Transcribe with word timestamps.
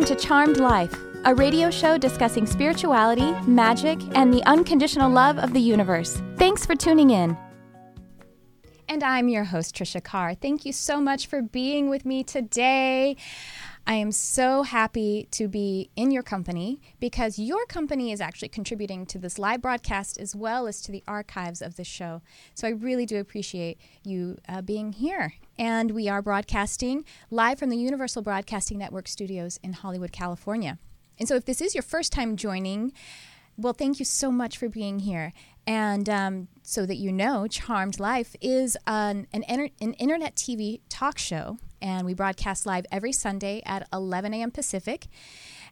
Welcome 0.00 0.16
to 0.16 0.26
Charmed 0.26 0.56
Life, 0.56 0.98
a 1.26 1.34
radio 1.34 1.70
show 1.70 1.98
discussing 1.98 2.46
spirituality, 2.46 3.32
magic, 3.42 4.00
and 4.16 4.32
the 4.32 4.42
unconditional 4.44 5.10
love 5.10 5.36
of 5.36 5.52
the 5.52 5.60
universe. 5.60 6.22
Thanks 6.36 6.64
for 6.64 6.74
tuning 6.74 7.10
in. 7.10 7.36
And 8.88 9.04
I'm 9.04 9.28
your 9.28 9.44
host, 9.44 9.74
Trisha 9.74 10.02
Carr. 10.02 10.34
Thank 10.34 10.64
you 10.64 10.72
so 10.72 11.02
much 11.02 11.26
for 11.26 11.42
being 11.42 11.90
with 11.90 12.06
me 12.06 12.24
today. 12.24 13.18
I 13.86 13.94
am 13.94 14.10
so 14.10 14.62
happy 14.62 15.28
to 15.32 15.48
be 15.48 15.90
in 15.96 16.10
your 16.10 16.22
company 16.22 16.80
because 16.98 17.38
your 17.38 17.66
company 17.66 18.10
is 18.10 18.22
actually 18.22 18.48
contributing 18.48 19.04
to 19.04 19.18
this 19.18 19.38
live 19.38 19.60
broadcast 19.60 20.18
as 20.18 20.34
well 20.34 20.66
as 20.66 20.80
to 20.82 20.92
the 20.92 21.04
archives 21.06 21.60
of 21.60 21.76
the 21.76 21.84
show. 21.84 22.22
So 22.54 22.66
I 22.66 22.70
really 22.70 23.04
do 23.04 23.20
appreciate 23.20 23.78
you 24.02 24.38
uh, 24.48 24.62
being 24.62 24.92
here. 24.92 25.34
And 25.60 25.90
we 25.90 26.08
are 26.08 26.22
broadcasting 26.22 27.04
live 27.30 27.58
from 27.58 27.68
the 27.68 27.76
Universal 27.76 28.22
Broadcasting 28.22 28.78
Network 28.78 29.06
studios 29.06 29.60
in 29.62 29.74
Hollywood, 29.74 30.10
California. 30.10 30.78
And 31.18 31.28
so 31.28 31.34
if 31.34 31.44
this 31.44 31.60
is 31.60 31.74
your 31.74 31.82
first 31.82 32.12
time 32.12 32.34
joining, 32.36 32.94
well, 33.58 33.74
thank 33.74 33.98
you 33.98 34.06
so 34.06 34.32
much 34.32 34.56
for 34.56 34.70
being 34.70 35.00
here. 35.00 35.34
And 35.66 36.08
um, 36.08 36.48
so 36.62 36.86
that 36.86 36.96
you 36.96 37.12
know, 37.12 37.46
Charmed 37.46 38.00
Life 38.00 38.34
is 38.40 38.78
an, 38.86 39.26
an, 39.34 39.42
an 39.82 39.92
internet 39.92 40.34
TV 40.34 40.80
talk 40.88 41.18
show 41.18 41.58
and 41.82 42.06
we 42.06 42.14
broadcast 42.14 42.64
live 42.64 42.86
every 42.90 43.12
Sunday 43.12 43.60
at 43.66 43.86
11 43.92 44.32
a.m. 44.32 44.50
Pacific. 44.50 45.08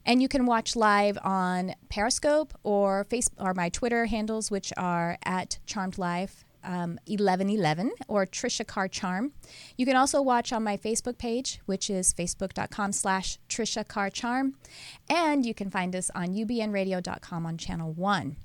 And 0.05 0.21
you 0.21 0.27
can 0.27 0.45
watch 0.45 0.75
live 0.75 1.17
on 1.23 1.73
Periscope 1.89 2.53
or 2.61 3.05
face 3.05 3.31
or 3.39 3.55
my 3.55 3.69
Twitter 3.69 4.05
handles, 4.05 4.51
which 4.51 4.71
are 4.77 5.17
at 5.23 5.57
Charmed 5.65 5.97
Life. 5.97 6.45
Um, 6.61 6.99
1111 7.07 7.91
or 8.09 8.25
Trisha 8.25 8.67
Carr 8.67 8.89
Charm. 8.89 9.31
You 9.77 9.85
can 9.85 9.95
also 9.95 10.21
watch 10.21 10.51
on 10.51 10.61
my 10.61 10.75
Facebook 10.75 11.17
page, 11.17 11.61
which 11.65 11.89
is 11.89 12.13
facebook.com 12.13 12.91
slash 12.91 13.39
Trisha 13.47 13.87
Carr 13.87 14.09
Charm. 14.09 14.55
And 15.09 15.45
you 15.45 15.53
can 15.53 15.69
find 15.69 15.95
us 15.95 16.11
on 16.13 16.35
ubnradio.com 16.35 17.45
on 17.45 17.57
channel 17.57 17.93
1. 17.93 18.35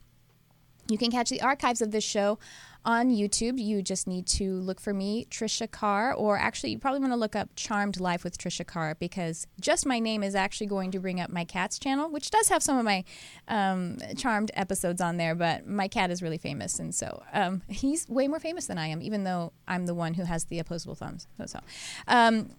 You 0.89 0.99
can 0.99 1.11
catch 1.11 1.31
the 1.31 1.41
archives 1.41 1.81
of 1.81 1.91
this 1.91 2.05
show 2.05 2.39
on 2.85 3.11
YouTube. 3.11 3.59
You 3.59 3.83
just 3.83 4.07
need 4.07 4.27
to 4.29 4.55
look 4.61 4.81
for 4.81 4.93
me, 4.93 5.27
Trisha 5.31 5.71
Carr, 5.71 6.13
or 6.13 6.39
actually, 6.39 6.71
you 6.71 6.79
probably 6.79 7.01
want 7.01 7.13
to 7.13 7.17
look 7.17 7.35
up 7.35 7.49
Charmed 7.57 8.01
Life 8.01 8.25
with 8.25 8.39
Trisha 8.39 8.67
Carr 8.67 8.97
because 8.99 9.47
just 9.61 9.87
my 9.87 9.99
name 9.99 10.23
is 10.23 10.35
actually 10.35 10.67
going 10.67 10.91
to 10.93 10.99
bring 10.99 11.21
up 11.21 11.31
my 11.31 11.45
cat's 11.45 11.79
channel, 11.79 12.11
which 12.11 12.31
does 12.31 12.49
have 12.49 12.63
some 12.63 12.79
of 12.79 12.85
my 12.85 13.05
um, 13.49 13.99
Charmed 14.17 14.51
episodes 14.55 15.01
on 15.01 15.17
there. 15.17 15.35
But 15.35 15.67
my 15.67 15.89
cat 15.89 16.11
is 16.11 16.23
really 16.23 16.39
famous, 16.39 16.79
and 16.79 16.95
so 16.95 17.23
um, 17.33 17.63
he's 17.69 18.09
way 18.09 18.29
more 18.29 18.41
famous 18.41 18.67
than 18.67 18.79
I 18.79 18.89
am, 18.89 19.03
even 19.03 19.25
though 19.25 19.53
I'm 19.67 19.87
the 19.87 19.95
one 19.95 20.15
who 20.15 20.25
has 20.25 20.45
the 20.45 20.59
opposable 20.59 20.95
thumbs. 20.95 21.27
So. 21.47 21.61
Um, 22.07 22.51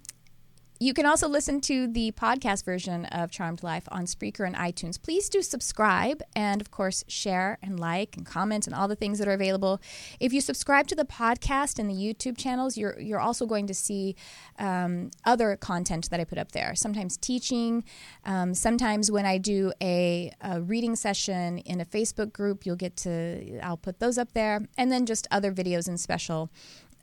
you 0.79 0.93
can 0.93 1.05
also 1.05 1.27
listen 1.27 1.61
to 1.61 1.87
the 1.87 2.11
podcast 2.11 2.65
version 2.65 3.05
of 3.05 3.31
Charmed 3.31 3.63
Life 3.63 3.87
on 3.91 4.05
Spreaker 4.05 4.45
and 4.45 4.55
iTunes. 4.55 5.01
Please 5.01 5.29
do 5.29 5.41
subscribe 5.41 6.21
and, 6.35 6.59
of 6.59 6.69
course, 6.69 7.03
share 7.07 7.57
and 7.61 7.79
like 7.79 8.17
and 8.17 8.25
comment 8.25 8.67
and 8.67 8.75
all 8.75 8.87
the 8.87 8.95
things 8.95 9.19
that 9.19 9.27
are 9.27 9.33
available. 9.33 9.79
If 10.19 10.33
you 10.33 10.41
subscribe 10.41 10.87
to 10.87 10.95
the 10.95 11.05
podcast 11.05 11.79
and 11.79 11.89
the 11.89 11.93
YouTube 11.93 12.37
channels, 12.37 12.77
you're, 12.77 12.99
you're 12.99 13.21
also 13.21 13.45
going 13.45 13.67
to 13.67 13.73
see 13.73 14.15
um, 14.59 15.11
other 15.23 15.55
content 15.55 16.09
that 16.09 16.19
I 16.19 16.25
put 16.25 16.37
up 16.37 16.51
there. 16.51 16.75
Sometimes 16.75 17.15
teaching, 17.15 17.83
um, 18.25 18.53
sometimes 18.53 19.09
when 19.09 19.25
I 19.25 19.37
do 19.37 19.71
a, 19.81 20.31
a 20.41 20.61
reading 20.61 20.95
session 20.97 21.59
in 21.59 21.79
a 21.79 21.85
Facebook 21.85 22.33
group, 22.33 22.65
you'll 22.65 22.75
get 22.75 22.97
to, 22.97 23.59
I'll 23.59 23.77
put 23.77 23.99
those 23.99 24.17
up 24.17 24.33
there. 24.33 24.67
And 24.77 24.91
then 24.91 25.05
just 25.05 25.25
other 25.31 25.53
videos 25.53 25.87
and 25.87 25.99
special 25.99 26.49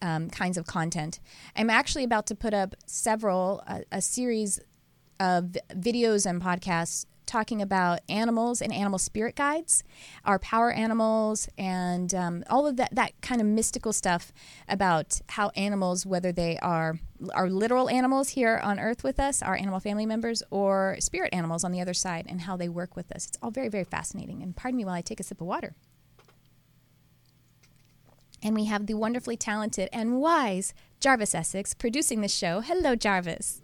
um, 0.02 0.28
kinds 0.28 0.58
of 0.58 0.66
content. 0.66 1.20
I'm 1.56 1.70
actually 1.70 2.04
about 2.04 2.26
to 2.26 2.34
put 2.34 2.52
up 2.52 2.74
several, 2.84 3.62
uh, 3.66 3.80
a 3.90 4.02
series 4.02 4.60
of 5.18 5.56
videos 5.70 6.26
and 6.26 6.42
podcasts 6.42 7.06
talking 7.24 7.62
about 7.62 8.00
animals 8.08 8.60
and 8.60 8.72
animal 8.74 8.98
spirit 8.98 9.34
guides, 9.36 9.84
our 10.24 10.38
power 10.38 10.70
animals, 10.70 11.48
and 11.56 12.14
um, 12.14 12.44
all 12.50 12.66
of 12.66 12.76
that, 12.76 12.94
that 12.94 13.12
kind 13.22 13.40
of 13.40 13.46
mystical 13.46 13.92
stuff 13.92 14.32
about 14.68 15.20
how 15.30 15.50
animals, 15.50 16.04
whether 16.04 16.30
they 16.32 16.58
are 16.58 16.98
are 17.32 17.48
literal 17.48 17.88
animals 17.88 18.30
here 18.30 18.60
on 18.62 18.80
earth 18.80 19.04
with 19.04 19.20
us, 19.20 19.40
our 19.42 19.56
animal 19.56 19.78
family 19.80 20.04
members, 20.04 20.42
or 20.50 20.96
spirit 20.98 21.32
animals 21.32 21.62
on 21.64 21.72
the 21.72 21.80
other 21.80 21.94
side, 21.94 22.26
and 22.28 22.42
how 22.42 22.56
they 22.56 22.69
work 22.69 22.96
with 22.96 23.10
us. 23.12 23.28
It's 23.28 23.38
all 23.40 23.50
very, 23.50 23.69
very 23.69 23.84
fascinating. 23.84 24.42
And 24.42 24.54
pardon 24.54 24.76
me 24.76 24.84
while 24.84 24.94
I 24.94 25.00
take 25.00 25.20
a 25.20 25.22
sip 25.22 25.40
of 25.40 25.46
water. 25.46 25.74
And 28.42 28.54
we 28.54 28.64
have 28.64 28.86
the 28.86 28.94
wonderfully 28.94 29.36
talented 29.36 29.88
and 29.92 30.20
wise 30.20 30.75
Jarvis 31.00 31.34
Essex 31.34 31.75
producing 31.75 32.20
the 32.20 32.28
show. 32.28 32.60
Hello, 32.60 32.97
Jarvis. 32.97 33.62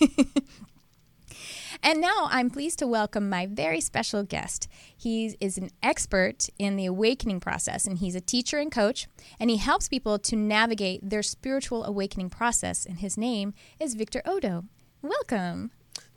and 1.82 2.00
now 2.00 2.28
I'm 2.30 2.50
pleased 2.50 2.78
to 2.78 2.86
welcome 2.86 3.28
my 3.28 3.46
very 3.46 3.80
special 3.80 4.22
guest. 4.22 4.68
He 4.96 5.36
is 5.40 5.58
an 5.58 5.70
expert 5.82 6.48
in 6.58 6.76
the 6.76 6.86
awakening 6.86 7.40
process, 7.40 7.86
and 7.86 7.98
he's 7.98 8.14
a 8.14 8.20
teacher 8.20 8.58
and 8.58 8.72
coach, 8.72 9.06
and 9.38 9.50
he 9.50 9.56
helps 9.56 9.88
people 9.88 10.18
to 10.20 10.36
navigate 10.36 11.08
their 11.08 11.22
spiritual 11.22 11.84
awakening 11.84 12.30
process. 12.30 12.86
And 12.86 12.98
his 12.98 13.18
name 13.18 13.52
is 13.78 13.94
Victor 13.94 14.22
Oddo. 14.24 14.64
Welcome. 15.02 15.70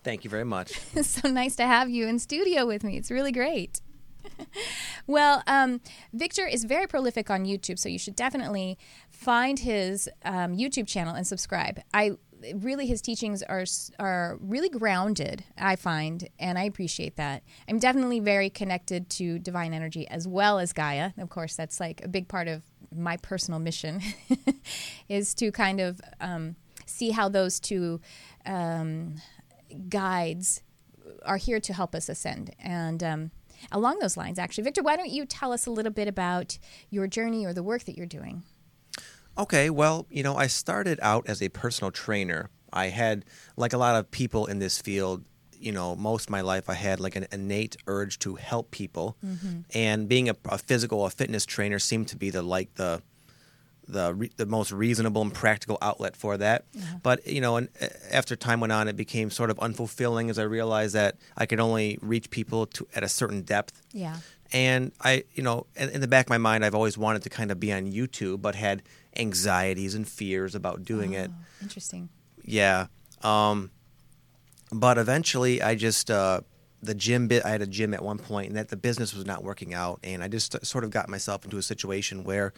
Thank 0.04 0.24
you 0.24 0.30
very 0.30 0.46
much. 0.46 0.72
so 1.02 1.30
nice 1.30 1.56
to 1.58 1.66
have 1.66 1.90
you 1.90 2.08
in 2.08 2.20
studio 2.20 2.66
with 2.66 2.84
me. 2.84 2.96
It's 2.98 3.12
really 3.12 3.34
great. 3.34 3.82
well, 5.08 5.44
um, 5.48 5.82
Victor 6.14 6.46
is 6.46 6.64
very 6.64 6.88
prolific 6.88 7.30
on 7.30 7.46
YouTube, 7.46 7.80
so 7.80 7.90
you 7.90 8.00
should 8.00 8.16
definitely 8.16 8.78
find 9.10 9.60
his 9.60 10.10
um, 10.24 10.56
YouTube 10.56 10.88
channel 10.88 11.16
and 11.16 11.26
subscribe. 11.26 11.82
I 11.94 12.12
really 12.56 12.86
his 12.86 13.02
teachings 13.02 13.42
are 13.42 13.66
are 13.98 14.38
really 14.42 14.70
grounded 14.70 15.44
i 15.58 15.76
find 15.76 16.30
and 16.38 16.60
i 16.60 16.66
appreciate 16.66 17.16
that. 17.16 17.42
I'm 17.68 17.80
definitely 17.80 18.20
very 18.20 18.52
connected 18.52 19.10
to 19.12 19.40
divine 19.40 19.74
energy 19.74 20.08
as 20.08 20.28
well 20.28 20.60
as 20.60 20.72
gaia. 20.72 21.14
Of 21.18 21.30
course 21.30 21.56
that's 21.56 21.80
like 21.80 22.04
a 22.04 22.08
big 22.08 22.28
part 22.28 22.48
of 22.48 22.62
my 22.96 23.18
personal 23.18 23.60
mission 23.60 24.02
is 25.10 25.34
to 25.36 25.52
kind 25.52 25.80
of 25.80 26.00
um, 26.22 26.56
see 26.86 27.12
how 27.12 27.30
those 27.30 27.60
two 27.60 28.02
um, 28.46 29.16
guides 29.90 30.62
are 31.26 31.38
here 31.38 31.60
to 31.60 31.74
help 31.74 31.96
us 31.96 32.10
ascend. 32.10 32.56
And 32.60 33.04
um, 33.04 33.32
along 33.72 34.00
those 34.00 34.18
lines, 34.18 34.40
actually. 34.40 34.64
Victor, 34.64 34.84
why 34.84 34.96
don't 34.96 35.10
you 35.10 35.26
tell 35.26 35.52
us 35.52 35.66
a 35.66 35.72
little 35.72 35.92
bit 35.92 36.08
about 36.08 36.58
your 36.90 37.08
journey 37.08 37.46
or 37.46 37.54
the 37.54 37.64
work 37.64 37.84
that 37.86 37.98
you're 37.98 38.06
doing? 38.06 38.44
Okay, 39.38 39.70
well, 39.70 40.08
you 40.10 40.24
know, 40.24 40.36
I 40.36 40.48
started 40.48 41.00
out 41.02 41.28
as 41.28 41.42
a 41.42 41.50
personal 41.50 41.92
trainer. 41.92 42.50
I 42.74 42.88
had, 42.88 43.26
like 43.56 43.74
a 43.74 43.78
lot 43.78 43.96
of 43.96 44.10
people 44.10 44.48
in 44.48 44.60
this 44.60 44.82
field, 44.82 45.24
you 45.60 45.72
know, 45.72 45.96
most 45.96 46.26
of 46.26 46.30
my 46.32 46.42
life 46.42 46.70
I 46.70 46.74
had 46.74 47.00
like 47.00 47.16
an 47.16 47.28
innate 47.32 47.78
urge 47.88 48.20
to 48.20 48.36
help 48.36 48.72
people, 48.72 49.18
mm-hmm. 49.26 49.62
and 49.74 50.08
being 50.08 50.30
a, 50.30 50.36
a, 50.46 50.58
physical, 50.58 51.06
a 51.06 51.10
fitness 51.10 51.46
trainer 51.46 51.80
seemed 51.80 52.08
to 52.10 52.18
be 52.18 52.30
the 52.30 52.42
like 52.42 52.76
the 52.76 53.02
the 53.88 54.14
re- 54.14 54.32
the 54.38 54.46
most 54.46 54.72
reasonable 54.72 55.22
and 55.22 55.34
practical 55.34 55.78
outlet 55.82 56.16
for 56.16 56.38
that. 56.38 56.66
Yeah. 56.74 56.84
But 57.02 57.26
you 57.28 57.42
know, 57.42 57.58
and 57.58 57.70
uh, 57.82 57.88
after 58.12 58.36
time 58.36 58.60
went 58.60 58.74
on, 58.74 58.88
it 58.88 58.96
became 58.96 59.30
sort 59.30 59.50
of 59.50 59.58
unfulfilling 59.58 60.30
as 60.30 60.38
I 60.38 60.44
realized 60.44 60.94
that 60.96 61.16
I 61.38 61.46
could 61.46 61.60
only 61.60 61.98
reach 62.02 62.30
people 62.30 62.66
to 62.68 62.88
at 62.96 63.04
a 63.04 63.10
certain 63.10 63.42
depth. 63.42 63.82
Yeah. 63.94 64.18
And 64.54 64.92
I, 65.02 65.24
you 65.34 65.44
know, 65.44 65.66
in, 65.76 65.90
in 65.90 66.02
the 66.02 66.08
back 66.08 66.28
of 66.28 66.30
my 66.30 66.38
mind, 66.38 66.64
I've 66.64 66.76
always 66.76 66.98
wanted 66.98 67.24
to 67.24 67.30
kind 67.30 67.52
of 67.52 67.60
be 67.60 67.74
on 67.74 67.92
YouTube, 67.92 68.42
but 68.42 68.56
had 68.56 68.84
anxieties 69.16 69.94
and 69.94 70.08
fears 70.08 70.56
about 70.56 70.86
doing 70.86 71.16
oh, 71.16 71.24
it. 71.24 71.32
Interesting. 71.62 72.10
Yeah. 72.44 72.88
Um, 73.24 73.72
but 74.72 74.98
eventually, 74.98 75.62
I 75.62 75.76
just. 75.76 76.12
Uh, 76.12 76.42
the 76.82 76.94
gym 76.94 77.28
bit 77.28 77.44
I 77.44 77.50
had 77.50 77.62
a 77.62 77.68
gym 77.68 77.94
at 77.94 78.04
one 78.04 78.20
point 78.20 78.50
and 78.50 78.58
that 78.58 78.70
the 78.70 78.78
business 78.78 79.14
was 79.14 79.26
not 79.26 79.44
working 79.44 79.74
out 79.74 80.00
and 80.04 80.24
I 80.24 80.28
just 80.28 80.64
sort 80.66 80.84
of 80.84 80.92
got 80.92 81.10
myself 81.10 81.44
into 81.44 81.58
a 81.58 81.62
situation 81.64 82.24
where 82.24 82.54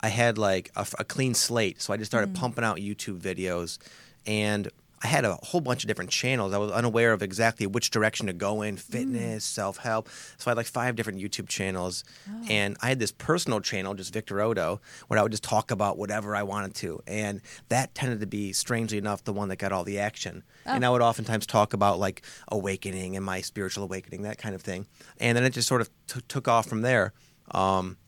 I 0.00 0.08
had 0.08 0.38
like 0.38 0.70
a, 0.76 0.86
a 0.98 1.04
clean 1.04 1.34
slate, 1.34 1.80
so 1.80 1.92
I 1.92 1.96
just 1.96 2.10
started 2.10 2.32
mm. 2.32 2.36
pumping 2.36 2.64
out 2.64 2.78
YouTube 2.78 3.20
videos, 3.20 3.78
and 4.26 4.70
I 5.02 5.08
had 5.08 5.24
a 5.24 5.34
whole 5.34 5.60
bunch 5.60 5.84
of 5.84 5.88
different 5.88 6.10
channels. 6.10 6.54
I 6.54 6.58
was 6.58 6.70
unaware 6.70 7.12
of 7.12 7.22
exactly 7.22 7.66
which 7.66 7.90
direction 7.90 8.26
to 8.28 8.32
go 8.32 8.62
in 8.62 8.76
fitness, 8.76 9.46
mm. 9.46 9.48
self 9.48 9.76
help. 9.76 10.08
So 10.38 10.48
I 10.48 10.50
had 10.50 10.56
like 10.56 10.66
five 10.66 10.96
different 10.96 11.20
YouTube 11.20 11.48
channels. 11.48 12.02
Oh. 12.28 12.46
And 12.48 12.76
I 12.80 12.88
had 12.88 12.98
this 12.98 13.12
personal 13.12 13.60
channel, 13.60 13.94
just 13.94 14.12
Victor 14.12 14.40
Oddo, 14.40 14.80
where 15.08 15.20
I 15.20 15.22
would 15.22 15.32
just 15.32 15.44
talk 15.44 15.70
about 15.70 15.98
whatever 15.98 16.34
I 16.34 16.42
wanted 16.44 16.74
to. 16.76 17.00
And 17.06 17.42
that 17.68 17.94
tended 17.94 18.20
to 18.20 18.26
be, 18.26 18.52
strangely 18.52 18.96
enough, 18.96 19.22
the 19.22 19.34
one 19.34 19.48
that 19.48 19.56
got 19.56 19.70
all 19.70 19.84
the 19.84 19.98
action. 19.98 20.42
Oh. 20.66 20.72
And 20.72 20.84
I 20.84 20.90
would 20.90 21.02
oftentimes 21.02 21.46
talk 21.46 21.74
about 21.74 21.98
like 21.98 22.22
awakening 22.48 23.16
and 23.16 23.24
my 23.24 23.42
spiritual 23.42 23.84
awakening, 23.84 24.22
that 24.22 24.38
kind 24.38 24.54
of 24.54 24.62
thing. 24.62 24.86
And 25.18 25.36
then 25.36 25.44
it 25.44 25.50
just 25.50 25.68
sort 25.68 25.82
of 25.82 25.90
t- 26.06 26.20
took 26.26 26.48
off 26.48 26.66
from 26.66 26.80
there. 26.80 27.12
Um, 27.50 27.98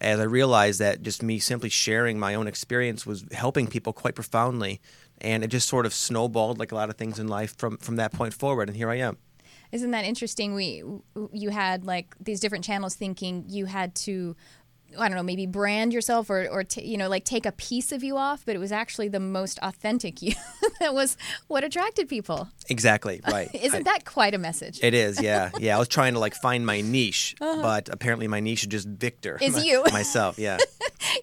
as 0.00 0.20
I 0.20 0.24
realized 0.24 0.80
that 0.80 1.02
just 1.02 1.22
me 1.22 1.38
simply 1.38 1.68
sharing 1.68 2.18
my 2.18 2.34
own 2.34 2.46
experience 2.46 3.04
was 3.04 3.24
helping 3.32 3.66
people 3.66 3.92
quite 3.92 4.14
profoundly. 4.14 4.80
And 5.20 5.42
it 5.42 5.48
just 5.48 5.68
sort 5.68 5.86
of 5.86 5.92
snowballed 5.92 6.58
like 6.58 6.70
a 6.70 6.76
lot 6.76 6.90
of 6.90 6.96
things 6.96 7.18
in 7.18 7.26
life 7.26 7.56
from, 7.56 7.76
from 7.78 7.96
that 7.96 8.12
point 8.12 8.34
forward. 8.34 8.68
And 8.68 8.76
here 8.76 8.90
I 8.90 8.96
am. 8.96 9.18
Isn't 9.72 9.90
that 9.90 10.04
interesting? 10.04 10.54
We 10.54 10.82
you 11.32 11.50
had 11.50 11.84
like 11.84 12.14
these 12.18 12.40
different 12.40 12.64
channels 12.64 12.94
thinking 12.94 13.44
you 13.48 13.66
had 13.66 13.94
to 13.96 14.34
I 14.96 15.08
don't 15.08 15.16
know, 15.16 15.22
maybe 15.22 15.46
brand 15.46 15.92
yourself 15.92 16.30
or, 16.30 16.48
or 16.48 16.64
t- 16.64 16.84
you 16.84 16.96
know, 16.96 17.08
like 17.08 17.24
take 17.24 17.44
a 17.44 17.52
piece 17.52 17.92
of 17.92 18.02
you 18.02 18.16
off, 18.16 18.44
but 18.46 18.54
it 18.54 18.58
was 18.58 18.72
actually 18.72 19.08
the 19.08 19.20
most 19.20 19.58
authentic 19.62 20.22
you 20.22 20.34
that 20.80 20.94
was 20.94 21.16
what 21.48 21.64
attracted 21.64 22.08
people. 22.08 22.48
Exactly, 22.68 23.20
right. 23.30 23.50
Isn't 23.54 23.86
I, 23.86 23.92
that 23.92 24.04
quite 24.04 24.34
a 24.34 24.38
message? 24.38 24.80
It 24.82 24.94
is, 24.94 25.20
yeah. 25.20 25.50
Yeah, 25.58 25.74
I 25.74 25.78
was 25.78 25.88
trying 25.88 26.14
to 26.14 26.20
like 26.20 26.34
find 26.34 26.64
my 26.64 26.80
niche, 26.80 27.34
uh-huh. 27.40 27.62
but 27.62 27.88
apparently 27.90 28.28
my 28.28 28.38
niche 28.38 28.62
is 28.62 28.68
just 28.68 28.86
Victor. 28.86 29.38
Is 29.40 29.56
my, 29.56 29.62
you. 29.62 29.84
myself, 29.92 30.38
yeah. 30.38 30.58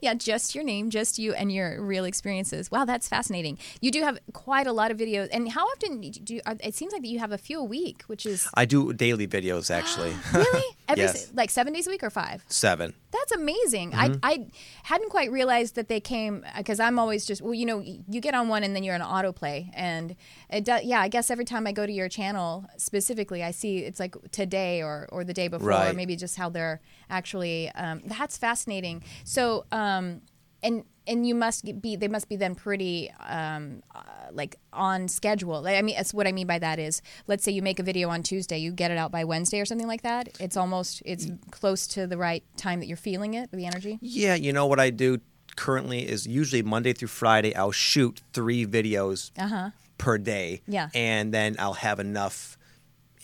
yeah, 0.02 0.14
just 0.14 0.56
your 0.56 0.64
name, 0.64 0.90
just 0.90 1.18
you 1.18 1.34
and 1.34 1.52
your 1.52 1.82
real 1.82 2.04
experiences. 2.04 2.70
Wow, 2.70 2.86
that's 2.86 3.08
fascinating. 3.08 3.58
You 3.82 3.92
do 3.92 4.02
have 4.02 4.20
quite 4.34 4.68
a 4.68 4.74
lot 4.74 4.92
of 4.92 4.98
videos. 4.98 5.30
And 5.32 5.50
how 5.50 5.66
often 5.68 6.02
do 6.02 6.36
you, 6.36 6.42
it 6.46 6.76
seems 6.76 6.92
like 6.92 7.02
that 7.02 7.08
you 7.08 7.20
have 7.20 7.32
a 7.32 7.38
few 7.38 7.60
a 7.60 7.64
week, 7.64 8.04
which 8.08 8.26
is 8.26 8.48
I 8.54 8.66
do 8.66 8.92
daily 8.94 9.28
videos 9.28 9.72
actually. 9.72 10.14
really? 10.34 10.76
Every 10.88 11.04
yes. 11.04 11.32
like 11.34 11.50
7 11.50 11.72
days 11.74 11.88
a 11.88 11.90
week 11.90 12.04
or 12.04 12.10
5? 12.10 12.44
7. 12.48 12.94
That's 13.12 13.32
amazing. 13.32 13.55
Mm-hmm. 13.64 14.20
I, 14.24 14.32
I 14.32 14.48
hadn't 14.84 15.10
quite 15.10 15.32
realized 15.32 15.76
that 15.76 15.88
they 15.88 16.00
came 16.00 16.46
because 16.58 16.80
I'm 16.80 17.00
always 17.00 17.26
just 17.26 17.42
well, 17.42 17.54
you 17.54 17.66
know, 17.66 17.80
you 17.80 18.22
get 18.22 18.36
on 18.36 18.48
one 18.48 18.64
and 18.64 18.76
then 18.76 18.84
you're 18.84 18.96
on 18.96 19.02
autoplay, 19.02 19.70
and 19.74 20.16
it 20.50 20.64
does. 20.64 20.84
Yeah, 20.84 21.02
I 21.02 21.08
guess 21.08 21.30
every 21.32 21.46
time 21.46 21.68
I 21.68 21.72
go 21.72 21.86
to 21.86 21.92
your 21.92 22.10
channel 22.10 22.66
specifically, 22.78 23.44
I 23.44 23.52
see 23.52 23.80
it's 23.80 24.00
like 24.00 24.16
today 24.32 24.82
or 24.82 25.08
or 25.12 25.24
the 25.24 25.34
day 25.34 25.48
before, 25.48 25.70
right. 25.70 25.92
or 25.92 25.94
maybe 25.94 26.16
just 26.16 26.36
how 26.36 26.50
they're 26.50 26.82
actually. 27.10 27.70
Um, 27.72 28.02
that's 28.06 28.38
fascinating. 28.38 29.04
So. 29.24 29.66
Um, 29.72 30.22
and 30.64 30.84
and 31.08 31.28
you 31.28 31.36
must 31.36 31.82
be 31.82 31.96
they 31.96 32.08
must 32.08 32.30
be 32.30 32.36
then 32.36 32.56
pretty 32.56 33.12
um, 33.28 33.84
uh, 33.94 34.02
like 34.32 34.58
on 34.74 35.08
schedule. 35.08 35.68
I 35.68 35.82
mean 35.82 35.96
that's 36.06 36.14
what 36.14 36.28
i 36.28 36.32
mean 36.32 36.46
by 36.46 36.60
that 36.60 36.78
is 36.78 37.02
let's 37.26 37.44
say 37.44 37.52
you 37.52 37.64
make 37.64 37.80
a 37.80 37.84
video 37.84 38.10
on 38.10 38.22
tuesday 38.22 38.60
you 38.60 38.72
get 38.72 38.92
it 38.92 38.98
out 38.98 39.12
by 39.12 39.24
wednesday 39.24 39.60
or 39.60 39.66
something 39.66 39.88
like 39.88 40.04
that 40.04 40.30
it's 40.40 40.56
almost 40.56 41.02
it's 41.04 41.28
close 41.50 41.88
to 41.88 42.06
the 42.06 42.18
right 42.18 42.44
time 42.58 42.80
that 42.80 42.86
you're 42.86 42.96
feeling 42.98 43.34
it 43.34 43.52
the 43.52 43.66
energy? 43.66 43.98
Yeah 44.02 44.36
you 44.36 44.54
know 44.54 44.68
what 44.68 44.80
i 44.80 44.92
do 44.92 45.20
currently 45.56 46.08
is 46.08 46.28
usually 46.28 46.62
monday 46.62 46.94
through 46.94 47.08
friday 47.08 47.56
i'll 47.56 47.72
shoot 47.72 48.22
three 48.34 48.68
videos 48.68 49.32
uh-huh. 49.38 49.72
per 49.98 50.18
day. 50.20 50.62
Yeah. 50.68 50.90
And 50.94 51.34
then 51.34 51.56
i'll 51.58 51.74
have 51.74 52.00
enough 52.00 52.55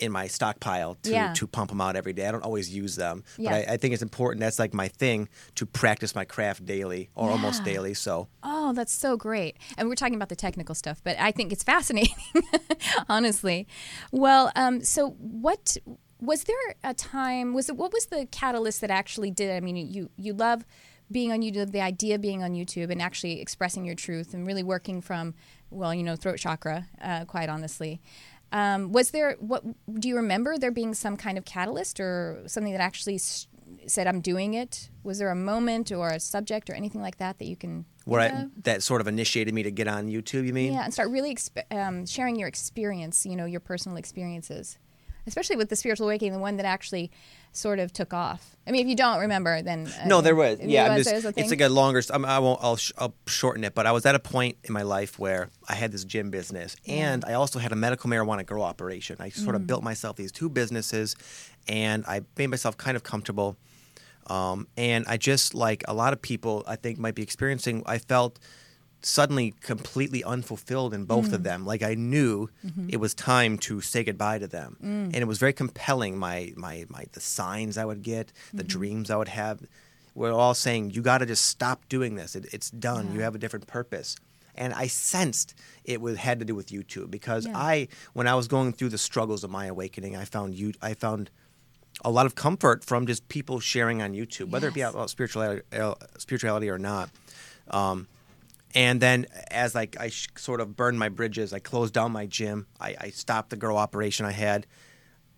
in 0.01 0.11
my 0.11 0.27
stockpile 0.27 0.95
to, 1.03 1.11
yeah. 1.11 1.33
to 1.33 1.47
pump 1.47 1.69
them 1.69 1.79
out 1.79 1.95
every 1.95 2.13
day. 2.13 2.27
I 2.27 2.31
don't 2.31 2.43
always 2.43 2.73
use 2.73 2.95
them, 2.95 3.23
yeah. 3.37 3.51
but 3.51 3.69
I, 3.69 3.73
I, 3.73 3.77
think 3.77 3.93
it's 3.93 4.01
important. 4.01 4.41
That's 4.41 4.59
like 4.59 4.73
my 4.73 4.87
thing 4.87 5.29
to 5.55 5.65
practice 5.65 6.15
my 6.15 6.25
craft 6.25 6.65
daily 6.65 7.09
or 7.15 7.27
yeah. 7.27 7.33
almost 7.33 7.63
daily. 7.63 7.93
So 7.93 8.27
oh, 8.43 8.73
that's 8.73 8.91
so 8.91 9.15
great. 9.15 9.57
And 9.77 9.87
we're 9.87 9.95
talking 9.95 10.15
about 10.15 10.29
the 10.29 10.35
technical 10.35 10.75
stuff, 10.75 11.01
but 11.03 11.17
I 11.19 11.31
think 11.31 11.51
it's 11.51 11.63
fascinating, 11.63 12.15
honestly. 13.09 13.67
Well, 14.11 14.51
um, 14.55 14.83
so 14.83 15.11
what 15.19 15.77
was 16.19 16.43
there 16.45 16.75
a 16.83 16.93
time? 16.93 17.53
Was 17.53 17.69
it 17.69 17.77
what 17.77 17.93
was 17.93 18.07
the 18.07 18.27
catalyst 18.31 18.81
that 18.81 18.91
actually 18.91 19.31
did? 19.31 19.51
I 19.51 19.59
mean, 19.59 19.75
you 19.75 20.09
you 20.17 20.33
love 20.33 20.65
being 21.11 21.31
on 21.31 21.41
YouTube, 21.41 21.71
the 21.71 21.81
idea 21.81 22.15
of 22.15 22.21
being 22.21 22.41
on 22.41 22.53
YouTube 22.53 22.89
and 22.89 23.01
actually 23.01 23.41
expressing 23.41 23.85
your 23.85 23.95
truth 23.95 24.33
and 24.33 24.47
really 24.47 24.63
working 24.63 25.01
from, 25.01 25.33
well, 25.69 25.93
you 25.93 26.03
know, 26.03 26.15
throat 26.15 26.37
chakra, 26.37 26.87
uh, 27.01 27.25
quite 27.25 27.49
honestly. 27.49 28.01
Um, 28.51 28.91
was 28.91 29.11
there 29.11 29.35
what 29.39 29.63
do 29.99 30.07
you 30.09 30.15
remember 30.17 30.57
there 30.57 30.71
being 30.71 30.93
some 30.93 31.15
kind 31.17 31.37
of 31.37 31.45
catalyst 31.45 31.99
or 31.99 32.41
something 32.47 32.73
that 32.73 32.81
actually 32.81 33.15
s- 33.15 33.47
said 33.87 34.07
I'm 34.07 34.19
doing 34.21 34.53
it? 34.53 34.89
Was 35.03 35.19
there 35.19 35.31
a 35.31 35.35
moment 35.35 35.91
or 35.91 36.09
a 36.09 36.19
subject 36.19 36.69
or 36.69 36.73
anything 36.73 37.01
like 37.01 37.17
that 37.17 37.39
that 37.39 37.45
you 37.45 37.55
can 37.55 37.85
where 38.05 38.21
I, 38.21 38.45
that 38.63 38.83
sort 38.83 38.99
of 39.01 39.07
initiated 39.07 39.53
me 39.53 39.63
to 39.63 39.71
get 39.71 39.87
on 39.87 40.07
YouTube? 40.07 40.45
You 40.45 40.53
mean? 40.53 40.73
Yeah, 40.73 40.83
and 40.83 40.93
start 40.93 41.09
really 41.09 41.33
exp- 41.33 41.63
um, 41.71 42.05
sharing 42.05 42.35
your 42.35 42.47
experience. 42.49 43.25
You 43.25 43.35
know, 43.37 43.45
your 43.45 43.61
personal 43.61 43.97
experiences, 43.97 44.77
especially 45.27 45.55
with 45.55 45.69
the 45.69 45.75
spiritual 45.75 46.07
awakening, 46.07 46.33
the 46.33 46.39
one 46.39 46.57
that 46.57 46.65
actually 46.65 47.09
sort 47.51 47.79
of 47.79 47.91
took 47.91 48.13
off. 48.13 48.55
I 48.65 48.71
mean, 48.71 48.81
if 48.81 48.87
you 48.87 48.95
don't 48.95 49.19
remember, 49.19 49.61
then 49.61 49.87
uh, 49.87 50.07
no, 50.07 50.21
there 50.21 50.35
was. 50.35 50.59
Yeah, 50.61 50.95
was, 50.95 51.07
just, 51.07 51.37
it's 51.37 51.49
like 51.49 51.61
a 51.61 51.69
longer. 51.69 52.01
I'm, 52.11 52.23
I 52.25 52.39
won't. 52.39 52.59
I'll, 52.61 52.75
sh- 52.75 52.91
I'll, 52.97 53.13
shorten 53.25 53.63
it. 53.63 53.73
But 53.73 53.87
I 53.87 53.91
was 53.91 54.05
at 54.05 54.15
a 54.15 54.19
point 54.19 54.57
in 54.63 54.73
my 54.73 54.83
life 54.83 55.17
where 55.17 55.49
I 55.67 55.73
had 55.73 55.91
this 55.91 56.03
gym 56.03 56.29
business, 56.29 56.75
and 56.87 57.25
I 57.25 57.33
also 57.33 57.59
had 57.59 57.71
a 57.71 57.75
medical 57.75 58.09
marijuana 58.09 58.45
grow 58.45 58.61
operation. 58.61 59.17
I 59.19 59.29
sort 59.29 59.55
mm. 59.55 59.59
of 59.59 59.67
built 59.67 59.83
myself 59.83 60.15
these 60.15 60.31
two 60.31 60.47
businesses, 60.47 61.15
and 61.67 62.05
I 62.05 62.21
made 62.37 62.47
myself 62.47 62.77
kind 62.77 62.95
of 62.95 63.03
comfortable. 63.03 63.57
Um, 64.27 64.67
and 64.77 65.05
I 65.07 65.17
just 65.17 65.55
like 65.55 65.83
a 65.87 65.93
lot 65.93 66.13
of 66.13 66.21
people, 66.21 66.63
I 66.67 66.75
think 66.75 66.99
might 66.99 67.15
be 67.15 67.23
experiencing. 67.23 67.83
I 67.85 67.97
felt 67.97 68.39
suddenly 69.03 69.53
completely 69.61 70.23
unfulfilled 70.23 70.93
in 70.93 71.05
both 71.05 71.29
mm. 71.29 71.33
of 71.33 71.43
them. 71.43 71.65
Like 71.65 71.83
I 71.83 71.95
knew 71.95 72.49
mm-hmm. 72.65 72.89
it 72.89 72.97
was 72.97 73.13
time 73.13 73.57
to 73.59 73.81
say 73.81 74.03
goodbye 74.03 74.39
to 74.39 74.47
them, 74.47 74.77
mm. 74.81 75.05
and 75.05 75.15
it 75.15 75.27
was 75.27 75.39
very 75.39 75.53
compelling. 75.53 76.17
My 76.17 76.53
my 76.55 76.85
my 76.89 77.05
the 77.11 77.19
signs 77.19 77.77
I 77.77 77.85
would 77.85 78.03
get, 78.03 78.31
the 78.53 78.63
mm-hmm. 78.63 78.67
dreams 78.67 79.09
I 79.09 79.17
would 79.17 79.29
have, 79.29 79.61
were 80.15 80.31
all 80.31 80.53
saying, 80.53 80.91
"You 80.91 81.01
got 81.01 81.19
to 81.19 81.25
just 81.25 81.45
stop 81.45 81.87
doing 81.89 82.15
this. 82.15 82.35
It, 82.35 82.47
it's 82.53 82.69
done. 82.71 83.07
Yeah. 83.07 83.13
You 83.13 83.21
have 83.21 83.35
a 83.35 83.39
different 83.39 83.67
purpose." 83.67 84.15
And 84.55 84.73
I 84.73 84.87
sensed 84.87 85.55
it 85.85 86.01
was, 86.01 86.17
had 86.17 86.39
to 86.39 86.45
do 86.45 86.53
with 86.53 86.67
YouTube 86.67 87.09
because 87.09 87.47
yeah. 87.47 87.57
I, 87.57 87.87
when 88.11 88.27
I 88.27 88.35
was 88.35 88.49
going 88.49 88.73
through 88.73 88.89
the 88.89 88.97
struggles 88.97 89.45
of 89.45 89.49
my 89.49 89.67
awakening, 89.67 90.17
I 90.17 90.25
found 90.25 90.55
you, 90.55 90.73
I 90.81 90.93
found 90.93 91.31
a 92.03 92.11
lot 92.11 92.25
of 92.25 92.35
comfort 92.35 92.83
from 92.83 93.07
just 93.07 93.27
people 93.29 93.59
sharing 93.59 94.01
on 94.01 94.13
YouTube, 94.13 94.39
yes. 94.39 94.49
whether 94.49 94.67
it 94.67 94.73
be 94.73 94.81
about 94.81 95.09
spirituality, 95.09 95.61
uh, 95.73 95.95
spirituality 96.17 96.69
or 96.69 96.77
not. 96.77 97.09
Um, 97.69 98.07
and 98.75 99.01
then 99.01 99.27
as 99.49 99.75
like 99.75 99.99
I 99.99 100.09
sh- 100.09 100.27
sort 100.35 100.61
of 100.61 100.75
burned 100.75 100.99
my 100.99 101.09
bridges, 101.09 101.53
I 101.53 101.59
closed 101.59 101.93
down 101.93 102.11
my 102.11 102.25
gym. 102.25 102.67
I, 102.79 102.95
I 102.99 103.09
stopped 103.09 103.49
the 103.49 103.55
grow 103.55 103.77
operation 103.77 104.25
I 104.25 104.31
had 104.31 104.67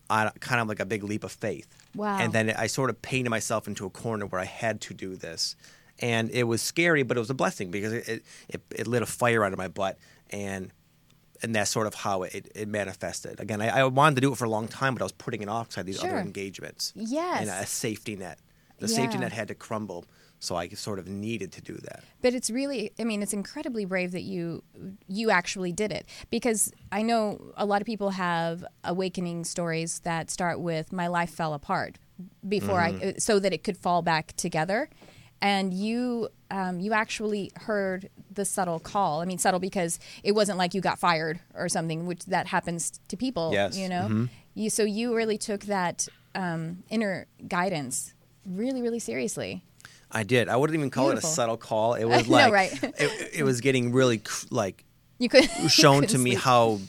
on 0.09 0.31
kind 0.39 0.61
of 0.61 0.67
like 0.67 0.79
a 0.79 0.85
big 0.85 1.03
leap 1.03 1.23
of 1.23 1.31
faith. 1.31 1.67
Wow. 1.95 2.17
And 2.19 2.33
then 2.33 2.51
I 2.51 2.67
sort 2.67 2.89
of 2.89 3.01
painted 3.01 3.29
myself 3.29 3.67
into 3.67 3.85
a 3.85 3.89
corner 3.89 4.25
where 4.25 4.41
I 4.41 4.45
had 4.45 4.81
to 4.81 4.93
do 4.93 5.15
this. 5.15 5.55
And 5.99 6.29
it 6.31 6.43
was 6.43 6.61
scary, 6.61 7.03
but 7.03 7.17
it 7.17 7.19
was 7.19 7.29
a 7.29 7.35
blessing 7.35 7.71
because 7.71 7.93
it, 7.93 8.23
it, 8.49 8.61
it 8.75 8.87
lit 8.87 9.01
a 9.01 9.05
fire 9.05 9.43
under 9.43 9.57
my 9.57 9.67
butt. 9.67 9.97
And 10.29 10.71
and 11.41 11.53
that's 11.53 11.69
sort 11.69 11.87
of 11.87 11.93
how 11.93 12.23
it, 12.23 12.49
it 12.55 12.69
manifested. 12.69 13.39
Again, 13.41 13.61
I, 13.61 13.81
I, 13.81 13.83
wanted 13.83 14.15
to 14.15 14.21
do 14.21 14.31
it 14.31 14.37
for 14.37 14.45
a 14.45 14.49
long 14.49 14.69
time, 14.69 14.95
but 14.95 15.01
I 15.01 15.03
was 15.03 15.11
putting 15.11 15.41
it 15.41 15.49
off 15.49 15.67
because 15.67 15.77
I 15.77 15.79
had 15.79 15.85
these 15.85 15.99
sure. 15.99 16.09
other 16.09 16.19
engagements. 16.19 16.93
Yes. 16.95 17.41
And 17.41 17.49
a 17.49 17.65
safety 17.65 18.15
net. 18.15 18.39
The 18.79 18.87
yeah. 18.87 18.95
safety 18.95 19.17
net 19.17 19.33
had 19.33 19.49
to 19.49 19.55
crumble 19.55 20.05
so 20.43 20.57
I 20.57 20.67
sort 20.69 20.99
of 20.99 21.07
needed 21.07 21.53
to 21.53 21.61
do 21.61 21.75
that. 21.75 22.03
But 22.21 22.33
it's 22.33 22.49
really, 22.49 22.91
I 22.99 23.05
mean, 23.05 23.23
it's 23.23 23.31
incredibly 23.31 23.85
brave 23.85 24.11
that 24.11 24.23
you 24.23 24.61
you 25.07 25.31
actually 25.31 25.71
did 25.71 25.91
it 25.91 26.05
because 26.29 26.71
I 26.91 27.01
know 27.01 27.53
a 27.55 27.65
lot 27.65 27.81
of 27.81 27.85
people 27.85 28.09
have 28.09 28.65
awakening 28.83 29.45
stories 29.45 29.99
that 29.99 30.29
start 30.29 30.59
with 30.59 30.91
my 30.91 31.07
life 31.07 31.29
fell 31.29 31.53
apart 31.53 31.97
before 32.45 32.79
mm-hmm. 32.79 33.07
I 33.07 33.13
so 33.19 33.39
that 33.39 33.53
it 33.53 33.63
could 33.63 33.77
fall 33.77 34.01
back 34.01 34.35
together. 34.35 34.89
And 35.41 35.73
you 35.73 36.27
um, 36.51 36.81
you 36.81 36.91
actually 36.91 37.51
heard 37.55 38.09
the 38.29 38.43
subtle 38.43 38.79
call. 38.79 39.21
I 39.21 39.25
mean, 39.25 39.37
subtle 39.37 39.61
because 39.61 39.97
it 40.23 40.33
wasn't 40.33 40.57
like 40.57 40.73
you 40.73 40.81
got 40.81 40.99
fired 40.99 41.39
or 41.53 41.69
something, 41.69 42.05
which 42.05 42.25
that 42.25 42.47
happens 42.47 42.99
to 43.07 43.15
people. 43.15 43.51
Yes. 43.53 43.77
You 43.77 43.87
know, 43.87 44.01
mm-hmm. 44.01 44.25
you 44.55 44.69
so 44.69 44.83
you 44.83 45.15
really 45.15 45.37
took 45.37 45.61
that 45.65 46.09
um, 46.35 46.83
inner 46.89 47.27
guidance 47.47 48.13
really, 48.45 48.81
really 48.81 48.99
seriously. 48.99 49.63
I 50.13 50.23
did. 50.23 50.47
I 50.47 50.55
wouldn't 50.55 50.77
even 50.77 50.89
call 50.89 51.07
Beautiful. 51.07 51.29
it 51.29 51.31
a 51.31 51.35
subtle 51.35 51.57
call. 51.57 51.95
It 51.95 52.05
was 52.05 52.27
like 52.27 52.47
no, 52.47 52.53
right. 52.53 52.83
it, 52.83 53.31
it, 53.33 53.43
was 53.43 53.61
getting 53.61 53.91
really 53.91 54.21
like 54.49 54.85
you 55.17 55.27
could 55.29 55.49
shown 55.69 56.05
to 56.07 56.17
me 56.17 56.31
sleep. 56.31 56.43
how 56.43 56.79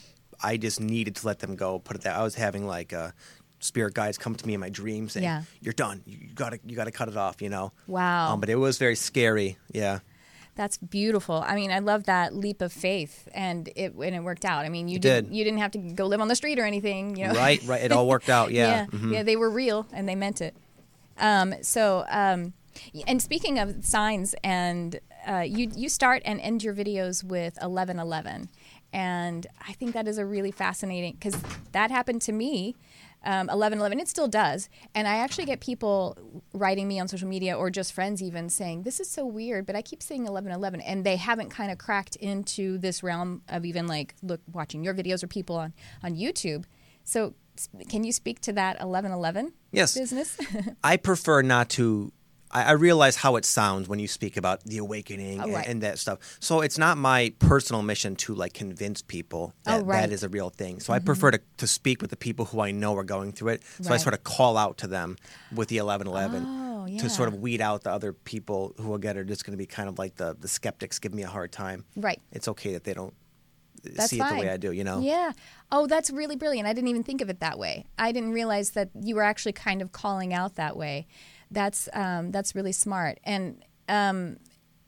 I 0.41 0.57
just 0.57 0.79
needed 0.79 1.15
to 1.17 1.27
let 1.27 1.39
them 1.39 1.55
go. 1.55 1.79
Put 1.79 1.97
it 1.97 2.03
that 2.03 2.15
I 2.15 2.23
was 2.23 2.35
having 2.35 2.67
like 2.67 2.93
uh, 2.93 3.11
spirit 3.59 3.93
guides 3.93 4.17
come 4.17 4.35
to 4.35 4.47
me 4.47 4.53
in 4.53 4.59
my 4.59 4.69
dreams 4.69 5.13
saying, 5.13 5.23
yeah. 5.23 5.43
"You're 5.61 5.73
done. 5.73 6.03
You 6.05 6.29
gotta 6.33 6.59
you 6.65 6.75
gotta 6.75 6.91
cut 6.91 7.07
it 7.07 7.17
off." 7.17 7.41
You 7.41 7.49
know. 7.49 7.71
Wow. 7.87 8.33
Um, 8.33 8.39
but 8.39 8.49
it 8.49 8.55
was 8.55 8.77
very 8.77 8.95
scary. 8.95 9.57
Yeah. 9.71 9.99
That's 10.55 10.77
beautiful. 10.77 11.43
I 11.45 11.55
mean, 11.55 11.69
I 11.69 11.79
love 11.79 12.05
that 12.05 12.33
leap 12.33 12.61
of 12.61 12.71
faith, 12.71 13.27
and 13.33 13.67
it 13.75 13.93
and 13.93 14.15
it 14.15 14.23
worked 14.23 14.45
out. 14.45 14.65
I 14.65 14.69
mean, 14.69 14.87
you 14.87 14.99
did. 14.99 15.27
You 15.29 15.43
didn't 15.43 15.59
have 15.59 15.71
to 15.71 15.77
go 15.77 16.05
live 16.05 16.21
on 16.21 16.29
the 16.29 16.35
street 16.35 16.59
or 16.59 16.63
anything. 16.63 17.17
You 17.17 17.27
know? 17.27 17.33
Right, 17.33 17.61
right. 17.65 17.81
It 17.81 17.91
all 17.91 18.07
worked 18.07 18.29
out. 18.29 18.51
Yeah, 18.55 18.69
yeah, 18.69 18.85
mm-hmm. 18.85 19.13
yeah. 19.13 19.23
They 19.23 19.35
were 19.35 19.49
real, 19.49 19.85
and 19.91 20.07
they 20.07 20.15
meant 20.15 20.39
it. 20.39 20.55
Um, 21.17 21.55
so, 21.61 22.05
um, 22.07 22.53
and 23.07 23.21
speaking 23.21 23.59
of 23.59 23.83
signs, 23.83 24.35
and 24.43 24.99
uh, 25.27 25.39
you 25.39 25.71
you 25.75 25.89
start 25.89 26.21
and 26.25 26.39
end 26.41 26.63
your 26.63 26.73
videos 26.73 27.23
with 27.23 27.57
eleven 27.61 27.99
eleven, 27.99 28.49
and 28.93 29.47
I 29.67 29.73
think 29.73 29.93
that 29.93 30.07
is 30.07 30.17
a 30.17 30.25
really 30.25 30.51
fascinating 30.51 31.13
because 31.13 31.37
that 31.71 31.91
happened 31.91 32.21
to 32.23 32.31
me. 32.31 32.75
Um, 33.27 33.47
1111 33.47 33.99
it 33.99 34.07
still 34.07 34.27
does. 34.27 34.69
And 34.93 35.07
i 35.07 35.15
actually 35.15 35.45
get 35.45 35.59
people 35.59 36.15
writing 36.53 36.87
me 36.87 36.99
on 36.99 37.07
social 37.07 37.27
media 37.27 37.57
or 37.57 37.71
just 37.71 37.91
friends 37.91 38.21
even 38.21 38.49
saying 38.49 38.83
this 38.83 38.99
is 38.99 39.09
so 39.09 39.25
weird 39.25 39.65
but 39.65 39.75
i 39.75 39.81
keep 39.81 40.03
saying 40.03 40.21
1111 40.21 40.79
and 40.81 41.03
they 41.03 41.15
haven't 41.15 41.49
kind 41.49 41.71
of 41.71 41.79
cracked 41.79 42.15
into 42.17 42.77
this 42.77 43.01
realm 43.01 43.41
of 43.49 43.65
even 43.65 43.87
like 43.87 44.13
look 44.21 44.41
watching 44.53 44.83
your 44.83 44.93
videos 44.93 45.23
or 45.23 45.27
people 45.27 45.55
on 45.55 45.73
on 46.03 46.13
youtube. 46.15 46.65
So 47.03 47.33
can 47.89 48.03
you 48.03 48.11
speak 48.11 48.41
to 48.41 48.53
that 48.53 48.75
1111 48.75 49.53
yes. 49.71 49.97
business? 49.97 50.37
I 50.83 50.97
prefer 50.97 51.41
not 51.41 51.69
to 51.71 52.11
I, 52.51 52.63
I 52.63 52.71
realize 52.71 53.15
how 53.15 53.35
it 53.35 53.45
sounds 53.45 53.87
when 53.87 53.99
you 53.99 54.07
speak 54.07 54.37
about 54.37 54.63
the 54.63 54.77
awakening 54.77 55.41
oh, 55.41 55.51
right. 55.51 55.57
and, 55.57 55.67
and, 55.67 55.83
that 55.83 55.99
stuff. 55.99 56.19
So 56.39 56.61
it's 56.61 56.77
not 56.77 56.97
my 56.97 57.33
personal 57.39 57.81
mission 57.81 58.15
to 58.17 58.35
like 58.35 58.53
convince 58.53 59.01
people 59.01 59.53
that 59.63 59.81
oh, 59.81 59.85
right. 59.85 60.01
that 60.01 60.11
is 60.11 60.23
a 60.23 60.29
real 60.29 60.49
thing. 60.49 60.79
So 60.79 60.93
mm-hmm. 60.93 61.01
I 61.01 61.05
prefer 61.05 61.31
to, 61.31 61.41
to 61.57 61.67
speak 61.67 62.01
with 62.01 62.11
the 62.11 62.17
people 62.17 62.45
who 62.45 62.61
I 62.61 62.71
know 62.71 62.95
are 62.95 63.03
going 63.03 63.31
through 63.31 63.49
it. 63.49 63.63
So 63.81 63.89
right. 63.89 63.95
I 63.95 63.97
sort 63.97 64.13
of 64.13 64.23
call 64.23 64.57
out 64.57 64.77
to 64.79 64.87
them 64.87 65.17
with 65.53 65.69
the 65.69 65.81
1111. 65.81 66.45
Oh. 66.45 66.65
Oh, 66.85 66.87
yeah. 66.87 67.01
to 67.01 67.09
sort 67.09 67.29
of 67.29 67.39
weed 67.39 67.61
out 67.61 67.81
the 67.83 67.91
other 67.91 68.13
people 68.13 68.75
who 68.77 68.93
again 68.93 69.17
are 69.17 69.23
just 69.23 69.43
going 69.43 69.53
to 69.53 69.57
be 69.57 69.65
kind 69.65 69.89
of 69.89 69.97
like 69.97 70.15
the 70.15 70.37
the 70.39 70.47
skeptics 70.47 70.99
give 70.99 71.13
me 71.13 71.23
a 71.23 71.27
hard 71.27 71.51
time. 71.51 71.83
Right. 71.95 72.21
It's 72.31 72.47
okay 72.47 72.73
that 72.73 72.83
they 72.83 72.93
don't 72.93 73.13
That's 73.83 74.11
see 74.11 74.19
it 74.19 74.29
the 74.29 74.35
way 74.35 74.49
I 74.49 74.57
do. 74.57 74.71
You 74.71 74.83
know. 74.83 74.99
Yeah. 74.99 75.31
Oh, 75.71 75.87
that's 75.87 76.11
really 76.11 76.35
brilliant. 76.35 76.67
I 76.67 76.73
didn't 76.73 76.89
even 76.89 77.01
think 77.01 77.21
of 77.21 77.29
it 77.29 77.39
that 77.39 77.57
way. 77.57 77.85
I 77.97 78.11
didn't 78.11 78.33
realize 78.33 78.71
that 78.71 78.89
you 78.93 79.15
were 79.15 79.23
actually 79.23 79.53
kind 79.53 79.81
of 79.81 79.91
calling 79.93 80.31
out 80.31 80.55
that 80.55 80.77
way. 80.77 81.07
That's 81.51 81.89
um, 81.93 82.31
that's 82.31 82.55
really 82.55 82.71
smart. 82.71 83.19
And 83.23 83.63
um, 83.87 84.37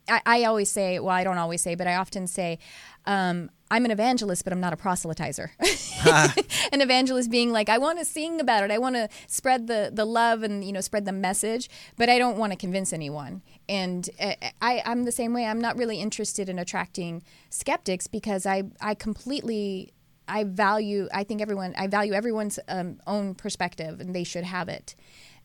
I, 0.09 0.21
I 0.25 0.43
always 0.45 0.71
say, 0.71 0.99
well, 0.99 1.13
I 1.13 1.23
don't 1.23 1.37
always 1.37 1.61
say, 1.61 1.75
but 1.75 1.87
I 1.87 1.95
often 1.95 2.27
say, 2.27 2.59
um, 3.05 3.49
I'm 3.69 3.83
an 3.83 3.91
evangelist, 3.91 4.43
but 4.43 4.53
I'm 4.53 4.59
not 4.59 4.73
a 4.73 4.77
proselytizer. 4.77 5.49
an 6.71 6.81
evangelist 6.81 7.29
being 7.29 7.51
like, 7.51 7.67
I 7.69 7.77
want 7.77 7.99
to 7.99 8.05
sing 8.05 8.39
about 8.39 8.63
it. 8.63 8.71
I 8.71 8.77
want 8.77 8.95
to 8.95 9.09
spread 9.27 9.67
the, 9.67 9.91
the 9.93 10.05
love 10.05 10.43
and 10.43 10.63
you 10.63 10.71
know 10.71 10.81
spread 10.81 11.05
the 11.05 11.11
message, 11.11 11.69
but 11.97 12.09
I 12.09 12.17
don't 12.17 12.37
want 12.37 12.53
to 12.53 12.57
convince 12.57 12.93
anyone. 12.93 13.41
And 13.67 14.09
uh, 14.19 14.35
I, 14.61 14.81
I'm 14.85 15.03
the 15.03 15.11
same 15.11 15.33
way. 15.33 15.45
I'm 15.45 15.59
not 15.59 15.77
really 15.77 15.99
interested 15.99 16.47
in 16.47 16.59
attracting 16.59 17.23
skeptics 17.49 18.07
because 18.07 18.45
I 18.45 18.63
I 18.79 18.93
completely 18.93 19.93
I 20.27 20.43
value. 20.45 21.07
I 21.13 21.23
think 21.23 21.41
everyone. 21.41 21.73
I 21.77 21.87
value 21.87 22.13
everyone's 22.13 22.59
um, 22.67 22.99
own 23.07 23.35
perspective, 23.35 23.99
and 23.99 24.15
they 24.15 24.23
should 24.23 24.43
have 24.43 24.69
it. 24.69 24.95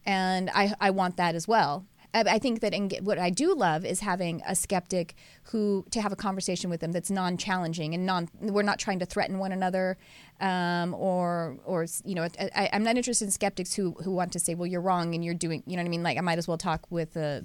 And 0.04 0.50
I 0.50 0.74
I 0.80 0.90
want 0.90 1.16
that 1.16 1.34
as 1.34 1.46
well. 1.46 1.86
I 2.14 2.20
I 2.20 2.38
think 2.38 2.60
that 2.60 2.74
in, 2.74 2.90
what 3.02 3.18
I 3.18 3.30
do 3.30 3.54
love 3.54 3.84
is 3.84 4.00
having 4.00 4.42
a 4.46 4.54
skeptic 4.54 5.14
who 5.44 5.84
to 5.90 6.00
have 6.00 6.12
a 6.12 6.16
conversation 6.16 6.70
with 6.70 6.80
them 6.80 6.92
that's 6.92 7.10
non-challenging 7.10 7.94
and 7.94 8.06
non. 8.06 8.28
We're 8.40 8.62
not 8.62 8.78
trying 8.78 8.98
to 9.00 9.06
threaten 9.06 9.38
one 9.38 9.52
another, 9.52 9.96
um, 10.40 10.94
or 10.94 11.56
or 11.64 11.86
you 12.04 12.14
know, 12.14 12.26
I, 12.38 12.70
I'm 12.72 12.82
not 12.82 12.96
interested 12.96 13.24
in 13.26 13.30
skeptics 13.30 13.74
who 13.74 13.92
who 14.02 14.12
want 14.12 14.32
to 14.32 14.38
say, 14.38 14.54
well, 14.54 14.66
you're 14.66 14.80
wrong 14.80 15.14
and 15.14 15.24
you're 15.24 15.34
doing. 15.34 15.62
You 15.66 15.76
know 15.76 15.82
what 15.82 15.88
I 15.88 15.90
mean? 15.90 16.02
Like 16.02 16.18
I 16.18 16.22
might 16.22 16.38
as 16.38 16.46
well 16.46 16.58
talk 16.58 16.86
with 16.90 17.16
a, 17.16 17.44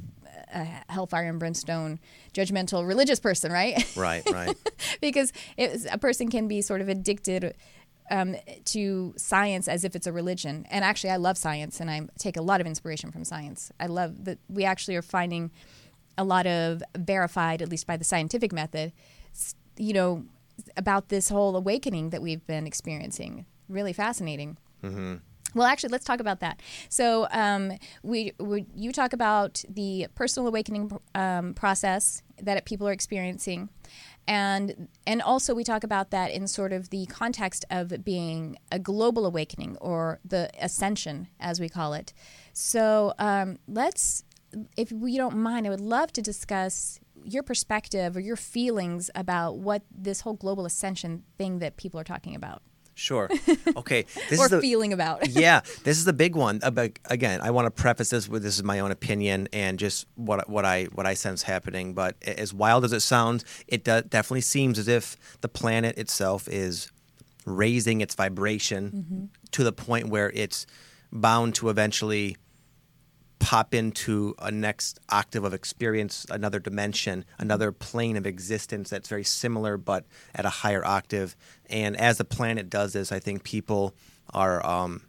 a 0.54 0.66
hellfire 0.90 1.30
and 1.30 1.40
brimstone, 1.40 2.00
judgmental 2.34 2.88
religious 2.88 3.20
person, 3.20 3.52
right? 3.52 3.86
Right. 3.96 4.24
Right. 4.30 4.58
because 5.02 5.32
it, 5.58 5.86
a 5.92 5.98
person 5.98 6.30
can 6.30 6.48
be 6.48 6.62
sort 6.62 6.82
of 6.82 6.90
addicted 6.90 7.56
um, 8.10 8.36
to 8.66 9.14
science 9.18 9.68
as 9.68 9.84
if 9.84 9.96
it's 9.96 10.08
a 10.08 10.14
religion. 10.14 10.66
And 10.70 10.84
actually, 10.84 11.12
I 11.12 11.18
love 11.18 11.38
science, 11.38 11.80
and 11.80 11.90
I 11.90 12.02
take 12.18 12.38
a 12.38 12.42
lot 12.42 12.62
of 12.62 12.68
inspiration 12.68 13.12
from 13.12 13.24
science. 13.24 13.72
I 13.80 13.88
love 13.88 14.26
that 14.26 14.40
we 14.50 14.64
actually 14.64 14.96
are 14.96 15.02
finding 15.02 15.52
a 16.18 16.24
lot 16.24 16.48
of 16.48 16.82
verified, 16.98 17.62
at 17.62 17.70
least 17.70 17.86
by 17.86 17.98
the 17.98 18.04
scientific 18.04 18.52
method, 18.52 18.92
you 19.78 19.94
know, 19.94 20.26
about 20.76 21.10
this 21.10 21.30
whole 21.30 21.56
awakening 21.56 22.10
that 22.10 22.22
we've 22.22 22.46
been 22.48 22.66
experiencing. 22.66 23.46
Really 23.70 23.94
fascinating. 23.94 24.58
Well, 25.54 25.68
actually, 25.68 25.90
let's 25.90 26.06
talk 26.06 26.20
about 26.20 26.40
that. 26.42 26.62
So, 26.90 27.28
um, 27.32 27.74
we, 28.04 28.34
we 28.40 28.66
you 28.76 28.92
talk 28.92 29.14
about 29.14 29.64
the 29.70 30.08
personal 30.14 30.48
awakening 30.48 30.92
um, 31.16 31.54
process 31.54 32.22
that 32.42 32.64
people 32.66 32.88
are 32.88 32.92
experiencing, 32.92 33.70
and 34.28 34.90
and 35.06 35.22
also 35.22 35.56
we 35.56 35.64
talk 35.64 35.84
about 35.84 36.12
that 36.12 36.32
in 36.32 36.48
sort 36.48 36.74
of 36.74 36.90
the 36.90 37.06
context 37.06 37.64
of 37.70 38.04
being 38.04 38.58
a 38.72 38.78
global 38.78 39.26
awakening 39.26 39.78
or 39.78 40.20
the 40.26 40.50
ascension, 40.60 41.28
as 41.40 41.60
we 41.60 41.70
call 41.70 41.94
it. 41.94 42.14
So, 42.54 43.14
um, 43.20 43.58
let's, 43.68 44.24
if 44.76 44.92
we 44.92 45.16
don't 45.18 45.38
mind, 45.38 45.66
I 45.66 45.70
would 45.70 45.80
love 45.80 46.12
to 46.14 46.22
discuss 46.22 47.00
your 47.24 47.44
perspective 47.44 48.16
or 48.16 48.20
your 48.20 48.36
feelings 48.36 49.10
about 49.16 49.58
what 49.58 49.84
this 49.92 50.22
whole 50.22 50.34
global 50.34 50.66
ascension 50.66 51.24
thing 51.38 51.60
that 51.60 51.78
people 51.78 52.00
are 52.00 52.06
talking 52.06 52.36
about 52.36 52.62
Sure. 52.98 53.30
Okay. 53.76 54.06
This 54.30 54.40
or 54.40 54.46
is 54.46 54.52
the, 54.52 54.60
feeling 54.62 54.92
about. 54.92 55.30
yeah, 55.30 55.62
this 55.84 55.98
is 55.98 56.06
the 56.06 56.14
big 56.14 56.36
one. 56.36 56.60
Uh, 56.64 56.88
again, 57.06 57.42
I 57.42 57.52
want 57.52 57.66
to 57.68 57.72
preface 57.72 58.10
this 58.10 58.28
with 58.28 58.42
this 58.42 58.58
is 58.58 58.64
my 58.64 58.80
own 58.80 58.92
opinion 58.92 59.48
and 59.54 59.78
just 59.78 60.08
what 60.16 60.50
what 60.50 60.66
I 60.66 60.86
what 60.86 61.06
I 61.06 61.14
sense 61.14 61.44
happening. 61.44 61.94
But 61.94 62.16
as 62.24 62.54
wild 62.54 62.86
as 62.86 62.94
it 62.94 63.02
sounds, 63.02 63.46
it 63.68 63.84
do- 63.84 64.02
definitely 64.02 64.42
seems 64.42 64.80
as 64.80 64.88
if 64.88 65.16
the 65.42 65.48
planet 65.48 65.98
itself 65.98 66.48
is 66.48 66.92
raising 67.46 68.02
its 68.02 68.16
vibration 68.16 69.30
to 69.52 69.64
the 69.64 69.72
point 69.72 70.10
where 70.10 70.32
it's 70.32 70.66
bound 71.12 71.56
to 71.56 71.70
eventually 71.70 72.36
pop 73.40 73.74
into 73.74 74.36
a 74.40 74.52
next 74.52 75.00
octave 75.10 75.44
of 75.44 75.54
experience, 75.54 76.26
another 76.30 76.60
dimension, 76.60 77.26
another 77.38 77.72
plane 77.72 78.18
of 78.18 78.26
existence 78.26 78.90
that's 78.90 79.08
very 79.10 79.24
similar 79.24 79.78
but 79.78 80.06
at 80.34 80.46
a 80.46 80.50
higher 80.50 80.86
octave. 80.86 81.36
And 81.70 81.96
as 81.98 82.18
the 82.18 82.26
planet 82.26 82.70
does 82.70 82.94
this, 82.94 83.12
I 83.12 83.20
think 83.20 83.44
people 83.44 83.96
are 84.34 84.66
um, 84.66 85.04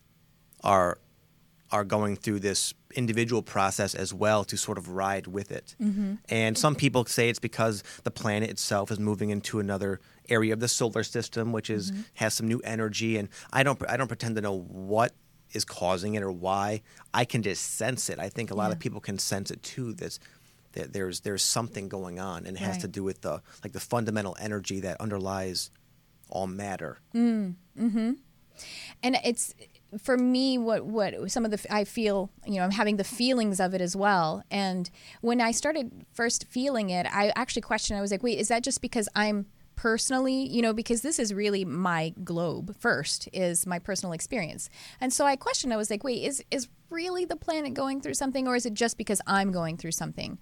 are 0.63 0.99
are 1.71 1.85
going 1.85 2.17
through 2.17 2.41
this 2.41 2.73
individual 2.95 3.43
process 3.43 3.95
as 3.95 4.15
well 4.15 4.43
to 4.43 4.57
sort 4.57 4.79
of 4.79 4.89
ride 4.89 5.27
with 5.27 5.53
it. 5.53 5.77
And 6.31 6.57
some 6.57 6.75
people 6.75 7.05
say 7.05 7.29
it's 7.29 7.39
because 7.39 7.83
the 8.05 8.11
planet 8.11 8.49
itself 8.49 8.91
is 8.91 8.99
moving 8.99 9.29
into 9.29 9.61
another 9.61 10.01
area 10.31 10.55
of 10.55 10.61
the 10.61 10.69
solar 10.69 11.03
system, 11.03 11.53
which 11.53 11.69
is 11.69 11.93
has 12.15 12.33
some 12.35 12.49
new 12.49 12.61
energy. 12.65 13.19
And 13.19 13.29
I 13.53 13.63
don't 13.63 13.79
I 13.89 13.97
don't 13.99 14.09
pretend 14.09 14.37
to 14.37 14.43
know 14.43 14.59
what 14.59 15.13
is 15.53 15.65
causing 15.65 16.15
it 16.15 16.23
or 16.23 16.33
why. 16.33 16.83
I 17.15 17.25
can 17.25 17.43
just 17.43 17.77
sense 17.77 18.09
it. 18.11 18.19
I 18.19 18.29
think 18.29 18.51
a 18.51 18.55
lot 18.55 18.73
of 18.73 18.79
people 18.79 19.01
can 19.01 19.19
sense 19.19 19.51
it 19.51 19.63
too. 19.63 19.93
This 19.93 20.19
that 20.73 20.93
there's 20.93 21.21
there's 21.21 21.43
something 21.43 21.89
going 21.89 22.19
on, 22.19 22.47
and 22.47 22.57
it 22.57 22.61
has 22.61 22.79
to 22.79 22.89
do 22.89 23.03
with 23.03 23.23
the 23.23 23.43
like 23.65 23.73
the 23.73 23.81
fundamental 23.81 24.37
energy 24.39 24.81
that 24.81 25.01
underlies 25.01 25.71
all 26.31 26.47
matter. 26.47 26.99
Mm, 27.15 27.55
hmm 27.77 28.13
And 29.03 29.17
it's 29.25 29.55
for 29.99 30.19
me 30.19 30.59
what 30.59 30.85
what 30.85 31.31
some 31.31 31.45
of 31.45 31.51
the 31.51 31.67
I 31.75 31.85
feel 31.85 32.31
you 32.45 32.57
know 32.57 32.65
I'm 32.65 32.73
having 32.73 32.97
the 32.97 33.05
feelings 33.05 33.59
of 33.59 33.73
it 33.73 33.81
as 33.81 33.97
well 33.97 34.43
and 34.51 34.91
when 35.23 35.41
I 35.41 35.51
started 35.51 36.05
first 36.13 36.47
feeling 36.49 36.91
it 36.91 37.07
I 37.07 37.33
actually 37.35 37.63
questioned 37.63 37.97
I 37.99 38.03
was 38.03 38.11
like 38.11 38.23
wait 38.23 38.39
is 38.39 38.49
that 38.49 38.63
just 38.63 38.83
because 38.83 39.09
I'm 39.15 39.47
personally 39.79 40.45
you 40.49 40.61
know 40.61 40.73
because 40.73 41.03
this 41.03 41.21
is 41.21 41.33
really 41.33 41.65
my 41.65 42.13
globe 42.25 42.75
first 42.81 43.29
is 43.33 43.65
my 43.65 43.79
personal 43.79 44.13
experience 44.13 44.69
and 45.01 45.13
so 45.13 45.25
I 45.25 45.37
questioned 45.37 45.73
I 45.73 45.77
was 45.77 45.89
like 45.89 46.03
wait 46.03 46.25
is 46.25 46.43
is 46.51 46.67
really 46.91 47.25
the 47.25 47.37
planet 47.37 47.75
going 47.75 48.01
through 48.01 48.15
something 48.15 48.49
or 48.49 48.57
is 48.57 48.67
it 48.67 48.75
just 48.75 48.99
because 48.99 49.21
I'm 49.25 49.53
going 49.53 49.77
through 49.77 49.93
something 49.93 50.37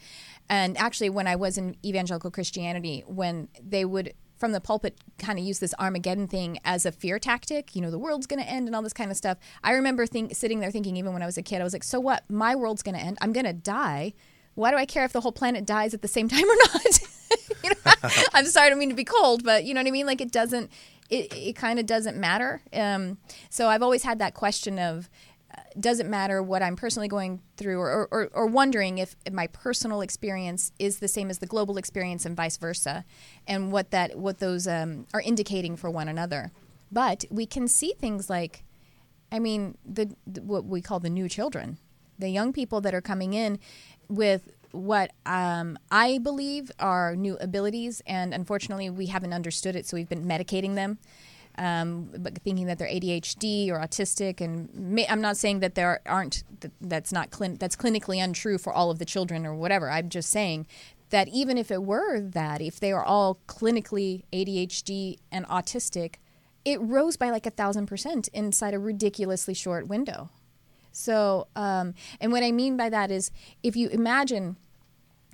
and 0.49 0.79
actually 0.79 1.11
when 1.11 1.27
I 1.27 1.37
was 1.37 1.59
in 1.59 1.77
evangelical 1.85 2.31
Christianity 2.31 3.05
when 3.07 3.49
they 3.63 3.85
would 3.85 4.15
from 4.39 4.53
the 4.53 4.61
pulpit 4.61 4.99
kind 5.19 5.39
of 5.39 5.45
use 5.45 5.59
this 5.59 5.75
Armageddon 5.79 6.29
thing 6.29 6.59
as 6.65 6.85
a 6.85 6.93
fear 6.93 7.19
tactic. 7.19 7.75
You 7.75 7.81
know, 7.81 7.91
the 7.91 7.99
world's 7.99 8.27
going 8.27 8.43
to 8.43 8.47
end 8.47 8.69
and 8.69 8.77
all 8.77 8.83
this 8.83 8.93
kind 8.93 9.11
of 9.11 9.17
stuff. 9.17 9.39
I 9.65 9.73
remember 9.73 10.07
think, 10.07 10.37
sitting 10.37 10.61
there 10.61 10.71
thinking, 10.71 10.95
even 10.99 11.15
when 11.15 11.23
I 11.23 11.27
was 11.27 11.39
a 11.39 11.43
kid, 11.43 11.63
I 11.63 11.65
was 11.65 11.73
like, 11.73 11.83
so 11.83 11.99
what? 11.99 12.23
My 12.29 12.55
world's 12.55 12.83
going 12.83 12.97
to 12.97 13.01
end. 13.01 13.17
I'm 13.23 13.33
going 13.33 13.47
to 13.47 13.55
die. 13.55 14.13
Why 14.57 14.73
do 14.73 14.77
I 14.77 14.87
care 14.87 15.05
if 15.05 15.13
the 15.13 15.21
whole 15.21 15.33
planet 15.33 15.65
dies 15.65 15.95
at 15.95 16.03
the 16.03 16.09
same 16.09 16.29
time 16.35 16.45
or 16.45 16.57
not? 16.57 17.01
you 17.65 17.71
know, 17.71 17.93
I'm 18.35 18.47
sorry, 18.47 18.67
I 18.67 18.71
don't 18.71 18.79
mean 18.79 18.89
to 18.89 18.97
be 18.97 19.05
cold, 19.05 19.45
but 19.45 19.65
you 19.65 19.75
know 19.75 19.81
what 19.81 19.87
I 19.87 19.93
mean? 19.93 20.07
Like 20.07 20.21
it 20.21 20.33
doesn't, 20.33 20.71
it, 21.09 21.33
it 21.33 21.57
kind 21.57 21.79
of 21.79 21.87
doesn't 21.87 22.17
matter. 22.17 22.63
Um, 22.73 23.19
so 23.49 23.69
I've 23.69 23.83
always 23.83 24.03
had 24.03 24.19
that 24.19 24.35
question 24.35 24.79
of, 24.79 25.09
uh, 25.57 25.61
does 25.79 26.01
it 26.01 26.07
matter 26.07 26.43
what 26.43 26.63
I'm 26.63 26.75
personally 26.75 27.07
going 27.07 27.41
through, 27.57 27.79
or, 27.79 28.09
or, 28.11 28.29
or 28.33 28.47
wondering 28.47 28.99
if, 28.99 29.15
if 29.25 29.33
my 29.33 29.47
personal 29.49 30.01
experience 30.01 30.73
is 30.79 30.99
the 30.99 31.07
same 31.07 31.31
as 31.31 31.39
the 31.39 31.47
global 31.47 31.77
experience 31.77 32.27
and 32.27 32.37
vice 32.37 32.57
versa, 32.57 33.05
and 33.47 33.71
what 33.71 33.93
that 33.93 34.19
what 34.19 34.39
those 34.39 34.67
um, 34.67 35.07
are 35.15 35.21
indicating 35.21 35.77
for 35.77 35.89
one 35.89 36.09
another. 36.09 36.51
But 36.91 37.25
we 37.31 37.47
can 37.47 37.69
see 37.69 37.95
things 37.99 38.29
like, 38.29 38.65
I 39.31 39.39
mean, 39.39 39.77
the, 39.85 40.15
the 40.27 40.43
what 40.43 40.65
we 40.65 40.81
call 40.81 40.99
the 40.99 41.11
new 41.11 41.29
children, 41.29 41.79
the 42.19 42.29
young 42.29 42.53
people 42.53 42.81
that 42.81 42.95
are 42.95 43.01
coming 43.01 43.35
in 43.35 43.59
with 44.09 44.53
what 44.73 45.13
um, 45.25 45.79
I 45.91 46.19
believe 46.19 46.71
are 46.79 47.17
new 47.17 47.37
abilities, 47.39 48.03
and 48.07 48.35
unfortunately, 48.35 48.91
we 48.91 49.07
haven't 49.07 49.33
understood 49.33 49.77
it, 49.77 49.87
so 49.87 49.97
we've 49.97 50.09
been 50.09 50.27
medicating 50.27 50.75
them 50.75 50.99
um, 51.59 52.11
but 52.19 52.39
thinking 52.39 52.67
that 52.67 52.79
they're 52.79 52.89
ADHD 52.89 53.71
or 53.71 53.79
autistic. 53.79 54.41
And 54.41 54.73
may, 54.75 55.07
I'm 55.09 55.21
not 55.21 55.37
saying 55.37 55.61
that 55.61 55.75
there 55.75 56.01
aren't 56.07 56.45
that, 56.61 56.73
that's 56.81 57.13
not 57.13 57.31
clin- 57.31 57.59
that's 57.59 57.77
clinically 57.77 58.23
untrue 58.23 58.59
for 58.59 58.73
all 58.73 58.91
of 58.91 58.99
the 58.99 59.05
children 59.05 59.47
or 59.47 59.55
whatever. 59.55 59.91
I'm 59.91 60.09
just 60.09 60.31
saying 60.31 60.67
that 61.11 61.29
even 61.29 61.57
if 61.57 61.71
it 61.71 61.83
were 61.83 62.21
that, 62.21 62.61
if 62.61 62.81
they 62.81 62.93
are 62.93 63.05
all 63.05 63.39
clinically 63.47 64.25
ADHD 64.33 65.19
and 65.31 65.47
autistic, 65.47 66.17
it 66.65 66.81
rose 66.81 67.17
by 67.17 67.31
like 67.31 67.47
a 67.47 67.51
thousand 67.51 67.87
percent 67.87 68.29
inside 68.29 68.75
a 68.75 68.79
ridiculously 68.79 69.55
short 69.55 69.87
window. 69.87 70.31
So, 70.97 71.49
um, 71.57 71.95
and 72.21 72.33
what 72.33 72.43
I 72.43 72.53
mean 72.53 72.77
by 72.77 72.89
that 72.89 73.11
is, 73.11 73.31
if 73.63 73.77
you 73.77 73.89
imagine 73.89 74.57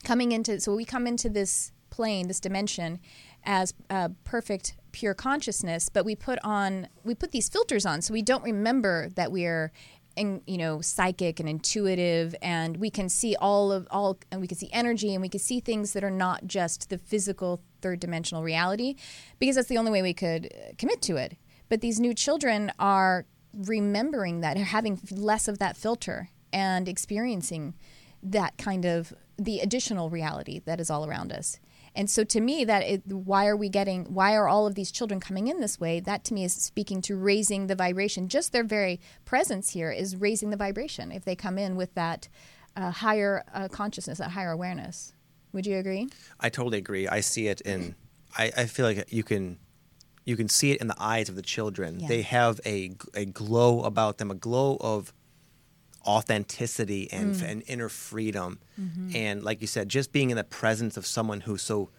coming 0.05 0.33
into 0.33 0.61
so 0.61 0.75
we 0.75 0.85
come 0.85 1.07
into 1.07 1.29
this 1.29 1.71
plane 1.91 2.27
this 2.27 2.41
dimension 2.41 2.99
as 3.45 3.75
uh, 3.91 4.09
perfect 4.25 4.75
pure 4.91 5.15
consciousness 5.15 5.89
but 5.89 6.05
we 6.05 6.17
put 6.17 6.39
on 6.43 6.89
we 7.05 7.15
put 7.15 7.31
these 7.31 7.49
filters 7.49 7.87
on 7.87 8.03
so 8.03 8.13
we 8.13 8.23
don't 8.23 8.43
remember 8.43 9.09
that 9.11 9.31
we're 9.31 9.71
in, 10.17 10.43
you 10.47 10.59
know 10.59 10.81
psychic 10.81 11.41
and 11.41 11.49
intuitive 11.49 12.35
and 12.43 12.77
we 12.79 12.91
can 12.91 13.09
see 13.09 13.37
all 13.37 13.73
of 13.73 13.87
all 13.91 14.19
and 14.31 14.41
we 14.41 14.47
can 14.47 14.59
see 14.59 14.69
energy 14.73 15.15
and 15.15 15.23
we 15.23 15.29
can 15.29 15.41
see 15.41 15.61
things 15.61 15.93
that 15.93 16.05
are 16.05 16.11
not 16.11 16.47
just 16.47 16.91
the 16.91 16.99
physical 16.99 17.63
third 17.81 18.01
dimensional 18.01 18.43
reality 18.43 18.97
because 19.39 19.57
that's 19.57 19.69
the 19.69 19.79
only 19.79 19.91
way 19.91 20.03
we 20.03 20.15
could 20.15 20.47
uh, 20.47 20.73
commit 20.79 21.01
to 21.03 21.17
it. 21.17 21.37
But 21.69 21.81
these 21.81 21.99
new 21.99 22.13
children 22.13 22.71
are 22.79 23.25
remembering 23.53 24.41
that 24.41 24.57
having 24.57 25.01
less 25.11 25.49
of 25.49 25.59
that 25.59 25.77
filter 25.77 26.31
and 26.53 26.89
experiencing 26.89 27.75
that 28.23 28.57
kind 28.57 28.85
of 28.85 29.13
the 29.39 29.61
additional 29.61 30.11
reality 30.11 30.61
that 30.65 30.81
is 30.81 30.91
all 30.91 31.07
around 31.07 31.33
us. 31.33 31.59
And 31.95 32.09
so 32.09 32.25
to 32.25 32.41
me 32.41 32.65
that 32.65 32.83
it, 32.83 33.07
why 33.07 33.47
are 33.47 33.57
we 33.57 33.69
getting 33.69 34.05
why 34.15 34.35
are 34.35 34.49
all 34.49 34.67
of 34.67 34.75
these 34.75 34.91
children 34.91 35.21
coming 35.21 35.49
in 35.49 35.61
this 35.61 35.79
way? 35.79 36.01
That 36.01 36.25
to 36.25 36.35
me 36.35 36.45
is 36.45 36.55
speaking 36.55 37.03
to 37.03 37.17
raising 37.17 37.67
the 37.67 37.75
vibration. 37.75 38.29
Just 38.29 38.53
their 38.53 38.65
very 38.65 39.01
presence 39.25 39.71
here 39.71 39.91
is 39.91 40.17
raising 40.17 40.51
the 40.51 40.57
vibration 40.57 41.13
if 41.13 41.25
they 41.25 41.37
come 41.37 41.59
in 41.59 41.77
with 41.77 41.95
that 41.95 42.29
uh, 42.77 42.91
higher 42.91 43.45
uh, 43.53 43.69
consciousness, 43.69 44.19
that 44.19 44.31
higher 44.31 44.53
awareness. 44.53 45.13
Would 45.53 45.67
you 45.67 45.77
agree? 45.77 46.09
I 46.41 46.49
totally 46.49 46.79
agree. 46.79 47.07
I 47.09 47.21
see 47.21 47.49
it 47.49 47.61
in. 47.61 47.95
I, 48.39 48.51
I 48.57 48.65
feel 48.65 48.87
like 48.87 49.13
you 49.13 49.23
can, 49.23 49.59
you 50.25 50.37
can 50.37 50.49
see 50.49 50.71
it 50.73 50.81
in 50.81 50.87
the 50.87 50.95
eyes 50.99 51.29
of 51.29 51.35
the 51.37 51.43
children. 51.43 52.01
Yeah. 52.01 52.09
They 52.09 52.23
have 52.23 52.61
a 52.67 52.93
a 53.15 53.25
glow 53.25 53.83
about 53.83 54.19
them, 54.19 54.31
a 54.31 54.35
glow 54.35 54.77
of 54.81 55.13
authenticity 56.07 57.11
and, 57.13 57.35
Mm. 57.35 57.43
and 57.51 57.63
inner 57.67 57.89
freedom. 57.89 58.59
Mm-hmm. 58.81 59.11
And 59.17 59.43
like 59.45 59.61
you 59.61 59.67
said, 59.67 59.89
just 59.89 60.13
being 60.13 60.31
in 60.31 60.37
the 60.37 60.45
presence 60.45 60.97
of 60.97 61.07
someone 61.07 61.41
who's 61.43 61.63
so 61.63 61.91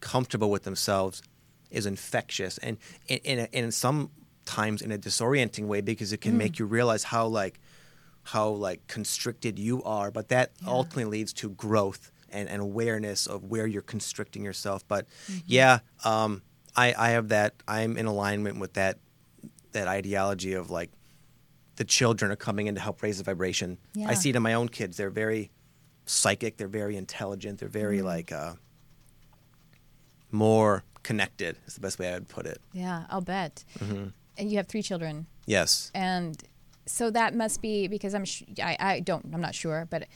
comfortable 0.00 0.50
with 0.50 0.64
themselves 0.64 1.22
is 1.70 1.86
infectious, 1.86 2.58
and 2.58 2.76
in 3.08 3.18
in, 3.18 3.38
a, 3.38 3.48
in 3.52 3.72
sometimes 3.72 4.82
in 4.82 4.90
a 4.92 4.98
disorienting 4.98 5.66
way 5.66 5.80
because 5.80 6.12
it 6.12 6.18
Mm. 6.20 6.22
can 6.22 6.36
make 6.38 6.58
you 6.58 6.66
realize 6.66 7.04
how 7.04 7.26
like 7.26 7.60
how 8.24 8.48
like 8.50 8.86
constricted 8.88 9.58
you 9.58 9.82
are. 9.84 10.10
But 10.10 10.28
that 10.28 10.52
ultimately 10.66 11.04
leads 11.18 11.32
to 11.34 11.50
growth 11.50 12.10
and, 12.30 12.48
and 12.48 12.60
awareness 12.62 13.26
of 13.26 13.44
where 13.44 13.66
you're 13.66 13.82
constricting 13.82 14.44
yourself. 14.44 14.86
But 14.88 15.06
Mm-hmm. 15.28 15.38
yeah, 15.46 15.78
um, 16.04 16.42
I 16.76 16.94
I 16.96 17.10
have 17.10 17.28
that. 17.28 17.54
I'm 17.68 17.96
in 17.96 18.06
alignment 18.06 18.58
with 18.60 18.74
that 18.74 18.98
that 19.72 19.88
ideology 19.88 20.52
of 20.54 20.70
like 20.70 20.90
the 21.76 21.84
children 21.84 22.30
are 22.30 22.36
coming 22.36 22.66
in 22.66 22.74
to 22.74 22.80
help 22.80 23.02
raise 23.02 23.18
the 23.18 23.24
vibration. 23.24 23.78
Yeah. 23.94 24.08
I 24.10 24.14
see 24.14 24.30
it 24.30 24.36
in 24.36 24.42
my 24.42 24.54
own 24.54 24.68
kids. 24.68 24.96
They're 24.98 25.10
very 25.10 25.50
psychic. 26.06 26.56
They're 26.58 26.68
very 26.68 26.96
intelligent. 26.96 27.58
They're 27.60 27.68
very 27.68 27.98
Mm. 28.00 28.04
like 28.04 28.32
uh, 28.32 28.54
more 30.30 30.84
connected. 31.02 31.56
Is 31.66 31.74
the 31.74 31.80
best 31.80 31.98
way 31.98 32.08
I 32.10 32.14
would 32.14 32.28
put 32.28 32.46
it. 32.46 32.60
Yeah, 32.72 33.04
I'll 33.10 33.20
bet. 33.20 33.64
Mm-hmm. 33.78 34.08
And 34.38 34.50
you 34.50 34.56
have 34.56 34.66
three 34.68 34.82
children. 34.82 35.26
Yes. 35.46 35.90
and 35.94 36.40
so 36.84 37.10
that 37.10 37.34
must 37.34 37.62
be 37.62 37.86
because 37.86 38.12
I'm 38.14 38.24
sh- 38.24 38.42
I, 38.62 38.76
I 38.80 39.00
don't 39.00 39.24
I'm 39.32 39.40
not 39.40 39.54
sure 39.54 39.86
but 39.88 40.08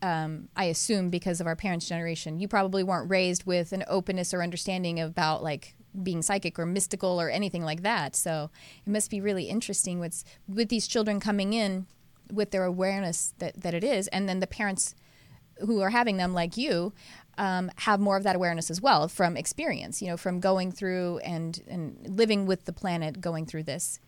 um, 0.00 0.48
I 0.56 0.64
assume 0.64 1.10
because 1.10 1.38
of 1.40 1.46
our 1.46 1.54
parents' 1.56 1.86
generation 1.88 2.38
you 2.38 2.48
probably 2.48 2.82
weren't 2.82 3.10
raised 3.10 3.44
with 3.44 3.72
an 3.72 3.84
openness 3.88 4.32
or 4.32 4.42
understanding 4.42 4.98
about 5.00 5.42
like 5.42 5.74
being 6.02 6.22
psychic 6.22 6.58
or 6.58 6.66
mystical 6.66 7.20
or 7.20 7.30
anything 7.30 7.62
like 7.64 7.82
that. 7.82 8.16
So 8.16 8.50
it 8.86 8.90
must 8.90 9.10
be 9.10 9.20
really 9.20 9.44
interesting 9.44 10.00
with 10.00 10.24
with 10.48 10.68
these 10.68 10.86
children 10.86 11.20
coming 11.20 11.52
in 11.52 11.86
with 12.32 12.50
their 12.50 12.64
awareness 12.64 13.34
that, 13.38 13.60
that 13.60 13.74
it 13.74 13.84
is 13.84 14.08
and 14.08 14.28
then 14.28 14.40
the 14.40 14.46
parents 14.46 14.94
who 15.60 15.80
are 15.80 15.90
having 15.90 16.16
them 16.16 16.32
like 16.32 16.56
you 16.56 16.92
um, 17.36 17.70
have 17.76 18.00
more 18.00 18.16
of 18.16 18.22
that 18.22 18.34
awareness 18.34 18.70
as 18.70 18.80
well 18.80 19.08
from 19.08 19.36
experience 19.36 20.00
you 20.00 20.08
know 20.08 20.16
from 20.16 20.40
going 20.40 20.72
through 20.72 21.18
and 21.18 21.62
and 21.68 21.98
living 22.08 22.46
with 22.46 22.64
the 22.64 22.72
planet 22.72 23.20
going 23.20 23.46
through 23.46 23.62
this. 23.64 24.00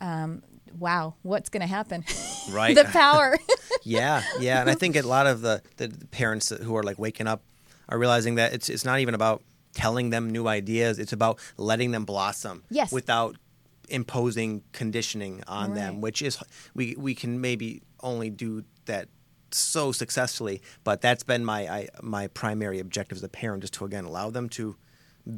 Um, 0.00 0.42
wow 0.78 1.14
what's 1.22 1.48
going 1.50 1.62
to 1.62 1.66
happen? 1.66 2.04
Right. 2.50 2.76
the 2.76 2.84
power. 2.84 3.38
Yeah, 3.86 4.22
yeah, 4.40 4.60
and 4.62 4.70
I 4.70 4.74
think 4.74 4.96
a 4.96 5.02
lot 5.02 5.26
of 5.26 5.42
the, 5.42 5.62
the 5.76 5.88
parents 6.10 6.48
who 6.48 6.74
are 6.76 6.82
like 6.82 6.98
waking 6.98 7.26
up 7.26 7.42
are 7.88 7.98
realizing 7.98 8.36
that 8.36 8.54
it's 8.54 8.70
it's 8.70 8.84
not 8.84 9.00
even 9.00 9.14
about 9.14 9.42
telling 9.74 10.10
them 10.10 10.30
new 10.30 10.46
ideas; 10.48 10.98
it's 10.98 11.12
about 11.12 11.38
letting 11.56 11.90
them 11.90 12.04
blossom. 12.04 12.64
Yes. 12.70 12.92
Without 12.92 13.36
imposing 13.88 14.62
conditioning 14.72 15.42
on 15.46 15.74
them, 15.74 16.00
which 16.00 16.22
is 16.22 16.38
we 16.74 16.94
we 16.98 17.14
can 17.14 17.40
maybe 17.40 17.82
only 18.00 18.30
do 18.30 18.64
that 18.86 19.08
so 19.50 19.92
successfully, 19.92 20.62
but 20.84 21.00
that's 21.00 21.22
been 21.22 21.44
my 21.44 21.68
I, 21.68 21.88
my 22.02 22.28
primary 22.28 22.78
objective 22.80 23.16
as 23.16 23.22
a 23.24 23.28
parent 23.28 23.64
is 23.64 23.70
to 23.72 23.84
again 23.84 24.04
allow 24.04 24.30
them 24.30 24.48
to 24.50 24.76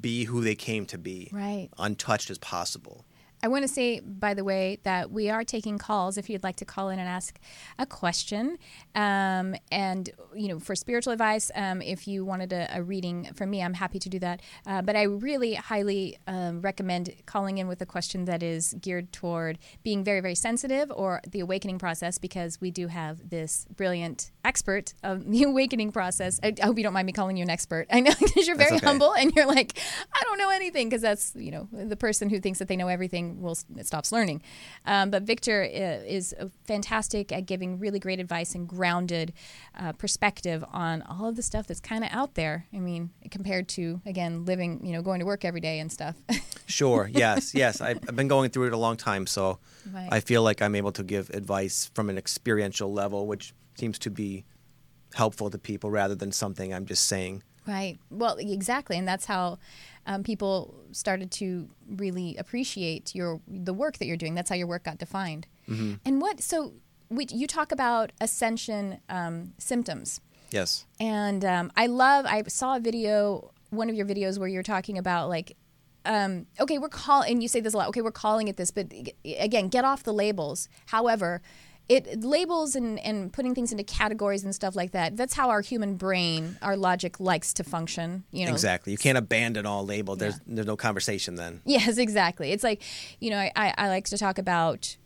be 0.01 0.25
who 0.25 0.43
they 0.43 0.55
came 0.57 0.85
to 0.87 0.99
be, 0.99 1.31
Right. 1.33 1.69
untouched 1.79 2.29
as 2.31 2.39
possible. 2.39 3.05
I 3.43 3.49
want 3.49 3.63
to 3.63 3.69
say, 3.69 4.01
by 4.01 4.35
the 4.35 4.45
way, 4.45 4.79
that 4.85 5.11
we 5.11 5.29
are 5.29 5.45
taking 5.45 5.79
calls 5.79 6.17
if 6.17 6.31
you'd 6.31 6.43
like 6.43 6.57
to 6.57 6.65
call 6.65 6.89
in 6.89 6.99
and 6.99 7.09
ask 7.09 7.39
a 7.79 7.87
question. 7.87 8.57
Um, 8.95 9.55
and, 9.71 10.09
you 10.35 10.49
know, 10.49 10.59
for 10.59 10.75
spiritual 10.75 11.13
advice, 11.13 11.51
um, 11.55 11.83
if 11.83 12.09
you 12.09 12.25
wanted 12.25 12.53
a, 12.53 12.69
a 12.75 12.83
reading 12.83 13.31
from 13.35 13.51
me, 13.51 13.63
I'm 13.63 13.75
happy 13.75 13.99
to 13.99 14.09
do 14.09 14.19
that. 14.21 14.41
Uh, 14.67 14.83
but 14.83 14.97
I 14.97 15.03
really 15.03 15.55
highly 15.55 16.19
um, 16.27 16.63
recommend 16.63 17.15
calling 17.27 17.59
in 17.59 17.69
with 17.69 17.81
a 17.83 17.87
question 17.87 18.25
that 18.25 18.43
is 18.43 18.75
geared 18.81 19.13
toward 19.13 19.59
being 19.83 20.03
very, 20.03 20.21
very 20.21 20.35
sensitive 20.35 20.91
or 20.91 21.21
the 21.29 21.41
awakening 21.41 21.79
process 21.79 22.19
because 22.19 22.61
we 22.61 22.71
do 22.71 22.89
have 22.89 23.29
this 23.29 23.67
brilliant 23.77 24.31
expert 24.45 24.95
of 25.03 25.31
the 25.31 25.43
awakening 25.45 25.93
process. 25.93 26.41
I, 26.43 26.55
I 26.61 26.67
hope 26.67 26.79
you 26.79 26.85
don't 26.85 26.95
mind 26.95 27.07
me 27.07 27.13
calling 27.13 27.37
you 27.37 27.43
an 27.43 27.51
expert. 27.51 27.87
I 27.91 28.01
know 28.01 28.13
because 28.21 28.47
you're 28.47 28.57
very 28.57 28.77
okay. 28.77 28.87
humble 28.87 29.15
and 29.15 29.33
you're 29.37 29.47
like, 29.47 29.79
I 30.15 30.23
don't 30.25 30.39
know 30.39 30.51
anything 30.51 30.89
because 30.89 31.03
that's, 31.03 31.35
you 31.37 31.51
know, 31.51 31.69
the 31.71 31.97
person 31.97 32.31
who 32.31 32.41
thinks 32.41 32.59
that 32.61 32.69
they 32.69 32.77
know 32.77 32.89
everything 32.89 33.26
will 33.41 33.53
s- 33.53 33.65
stops 33.83 34.13
learning. 34.13 34.43
Um, 34.85 35.11
but 35.11 35.23
Victor 35.25 35.63
uh, 35.63 36.05
is 36.07 36.35
uh, 36.41 36.47
fantastic 36.65 37.33
at 37.33 37.47
giving 37.47 37.79
really 37.79 37.99
great 37.99 38.21
advice 38.21 38.55
and 38.55 38.69
grounded 38.69 39.33
uh, 39.79 39.93
perspective 39.93 40.65
on 40.73 41.03
all 41.03 41.27
of 41.29 41.37
the 41.37 41.43
stuff 41.43 41.67
that's 41.67 41.81
kind 41.81 42.05
of 42.05 42.11
out 42.13 42.35
there. 42.35 42.67
I 42.73 42.79
mean, 42.79 43.11
compared 43.31 43.69
to, 43.71 44.01
again, 44.07 44.45
living, 44.45 44.85
you 44.87 44.93
know, 44.93 45.03
going 45.03 45.21
to 45.21 45.27
work 45.27 45.45
every 45.45 45.61
day 45.61 45.79
and 45.81 45.91
stuff. 45.91 46.17
Sure. 46.69 47.09
Yes. 47.13 47.55
Yes. 47.55 47.81
I've, 47.81 47.99
I've 48.09 48.17
been 48.17 48.27
going 48.27 48.51
through 48.51 48.67
it 48.67 48.73
a 48.73 48.77
long 48.77 48.97
time, 48.97 49.25
so 49.29 49.61
Right. 49.93 50.09
I 50.11 50.19
feel 50.19 50.43
like 50.43 50.61
I'm 50.61 50.75
able 50.75 50.91
to 50.93 51.05
give 51.05 51.31
advice 51.31 51.93
from 51.95 52.11
an 52.11 52.19
experiential 52.19 52.93
level, 52.93 53.29
which 53.29 53.55
seems 53.79 54.01
to 54.01 54.11
be 54.11 54.45
helpful 55.15 55.49
to 55.49 55.59
people 55.59 55.93
rather 55.93 56.17
than 56.17 56.33
something 56.33 56.75
I'm 56.75 56.85
just 56.85 57.07
saying. 57.07 57.45
Right. 57.69 57.99
Well, 58.11 58.37
exactly, 58.39 58.99
and 58.99 59.07
that's 59.07 59.27
how 59.27 59.59
um, 60.07 60.23
people 60.23 60.75
started 60.93 61.31
to 61.33 61.69
really 61.89 62.37
appreciate 62.37 63.15
your 63.15 63.41
the 63.47 63.75
work 63.75 63.99
that 63.99 64.07
you're 64.07 64.17
doing. 64.17 64.35
That's 64.35 64.49
how 64.51 64.57
your 64.57 64.67
work 64.69 64.85
got 64.85 64.99
defined. 64.99 65.47
And 65.69 66.21
what? 66.23 66.41
So 66.41 66.75
we, 67.11 67.27
you 67.31 67.47
talk 67.47 67.73
about 67.73 68.13
ascension 68.21 69.01
um, 69.09 69.53
symptoms, 69.59 70.21
Yes. 70.53 70.87
and 71.01 71.45
um, 71.45 71.73
I 71.77 71.87
love. 71.89 72.25
I 72.27 72.43
saw 72.49 72.77
a 72.77 72.81
video, 72.81 73.51
one 73.71 73.89
of 73.91 73.95
your 73.97 74.07
videos, 74.07 74.39
where 74.39 74.49
you're 74.49 74.63
talking 74.63 74.97
about 74.99 75.29
like. 75.29 75.57
Um, 76.09 76.47
okay, 76.61 76.79
we're 76.79 76.89
call 76.89 77.23
and 77.23 77.43
you 77.43 77.49
say 77.49 77.59
this 77.59 77.75
a 77.75 77.77
lot. 77.79 77.89
Okay, 77.89 78.01
we're 78.01 78.13
calling 78.13 78.47
it 78.47 78.57
this, 78.57 78.71
but 78.71 78.93
again, 79.25 79.67
get 79.67 79.85
off 79.85 80.05
the 80.05 80.13
labels. 80.15 80.69
However, 80.87 81.43
it 81.89 82.25
labels 82.25 82.75
and, 82.75 82.99
and 83.01 83.33
putting 83.33 83.55
things 83.55 83.71
into 83.71 83.85
categories 83.85 84.43
and 84.43 84.55
stuff 84.55 84.75
like 84.75 84.91
that. 84.91 85.17
That's 85.17 85.35
how 85.35 85.51
our 85.51 85.61
human 85.61 85.97
brain, 85.97 86.59
our 86.61 86.77
logic 86.77 87.21
likes 87.21 87.53
to 87.55 87.65
function. 87.65 88.25
You 88.33 88.47
know, 88.47 88.53
Exactly. 88.53 88.93
You 88.93 88.99
can't 88.99 89.19
abandon 89.19 89.67
all 89.67 89.85
label. 89.85 90.17
There's 90.17 90.41
there's 90.47 90.67
no 90.67 90.77
conversation 90.77 91.37
then. 91.37 91.63
Yes, 91.77 91.99
exactly. 91.99 92.53
It's 92.53 92.65
like, 92.65 92.83
you 93.21 93.31
know, 93.31 93.39
I, 93.39 93.75
I 93.77 93.89
like 93.89 94.07
to 94.07 94.17
talk 94.17 94.39
about, 94.39 94.97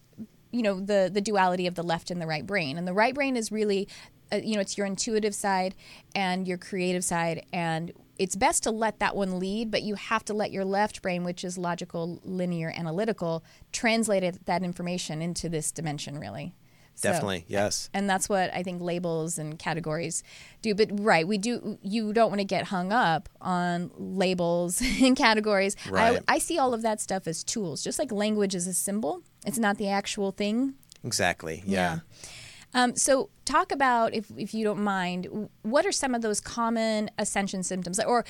you 0.52 0.62
know, 0.62 0.78
the 0.78 1.10
the 1.12 1.20
duality 1.20 1.66
of 1.66 1.74
the 1.74 1.82
left 1.82 2.10
and 2.10 2.20
the 2.22 2.26
right 2.26 2.46
brain, 2.46 2.78
and 2.78 2.86
the 2.86 2.92
right 2.92 3.14
brain 3.14 3.36
is 3.36 3.50
really, 3.50 3.88
uh, 4.32 4.36
you 4.36 4.54
know, 4.54 4.60
it's 4.60 4.78
your 4.78 4.86
intuitive 4.86 5.34
side 5.34 5.74
and 6.14 6.46
your 6.46 6.58
creative 6.58 7.04
side, 7.04 7.44
and 7.52 7.92
it's 8.18 8.36
best 8.36 8.62
to 8.64 8.70
let 8.70 9.00
that 9.00 9.16
one 9.16 9.38
lead, 9.38 9.70
but 9.70 9.82
you 9.82 9.94
have 9.94 10.24
to 10.26 10.34
let 10.34 10.52
your 10.52 10.64
left 10.64 11.02
brain, 11.02 11.24
which 11.24 11.42
is 11.42 11.56
logical, 11.58 12.20
linear, 12.22 12.72
analytical, 12.76 13.42
translate 13.72 14.22
it, 14.22 14.44
that 14.46 14.62
information 14.62 15.22
into 15.22 15.48
this 15.48 15.72
dimension, 15.72 16.18
really. 16.18 16.54
So- 16.94 17.11
Definitely. 17.12 17.46
Yes. 17.48 17.88
and 17.94 18.09
that's 18.11 18.29
what 18.29 18.53
I 18.53 18.62
think 18.62 18.83
labels 18.83 19.38
and 19.38 19.59
categories 19.59 20.22
do. 20.61 20.74
But 20.74 20.88
right, 21.00 21.26
we 21.26 21.38
do. 21.38 21.79
You 21.83 22.12
don't 22.12 22.29
want 22.29 22.40
to 22.40 22.44
get 22.44 22.64
hung 22.66 22.92
up 22.92 23.29
on 23.40 23.90
labels 23.96 24.83
and 25.03 25.16
categories. 25.16 25.76
Right. 25.88 26.20
I, 26.29 26.35
I 26.35 26.38
see 26.38 26.59
all 26.59 26.74
of 26.74 26.83
that 26.83 27.00
stuff 27.00 27.26
as 27.26 27.42
tools, 27.42 27.83
just 27.83 27.98
like 27.98 28.12
language 28.12 28.55
is 28.55 28.66
a 28.66 28.74
symbol. 28.74 29.22
It's 29.46 29.59
not 29.59 29.79
the 29.79 29.88
actual 29.88 30.31
thing. 30.31 30.74
Exactly. 31.03 31.62
Yeah. 31.66 32.00
Um, 32.72 32.94
so, 32.94 33.30
talk 33.44 33.72
about, 33.72 34.14
if, 34.14 34.30
if 34.37 34.54
you 34.54 34.62
don't 34.62 34.83
mind, 34.83 35.48
what 35.62 35.85
are 35.85 35.92
some 35.92 36.14
of 36.14 36.22
those 36.22 36.40
common 36.40 37.11
ascension 37.18 37.62
symptoms, 37.62 37.98
or 37.98 38.24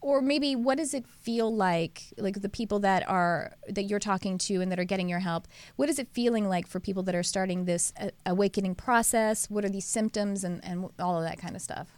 or 0.00 0.20
maybe 0.20 0.56
what 0.56 0.78
does 0.78 0.94
it 0.94 1.06
feel 1.06 1.54
like, 1.54 2.02
like 2.18 2.40
the 2.40 2.48
people 2.48 2.80
that 2.80 3.08
are 3.08 3.52
that 3.68 3.84
you're 3.84 4.00
talking 4.00 4.36
to 4.38 4.60
and 4.60 4.72
that 4.72 4.80
are 4.80 4.84
getting 4.84 5.08
your 5.08 5.20
help? 5.20 5.46
What 5.76 5.88
is 5.88 5.98
it 5.98 6.08
feeling 6.12 6.48
like 6.48 6.66
for 6.66 6.80
people 6.80 7.02
that 7.04 7.14
are 7.14 7.22
starting 7.22 7.66
this 7.66 7.92
uh, 8.00 8.08
awakening 8.26 8.74
process? 8.74 9.48
What 9.48 9.64
are 9.64 9.70
these 9.70 9.86
symptoms 9.86 10.42
and 10.42 10.64
and 10.64 10.90
all 10.98 11.16
of 11.16 11.24
that 11.24 11.38
kind 11.38 11.54
of 11.54 11.62
stuff? 11.62 11.88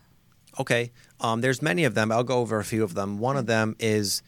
Okay. 0.59 0.93
Um, 1.21 1.41
there's 1.41 1.63
many 1.63 1.85
of 1.85 1.95
them. 1.95 2.11
I'll 2.11 2.25
go 2.25 2.39
over 2.39 2.59
a 2.59 2.65
few 2.65 2.83
of 2.83 2.95
them. 2.95 3.19
One 3.19 3.37
of 3.37 3.47
them 3.47 3.77
is 3.79 4.23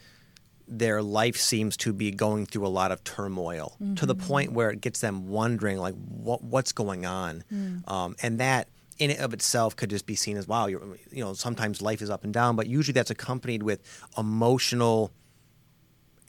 their 0.68 1.02
life 1.02 1.37
seems 1.37 1.76
to 1.78 1.92
be 1.92 2.11
going 2.11 2.46
through 2.46 2.66
a 2.66 2.68
lot 2.68 2.92
of 2.92 3.02
turmoil 3.02 3.76
to 3.96 4.07
the 4.07 4.14
point 4.14 4.52
where 4.52 4.70
it 4.70 4.81
gets 4.81 5.00
them 5.00 5.28
wondering 5.28 5.78
like 5.78 5.94
what 5.94 6.42
what's 6.42 6.72
going 6.72 7.07
on, 7.07 7.42
um, 7.87 8.14
and 8.22 8.38
that 8.40 8.68
in 8.98 9.11
and 9.11 9.20
of 9.20 9.33
itself 9.33 9.76
could 9.76 9.90
just 9.90 10.07
be 10.07 10.14
seen 10.14 10.37
as 10.37 10.46
wow. 10.46 10.66
You're, 10.66 10.83
you 11.11 11.24
know, 11.24 11.33
sometimes 11.33 11.81
life 11.81 12.02
is 12.02 12.11
up 12.11 12.24
and 12.24 12.33
down, 12.33 12.57
but 12.57 12.66
usually 12.66 12.92
that's 12.92 13.11
accompanied 13.11 13.62
with 13.62 13.81
emotional 14.16 15.12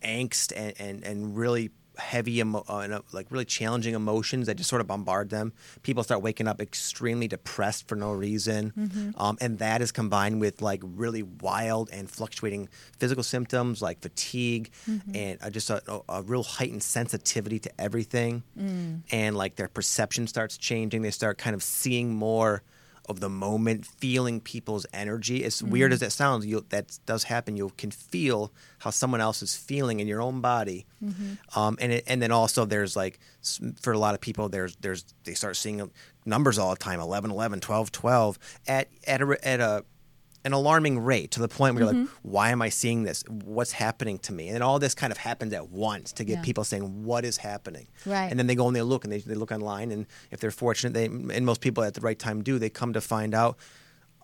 angst 0.03 0.53
and 0.55 0.73
and, 0.79 1.03
and 1.03 1.35
really 1.35 1.71
heavy, 1.99 2.39
emo- 2.39 2.63
uh, 2.67 2.99
like 3.11 3.27
really 3.29 3.45
challenging 3.45 3.93
emotions 3.93 4.47
that 4.47 4.55
just 4.55 4.69
sort 4.69 4.81
of 4.81 4.87
bombard 4.87 5.29
them. 5.29 5.53
People 5.83 6.03
start 6.03 6.21
waking 6.21 6.47
up 6.47 6.59
extremely 6.61 7.27
depressed 7.27 7.87
for 7.87 7.95
no 7.95 8.11
reason, 8.11 8.73
Mm-hmm. 8.77 9.21
um, 9.21 9.37
and 9.41 9.59
that 9.59 9.81
is 9.81 9.91
combined 9.91 10.39
with 10.41 10.61
like 10.61 10.81
really 10.83 11.23
wild 11.23 11.89
and 11.91 12.09
fluctuating 12.09 12.69
physical 12.97 13.23
symptoms 13.23 13.81
like 13.81 14.01
fatigue 14.01 14.71
Mm-hmm. 14.89 15.15
and 15.15 15.39
uh, 15.41 15.49
just 15.49 15.69
a, 15.69 15.81
a, 15.91 16.01
a 16.09 16.21
real 16.23 16.43
heightened 16.43 16.83
sensitivity 16.83 17.59
to 17.59 17.71
everything, 17.79 18.43
Mm. 18.59 19.01
and 19.11 19.35
like 19.37 19.55
their 19.55 19.67
perception 19.67 20.27
starts 20.27 20.57
changing. 20.57 21.01
They 21.01 21.11
start 21.11 21.37
kind 21.37 21.53
of 21.55 21.61
seeing 21.63 22.13
more 22.13 22.63
of 23.09 23.19
the 23.19 23.29
moment, 23.29 23.85
feeling 23.85 24.39
people's 24.39 24.85
energy. 24.93 25.43
As 25.43 25.61
Mm. 25.61 25.69
weird 25.69 25.91
as 25.93 25.99
that 26.01 26.11
sounds, 26.11 26.45
you 26.45 26.63
that 26.69 26.97
does 27.05 27.23
happen. 27.23 27.57
You 27.57 27.71
can 27.77 27.91
feel 27.91 28.51
how 28.79 28.91
someone 28.91 29.19
else 29.19 29.41
is 29.41 29.55
feeling 29.57 29.99
in 29.99 30.07
your 30.07 30.21
own 30.21 30.39
body, 30.41 30.85
Mm-hmm. 31.03 31.59
um, 31.59 31.77
and 31.81 31.91
it, 31.93 32.03
and 32.07 32.21
then 32.21 32.31
also 32.31 32.65
there's 32.65 32.95
like 32.95 33.19
for 33.81 33.91
a 33.93 33.97
lot 33.99 34.13
of 34.13 34.21
people 34.21 34.47
there's 34.49 34.75
there's 34.81 35.03
they 35.23 35.33
start 35.33 35.55
seeing 35.57 35.89
numbers 36.25 36.57
all 36.59 36.69
the 36.69 36.75
time 36.77 36.99
11 36.99 37.31
11 37.31 37.59
12 37.61 37.91
12 37.91 38.37
at 38.67 38.87
at 39.07 39.21
a 39.21 39.47
at 39.47 39.59
a 39.59 39.83
an 40.45 40.53
alarming 40.53 40.99
rate 40.99 41.31
to 41.31 41.41
the 41.41 41.47
point 41.49 41.75
where 41.75 41.83
you're 41.83 41.93
like, 41.93 42.03
Mm-hmm. 42.07 42.29
why 42.29 42.49
am 42.51 42.61
I 42.61 42.69
seeing 42.69 43.03
this? 43.03 43.23
What's 43.27 43.73
happening 43.73 44.19
to 44.19 44.33
me? 44.33 44.47
And 44.47 44.55
then 44.55 44.61
all 44.61 44.79
this 44.79 44.95
kind 44.95 45.11
of 45.11 45.17
happens 45.17 45.51
at 45.53 45.69
once 45.69 46.13
to 46.13 46.23
get 46.23 46.37
Yeah. 46.37 46.41
people 46.43 46.63
saying, 46.63 47.03
what 47.03 47.25
is 47.25 47.37
happening? 47.37 47.87
Right. 48.05 48.29
And 48.29 48.39
then 48.39 48.47
they 48.47 48.55
go 48.55 48.67
and 48.67 48.75
they 48.75 48.81
look 48.81 49.03
and 49.03 49.11
they, 49.11 49.19
they 49.19 49.35
look 49.35 49.51
online. 49.51 49.91
And 49.91 50.05
if 50.31 50.39
they're 50.39 50.51
fortunate, 50.51 50.93
they, 50.93 51.05
and 51.05 51.45
most 51.45 51.59
people 51.59 51.83
at 51.83 51.93
the 51.93 52.01
right 52.01 52.17
time 52.17 52.41
do, 52.41 52.57
they 52.57 52.69
come 52.69 52.93
to 52.93 53.01
find 53.01 53.33
out 53.35 53.57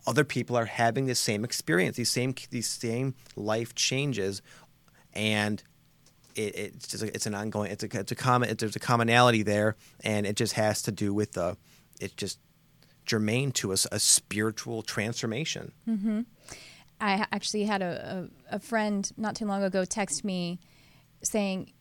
other 0.06 0.24
people 0.24 0.56
are 0.56 0.64
having 0.66 1.04
the 1.06 1.14
same 1.14 1.44
experience, 1.44 1.96
these 1.96 2.10
same, 2.10 2.34
these 2.50 2.68
same 2.68 3.14
life 3.36 3.74
changes. 3.74 4.40
And 5.12 5.62
it, 6.34 6.54
it's 6.56 6.88
just 6.88 7.02
a, 7.02 7.06
it's 7.14 7.26
an 7.26 7.34
ongoing 7.34 7.70
it's 7.72 7.82
a 7.82 7.88
it's 8.00 8.12
a 8.12 8.14
common 8.14 8.50
it's, 8.50 8.60
there's 8.60 8.76
a 8.76 8.78
commonality 8.78 9.42
there 9.42 9.74
and 10.04 10.26
it 10.26 10.36
just 10.36 10.52
has 10.52 10.82
to 10.82 10.92
do 10.92 11.14
with 11.14 11.32
the 11.32 11.56
it's 11.98 12.12
just 12.14 12.38
germane 13.06 13.52
to 13.52 13.72
us 13.72 13.86
a, 13.92 13.98
spiritual 13.98 14.82
transformation 14.82 15.72
mm-hmm. 15.88 16.20
I 17.00 17.26
actually 17.32 17.64
had 17.64 17.82
a, 17.82 18.28
a, 18.50 18.56
a 18.56 18.58
friend 18.58 19.10
not 19.16 19.36
too 19.36 19.44
long 19.44 19.62
ago 19.62 19.84
text 19.84 20.24
me 20.24 20.58
saying, 21.22 21.72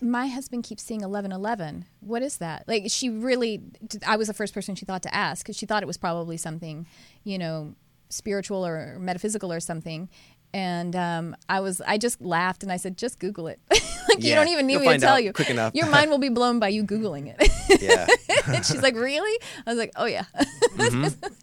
My 0.00 0.26
husband 0.26 0.64
keeps 0.64 0.82
seeing 0.82 1.00
1111. 1.00 1.86
What 2.00 2.22
is 2.22 2.38
that? 2.38 2.64
Like, 2.66 2.84
she 2.88 3.08
really, 3.08 3.62
I 4.06 4.16
was 4.16 4.28
the 4.28 4.34
first 4.34 4.54
person 4.54 4.74
she 4.74 4.84
thought 4.84 5.02
to 5.02 5.14
ask 5.14 5.44
because 5.44 5.56
she 5.56 5.66
thought 5.66 5.82
it 5.82 5.86
was 5.86 5.98
probably 5.98 6.36
something, 6.36 6.86
you 7.24 7.38
know, 7.38 7.74
spiritual 8.08 8.64
or 8.64 8.98
metaphysical 8.98 9.52
or 9.52 9.60
something. 9.60 10.08
And 10.56 10.96
um, 10.96 11.36
I 11.50 11.60
was, 11.60 11.82
I 11.82 11.98
just 11.98 12.22
laughed 12.22 12.62
and 12.62 12.72
I 12.72 12.78
said, 12.78 12.96
just 12.96 13.18
Google 13.18 13.46
it. 13.46 13.60
like, 13.70 14.22
you 14.22 14.34
don't 14.34 14.48
even 14.48 14.66
need 14.66 14.80
me 14.80 14.88
to 14.88 14.98
tell 14.98 15.20
you. 15.20 15.34
quick 15.34 15.50
enough. 15.50 15.74
Your 15.74 15.86
mind 15.86 16.10
will 16.12 16.16
be 16.16 16.30
blown 16.30 16.58
by 16.58 16.68
you 16.68 16.82
Googling 16.82 17.34
it. 17.38 17.82
yeah 17.82 18.06
and 18.54 18.64
she's 18.64 18.80
like, 18.80 18.94
really? 18.94 19.38
I 19.66 19.70
was 19.70 19.78
like, 19.78 19.92
oh, 19.96 20.06
yeah. 20.06 20.24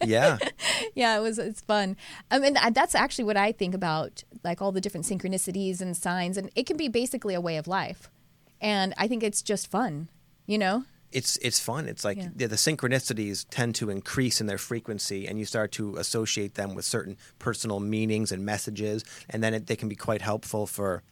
yeah 0.04 0.38
yeah, 0.96 1.16
it 1.16 1.20
was. 1.20 1.38
It's 1.38 1.60
fun. 1.60 1.96
I 2.28 2.40
mean, 2.40 2.56
I- 2.56 2.70
that's 2.70 2.96
actually 2.96 3.24
what 3.24 3.36
I 3.36 3.52
think 3.52 3.72
about, 3.72 4.24
like 4.42 4.60
all 4.60 4.72
the 4.72 4.80
different 4.80 5.06
synchronicities 5.06 5.80
and 5.80 5.96
signs, 5.96 6.36
and 6.36 6.50
it 6.56 6.66
can 6.66 6.76
be 6.76 6.88
basically 6.88 7.34
a 7.34 7.40
way 7.40 7.56
of 7.56 7.68
life. 7.68 8.10
And 8.60 8.94
I 8.96 9.06
think 9.06 9.22
it's 9.22 9.42
just 9.42 9.70
fun, 9.70 10.08
you 10.44 10.58
know. 10.58 10.86
It's 11.18 11.36
it's 11.48 11.60
fun 11.60 11.82
it's 11.92 12.04
like 12.04 12.18
Yeah. 12.18 12.28
the, 12.38 12.46
the 12.54 12.56
synchronicities 12.56 13.46
tend 13.48 13.74
to 13.76 13.88
increase 13.88 14.36
in 14.42 14.46
their 14.50 14.58
frequency 14.70 15.20
and 15.28 15.38
you 15.38 15.46
start 15.54 15.70
to 15.72 15.96
associate 15.96 16.52
them 16.60 16.74
with 16.74 16.84
certain 16.84 17.16
personal 17.38 17.78
meanings 17.80 18.32
and 18.32 18.44
messages 18.44 19.04
and 19.30 19.38
then 19.42 19.54
it, 19.54 19.66
they 19.68 19.76
can 19.76 19.88
be 19.88 19.94
quite 20.08 20.22
helpful 20.22 20.66
for 20.66 21.02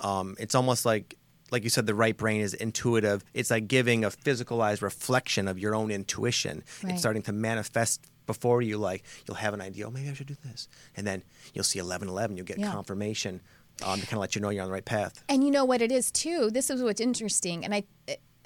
um, 0.00 0.34
it's 0.38 0.54
almost 0.54 0.84
like 0.84 1.14
like 1.50 1.62
you 1.62 1.70
said 1.70 1.86
the 1.86 1.94
right 1.94 2.16
brain 2.16 2.40
is 2.40 2.54
intuitive 2.54 3.22
it's 3.34 3.50
like 3.50 3.68
giving 3.68 4.04
a 4.04 4.10
physicalized 4.10 4.82
reflection 4.82 5.46
of 5.48 5.58
your 5.58 5.74
own 5.74 5.90
intuition 5.90 6.62
Right. 6.82 6.92
it's 6.92 7.00
starting 7.00 7.22
to 7.22 7.32
manifest 7.32 8.00
before 8.26 8.60
you 8.62 8.76
like 8.78 9.04
you'll 9.26 9.36
have 9.36 9.54
an 9.54 9.60
idea 9.60 9.86
oh 9.86 9.90
maybe 9.90 10.08
i 10.08 10.14
should 10.14 10.26
do 10.26 10.36
this 10.44 10.68
and 10.96 11.06
then 11.06 11.22
you'll 11.54 11.64
see 11.64 11.78
1111 11.78 12.36
you'll 12.36 12.44
get 12.46 12.58
Yeah. 12.58 12.72
confirmation 12.72 13.40
um, 13.84 14.00
to 14.00 14.06
kind 14.06 14.14
of 14.14 14.20
let 14.20 14.34
you 14.34 14.40
know 14.40 14.48
you're 14.48 14.62
on 14.62 14.68
the 14.68 14.72
right 14.72 14.84
path 14.84 15.22
And 15.28 15.44
you 15.44 15.50
know 15.50 15.64
what 15.66 15.82
it 15.82 15.92
is 15.92 16.10
too. 16.10 16.50
This 16.50 16.70
is 16.70 16.82
what's 16.82 17.00
interesting, 17.00 17.62
and 17.64 17.74
I. 17.74 17.84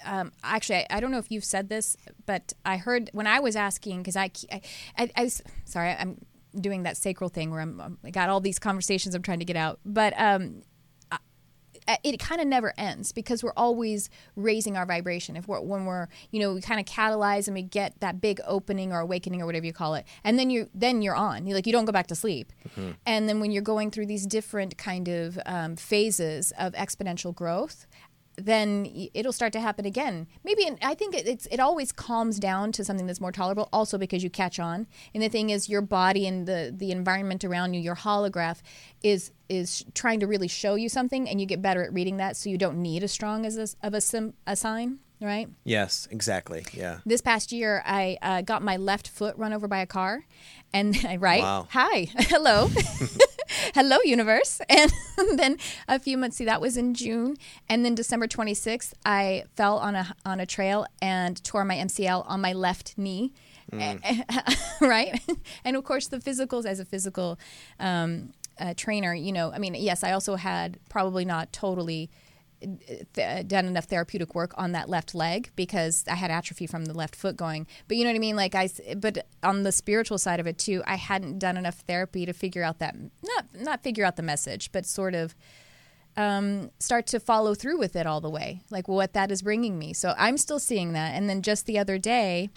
Um, 0.05 0.33
actually, 0.43 0.77
I, 0.81 0.87
I 0.91 1.01
don't 1.01 1.11
know 1.11 1.19
if 1.19 1.31
you've 1.31 1.45
said 1.45 1.69
this, 1.69 1.97
but 2.27 2.53
I 2.65 2.77
heard 2.79 3.11
when 3.13 3.27
I 3.27 3.41
was 3.41 3.57
asking 3.57 3.99
because 3.99 4.17
I, 4.17 4.31
I, 4.51 4.61
I, 4.99 5.11
I 5.17 5.23
was- 5.25 5.43
sorry, 5.65 5.91
I'm 5.91 6.25
doing 6.59 6.83
that 6.85 6.97
sacral 6.97 7.31
thing 7.31 7.51
where 7.51 7.61
I'm, 7.61 7.81
I'm- 7.81 7.99
got 8.11 8.29
all 8.29 8.41
these 8.41 8.59
conversations 8.59 9.15
I'm 9.15 9.23
trying 9.23 9.39
to 9.41 9.45
get 9.45 9.57
out, 9.57 9.79
but 9.85 10.13
um, 10.19 10.63
uh, 11.89 11.97
it 12.05 12.19
kind 12.21 12.41
of 12.41 12.47
never 12.47 12.73
ends 12.77 13.11
because 13.11 13.43
we're 13.43 13.55
always 13.57 14.11
raising 14.37 14.77
our 14.77 14.85
vibration. 14.87 15.35
If 15.35 15.49
we're 15.49 15.61
when 15.61 15.87
we're 15.87 16.09
you 16.31 16.39
know 16.39 16.55
we 16.55 16.61
kind 16.61 16.79
of 16.79 16.87
catalyze 16.87 17.47
and 17.49 17.55
we 17.55 17.63
get 17.63 17.99
that 18.01 18.21
big 18.21 18.41
opening 18.47 18.93
or 18.93 19.01
awakening 19.01 19.41
or 19.43 19.47
whatever 19.47 19.67
you 19.67 19.73
call 19.73 19.95
it, 19.95 20.05
and 20.23 20.39
then 20.39 20.51
you 20.51 20.69
then 20.75 21.03
you're 21.03 21.15
on. 21.17 21.47
You 21.47 21.55
like 21.55 21.67
you 21.67 21.73
don't 21.73 21.87
go 21.87 21.93
back 21.93 22.07
to 22.09 22.15
sleep. 22.15 22.53
And 23.07 23.29
then 23.29 23.41
when 23.41 23.51
you're 23.51 23.63
going 23.63 23.91
through 23.91 24.07
these 24.07 24.27
different 24.27 24.77
kind 24.79 25.09
of 25.09 25.39
um, 25.47 25.75
phases 25.77 26.53
of 26.59 26.75
exponential 26.75 27.35
growth. 27.35 27.87
Then 28.45 29.09
it'll 29.15 29.33
start 29.33 29.53
to 29.53 29.61
happen 29.61 29.85
again. 29.85 30.27
Maybe 30.45 30.67
and 30.67 30.79
I 30.83 30.95
think 30.95 31.15
it, 31.15 31.27
it's 31.27 31.47
it 31.47 31.61
always 31.61 31.93
calms 31.93 32.39
down 32.39 32.73
to 32.73 32.85
something 32.85 33.07
that's 33.07 33.21
more 33.21 33.33
tolerable. 33.33 33.69
Also 33.73 33.99
because 33.99 34.23
you 34.25 34.31
catch 34.31 34.59
on, 34.59 34.87
and 35.15 35.23
the 35.23 35.29
thing 35.29 35.51
is, 35.51 35.69
your 35.69 35.83
body 35.83 36.27
and 36.27 36.47
the 36.47 36.73
the 36.77 36.91
environment 36.91 37.45
around 37.45 37.75
you, 37.75 37.81
your 37.81 37.97
holograph, 37.97 38.63
is 39.03 39.31
is 39.49 39.85
trying 39.95 40.21
to 40.21 40.27
really 40.27 40.49
show 40.49 40.75
you 40.77 40.89
something, 40.89 41.29
and 41.29 41.41
you 41.41 41.47
get 41.47 41.61
better 41.63 41.83
at 41.83 41.93
reading 41.93 42.17
that, 42.19 42.37
so 42.37 42.49
you 42.49 42.57
don't 42.59 42.81
need 42.81 43.03
as 43.03 43.13
strong 43.13 43.45
as 43.45 43.57
a, 43.59 43.67
of 43.87 43.95
a 43.95 44.01
sim, 44.01 44.35
a 44.47 44.55
sign, 44.57 44.99
right? 45.21 45.49
yes 45.65 46.07
exactly 46.11 46.65
yeah 46.73 46.99
This 47.05 47.21
past 47.21 47.51
year, 47.53 47.83
I 47.85 48.17
uh, 48.23 48.43
got 48.43 48.63
my 48.63 48.77
left 48.77 49.09
foot 49.09 49.37
run 49.37 49.53
over 49.53 49.67
by 49.69 49.79
a 49.79 49.87
car, 49.87 50.25
and 50.73 50.97
I 51.09 51.17
write, 51.17 51.43
Wow. 51.43 51.67
"Hi, 51.71 52.07
hello, 52.31 52.69
hello, 53.75 53.99
universe." 54.05 54.61
And 54.71 55.39
then 55.39 55.59
a 55.87 55.99
few 55.99 56.17
months, 56.17 56.39
see, 56.39 56.47
that 56.47 56.61
was 56.61 56.77
in 56.77 56.95
June, 56.95 57.37
and 57.69 57.85
then 57.85 57.95
December 57.95 58.27
twenty 58.27 58.55
sixth, 58.55 58.95
I 59.05 59.45
fell 59.55 59.79
on 59.79 59.95
a 59.95 60.15
on 60.25 60.41
a 60.41 60.47
trail 60.47 60.87
and 61.03 61.43
tore 61.45 61.65
my 61.65 61.77
MCL 61.77 62.25
on 62.27 62.41
my 62.41 62.53
left 62.53 62.97
knee. 62.97 63.33
right? 64.81 65.21
and 65.65 65.77
of 65.77 65.85
course, 65.85 66.09
the 66.09 66.19
physicals 66.19 66.65
as 66.65 66.81
a 66.81 66.85
physical 66.85 67.39
um, 67.79 68.33
uh, 68.59 68.75
trainer, 68.77 69.15
you 69.15 69.33
know, 69.33 69.53
I 69.53 69.59
mean, 69.59 69.75
yes, 69.75 70.03
I 70.03 70.13
also 70.13 70.37
had 70.37 70.79
probably 70.89 71.25
not 71.25 71.53
totally 71.53 72.11
th- 73.15 73.49
done 73.49 73.67
enough 73.67 73.87
therapeutic 73.87 74.35
work 74.35 74.53
on 74.57 74.73
that 74.73 74.89
left 74.89 75.15
leg 75.15 75.51
because 75.57 76.05
I 76.09 76.15
had 76.15 76.31
atrophy 76.31 76.67
from 76.67 76.85
the 76.85 76.95
left 76.95 77.17
foot 77.17 77.37
going. 77.37 77.67
But 77.89 77.97
you 77.97 78.05
know 78.05 78.11
what 78.11 78.17
I 78.17 78.21
mean? 78.21 78.37
Like 78.37 78.55
I, 78.55 78.69
but 78.97 79.27
on 79.43 79.63
the 79.63 79.73
spiritual 79.73 80.19
side 80.19 80.41
of 80.41 80.47
it 80.47 80.59
too, 80.59 80.83
I 80.87 80.97
hadn't 80.97 81.39
done 81.39 81.57
enough 81.57 81.81
therapy 81.87 82.27
to 82.27 82.33
figure 82.33 82.63
out 82.63 82.79
that 82.79 82.97
not 83.23 83.47
not 83.55 83.83
figure 83.83 84.05
out 84.05 84.17
the 84.17 84.23
message, 84.23 84.73
but 84.73 84.87
sort 84.87 85.15
of 85.15 85.35
um, 86.17 86.71
start 86.79 87.07
to 87.09 87.21
follow 87.21 87.55
through 87.55 87.79
with 87.79 87.97
it 87.97 88.07
all 88.07 88.21
the 88.21 88.31
way, 88.31 88.63
like 88.71 88.89
what 88.89 89.13
that 89.15 89.31
is 89.31 89.43
bringing 89.43 89.79
me. 89.79 89.93
So 89.93 90.15
I'm 90.19 90.37
still 90.37 90.59
seeing 90.59 90.93
that. 90.93 91.15
And 91.15 91.29
then 91.29 91.43
just 91.43 91.67
the 91.67 91.79
other 91.79 91.99
day, 91.99 92.51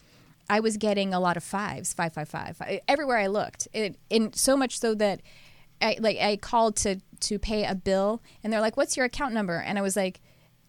I 0.50 0.60
was 0.60 0.78
getting 0.78 1.14
a 1.14 1.20
lot 1.20 1.38
of 1.38 1.44
fives, 1.44 1.94
five, 1.94 2.14
five, 2.14 2.28
five, 2.28 2.62
everywhere 2.88 3.18
I 3.18 3.28
looked. 3.28 3.68
It, 3.74 3.98
in 4.10 4.34
so 4.34 4.58
much 4.58 4.80
so 4.80 4.94
that 4.96 5.22
I 5.82 5.98
like 6.00 6.18
I 6.20 6.38
called 6.38 6.76
to 6.78 7.00
to 7.22 7.40
pay 7.40 7.66
a 7.66 7.76
bill, 7.76 8.22
and 8.44 8.52
they're 8.52 8.62
like, 8.62 8.78
"What's 8.78 8.98
your 8.98 9.06
account 9.06 9.34
number?" 9.34 9.58
And 9.58 9.78
I 9.78 9.82
was 9.82 9.96
like. 9.96 10.22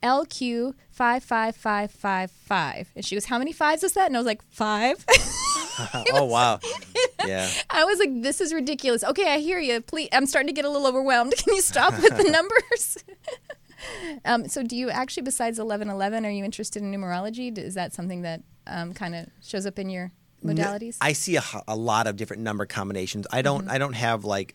LQ 0.03 0.75
five 0.91 1.25
five 1.25 1.57
five 1.57 1.91
five 1.91 2.31
five, 2.31 2.93
and 2.95 3.03
she 3.03 3.17
goes, 3.17 3.25
"How 3.25 3.39
many 3.39 3.53
fives 3.53 3.83
is 3.83 3.95
that?" 3.95 4.05
And 4.05 4.15
I 4.15 4.21
was 4.21 4.27
like, 4.27 4.43
five. 4.51 5.03
oh 6.13 6.27
wow 6.27 6.61
yeah 7.27 7.49
I 7.71 7.85
was 7.85 7.99
like, 7.99 8.23
"This 8.23 8.41
is 8.41 8.53
ridiculous." 8.53 9.05
Okay, 9.05 9.33
I 9.33 9.39
hear 9.39 9.59
you. 9.59 9.81
Please, 9.81 10.09
I'm 10.13 10.27
starting 10.27 10.49
to 10.49 10.53
get 10.53 10.65
a 10.65 10.71
little 10.71 10.87
overwhelmed. 10.87 11.35
Can 11.39 11.55
you 11.55 11.63
stop 11.63 11.93
with 12.01 12.17
the 12.17 12.31
numbers? 12.31 12.99
um, 14.25 14.49
so, 14.49 14.63
do 14.63 14.77
you 14.77 14.91
actually, 14.91 15.23
besides 15.23 15.59
eleven 15.59 15.89
eleven, 15.89 16.25
are 16.27 16.31
you 16.31 16.45
interested 16.45 16.83
in 16.83 16.93
numerology? 16.93 17.57
Is 17.57 17.75
that 17.75 17.93
something 17.93 18.23
that 18.23 18.43
um, 18.67 18.95
kind 18.95 19.15
of 19.15 19.27
shows 19.43 19.67
up 19.67 19.79
in 19.79 19.91
your 19.91 20.13
modalities? 20.45 20.97
I 21.01 21.13
see 21.13 21.37
a, 21.37 21.43
a, 21.67 21.77
lot 21.77 22.07
of 22.07 22.17
different 22.17 22.43
number 22.43 22.67
combinations. 22.67 23.27
I 23.31 23.43
don't. 23.43 23.69
I 23.69 23.79
don't 23.79 23.95
have 23.95 24.25
like. 24.25 24.55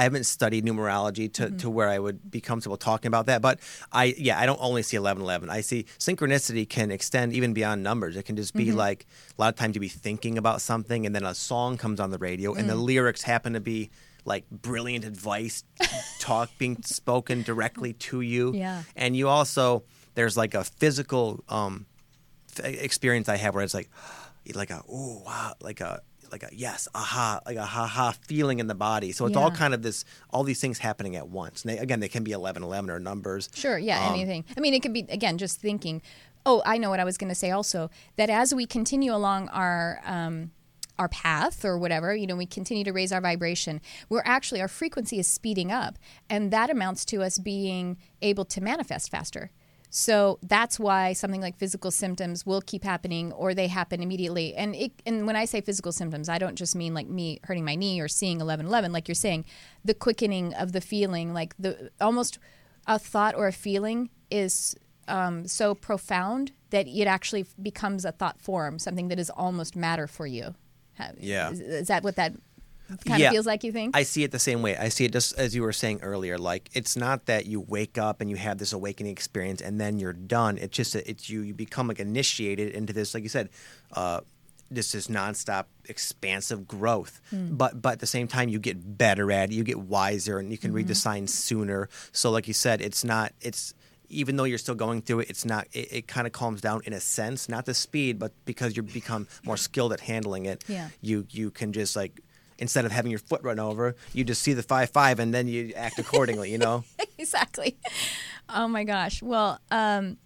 I 0.00 0.04
haven't 0.04 0.24
studied 0.24 0.64
numerology 0.64 1.30
to, 1.34 1.48
mm-hmm. 1.48 1.56
to 1.58 1.68
where 1.68 1.90
I 1.90 1.98
would 1.98 2.30
be 2.30 2.40
comfortable 2.40 2.78
talking 2.78 3.08
about 3.08 3.26
that. 3.26 3.42
But 3.42 3.60
I, 3.92 4.14
yeah, 4.16 4.40
I 4.40 4.46
don't 4.46 4.58
only 4.62 4.82
see 4.82 4.96
eleven 4.96 5.22
eleven. 5.22 5.50
I 5.50 5.60
see 5.60 5.84
synchronicity 5.98 6.66
can 6.66 6.90
extend 6.90 7.34
even 7.34 7.52
beyond 7.52 7.82
numbers. 7.82 8.16
It 8.16 8.22
can 8.22 8.34
just 8.34 8.54
be 8.54 8.68
mm-hmm. 8.68 8.78
like 8.78 9.04
a 9.36 9.42
lot 9.42 9.52
of 9.52 9.56
times 9.56 9.74
you 9.74 9.80
be 9.82 9.88
thinking 9.88 10.38
about 10.38 10.62
something, 10.62 11.04
and 11.04 11.14
then 11.14 11.22
a 11.22 11.34
song 11.34 11.76
comes 11.76 12.00
on 12.00 12.10
the 12.10 12.16
radio, 12.16 12.54
and 12.54 12.66
the 12.66 12.76
mm. 12.76 12.82
lyrics 12.82 13.20
happen 13.20 13.52
to 13.52 13.60
be 13.60 13.90
like 14.24 14.48
brilliant 14.48 15.04
advice, 15.04 15.64
talk 16.18 16.48
being 16.56 16.82
spoken 16.82 17.42
directly 17.42 17.92
to 17.92 18.22
you. 18.22 18.54
Yeah. 18.54 18.84
and 18.96 19.14
you 19.14 19.28
also 19.28 19.82
there's 20.14 20.34
like 20.34 20.54
a 20.54 20.64
physical 20.64 21.44
um, 21.50 21.84
f- 22.58 22.64
experience 22.64 23.28
I 23.28 23.36
have 23.36 23.54
where 23.54 23.64
it's 23.64 23.74
like, 23.74 23.90
like 24.54 24.70
a 24.70 24.82
oh 24.88 25.22
wow, 25.26 25.56
like 25.60 25.82
a 25.82 26.00
like 26.32 26.42
a 26.42 26.48
yes, 26.52 26.88
aha, 26.94 27.40
like 27.46 27.56
a 27.56 27.64
ha 27.64 27.86
ha 27.86 28.14
feeling 28.26 28.58
in 28.58 28.66
the 28.66 28.74
body. 28.74 29.12
So 29.12 29.26
it's 29.26 29.36
all 29.36 29.50
kind 29.50 29.74
of 29.74 29.82
this, 29.82 30.04
all 30.30 30.42
these 30.44 30.60
things 30.60 30.78
happening 30.78 31.16
at 31.16 31.28
once. 31.28 31.62
And 31.62 31.72
they, 31.72 31.78
again, 31.78 32.00
they 32.00 32.08
can 32.08 32.24
be 32.24 32.32
11, 32.32 32.62
11 32.62 32.90
or 32.90 32.98
numbers. 32.98 33.48
Sure, 33.54 33.78
yeah, 33.78 34.08
Um, 34.08 34.14
anything. 34.14 34.44
I 34.56 34.60
mean, 34.60 34.74
it 34.74 34.80
could 34.82 34.92
be 34.92 35.06
again 35.08 35.38
just 35.38 35.60
thinking. 35.60 36.02
Oh, 36.46 36.62
I 36.64 36.78
know 36.78 36.88
what 36.88 37.00
I 37.00 37.04
was 37.04 37.18
going 37.18 37.28
to 37.28 37.34
say. 37.34 37.50
Also, 37.50 37.90
that 38.16 38.30
as 38.30 38.54
we 38.54 38.64
continue 38.64 39.14
along 39.14 39.48
our 39.50 40.00
um, 40.06 40.52
our 40.98 41.08
path 41.08 41.64
or 41.64 41.78
whatever, 41.78 42.14
you 42.14 42.26
know, 42.26 42.36
we 42.36 42.46
continue 42.46 42.84
to 42.84 42.92
raise 42.92 43.12
our 43.12 43.20
vibration. 43.20 43.80
We're 44.08 44.22
actually 44.24 44.60
our 44.60 44.68
frequency 44.68 45.18
is 45.18 45.26
speeding 45.26 45.70
up, 45.72 45.98
and 46.28 46.50
that 46.50 46.70
amounts 46.70 47.04
to 47.06 47.22
us 47.22 47.38
being 47.38 47.98
able 48.22 48.44
to 48.46 48.60
manifest 48.60 49.10
faster. 49.10 49.50
So 49.90 50.38
that's 50.42 50.78
why 50.78 51.12
something 51.12 51.40
like 51.40 51.58
physical 51.58 51.90
symptoms 51.90 52.46
will 52.46 52.60
keep 52.60 52.84
happening 52.84 53.32
or 53.32 53.54
they 53.54 53.66
happen 53.66 54.02
immediately. 54.02 54.54
And 54.54 54.76
it, 54.76 54.92
and 55.04 55.26
when 55.26 55.34
I 55.34 55.44
say 55.44 55.60
physical 55.60 55.90
symptoms, 55.90 56.28
I 56.28 56.38
don't 56.38 56.54
just 56.54 56.76
mean 56.76 56.94
like 56.94 57.08
me 57.08 57.40
hurting 57.42 57.64
my 57.64 57.74
knee 57.74 58.00
or 58.00 58.06
seeing 58.06 58.38
1111 58.38 58.92
like 58.92 59.08
you're 59.08 59.16
saying, 59.16 59.44
the 59.84 59.94
quickening 59.94 60.54
of 60.54 60.70
the 60.72 60.80
feeling, 60.80 61.34
like 61.34 61.54
the 61.58 61.90
almost 62.00 62.38
a 62.86 63.00
thought 63.00 63.34
or 63.34 63.48
a 63.48 63.52
feeling 63.52 64.10
is 64.30 64.76
um, 65.08 65.46
so 65.48 65.74
profound 65.74 66.52
that 66.70 66.86
it 66.86 67.06
actually 67.06 67.44
becomes 67.60 68.04
a 68.04 68.12
thought 68.12 68.40
form, 68.40 68.78
something 68.78 69.08
that 69.08 69.18
is 69.18 69.28
almost 69.30 69.74
matter 69.74 70.06
for 70.06 70.26
you. 70.26 70.54
Yeah. 71.18 71.50
Is, 71.50 71.60
is 71.60 71.88
that 71.88 72.04
what 72.04 72.16
that 72.16 72.34
kind 73.04 73.20
Yeah. 73.20 73.28
of 73.28 73.32
feels 73.32 73.46
like, 73.46 73.64
you 73.64 73.72
think? 73.72 73.96
I 73.96 74.02
see 74.02 74.24
it 74.24 74.30
the 74.32 74.38
same 74.38 74.62
way. 74.62 74.76
I 74.76 74.88
see 74.88 75.04
it 75.04 75.12
just 75.12 75.38
as 75.38 75.54
you 75.54 75.62
were 75.62 75.72
saying 75.72 76.00
earlier. 76.02 76.38
Like 76.38 76.70
it's 76.72 76.96
not 76.96 77.26
that 77.26 77.46
you 77.46 77.60
wake 77.60 77.98
up 77.98 78.20
and 78.20 78.28
you 78.30 78.36
have 78.36 78.58
this 78.58 78.72
awakening 78.72 79.12
experience 79.12 79.60
and 79.60 79.80
then 79.80 79.98
you're 79.98 80.12
done. 80.12 80.58
It's 80.58 80.76
just 80.76 80.92
that 80.94 81.08
it's 81.08 81.28
you. 81.30 81.42
You 81.42 81.54
become 81.54 81.88
like 81.88 82.00
initiated 82.00 82.72
into 82.74 82.92
this, 82.92 83.14
like 83.14 83.22
you 83.22 83.28
said, 83.28 83.48
uh, 83.92 84.20
this 84.72 84.94
is 84.94 85.08
nonstop 85.08 85.64
expansive 85.88 86.66
growth. 86.68 87.20
Hmm. 87.30 87.56
But 87.56 87.82
but 87.82 87.92
at 87.94 87.98
the 88.00 88.06
same 88.06 88.28
time, 88.28 88.48
you 88.48 88.58
get 88.58 88.96
better 88.98 89.30
at 89.32 89.50
it. 89.50 89.54
You 89.54 89.64
get 89.64 89.80
wiser, 89.80 90.38
and 90.38 90.50
you 90.50 90.58
can 90.58 90.72
read 90.72 90.86
the 90.86 90.92
Mm-hmm. 90.94 90.98
signs 91.00 91.34
sooner. 91.34 91.88
So 92.12 92.30
like 92.30 92.46
you 92.48 92.54
said, 92.54 92.80
it's 92.80 93.02
not. 93.04 93.32
It's 93.40 93.74
even 94.08 94.36
though 94.36 94.44
you're 94.44 94.58
still 94.58 94.74
going 94.76 95.02
through 95.02 95.20
it, 95.20 95.30
it's 95.30 95.44
not. 95.44 95.66
It, 95.72 95.92
it 95.92 96.06
kind 96.08 96.26
of 96.26 96.32
calms 96.32 96.60
down 96.60 96.82
in 96.84 96.92
a 96.92 97.00
sense, 97.00 97.48
not 97.48 97.64
the 97.66 97.74
speed, 97.74 98.18
but 98.18 98.32
because 98.44 98.76
you 98.76 98.82
become 98.84 99.26
more 99.44 99.56
skilled 99.68 99.92
at 99.92 100.00
handling 100.00 100.46
it. 100.46 100.64
Yeah. 100.68 100.88
You 101.00 101.26
you 101.30 101.50
can 101.50 101.72
just 101.72 101.96
like 101.96 102.20
instead 102.60 102.84
of 102.84 102.92
having 102.92 103.10
your 103.10 103.18
foot 103.18 103.42
run 103.42 103.58
over, 103.58 103.96
you 104.12 104.22
just 104.22 104.42
see 104.42 104.52
the 104.52 104.62
five 104.62 104.90
five 104.90 105.18
and 105.18 105.34
then 105.34 105.48
you 105.48 105.72
act 105.74 105.98
accordingly. 105.98 106.52
You 106.52 106.58
know. 106.58 106.84
exactly. 107.18 107.76
Oh 108.48 108.68
my 108.68 108.84
gosh. 108.84 109.22
Well, 109.22 109.58
um, 109.70 110.18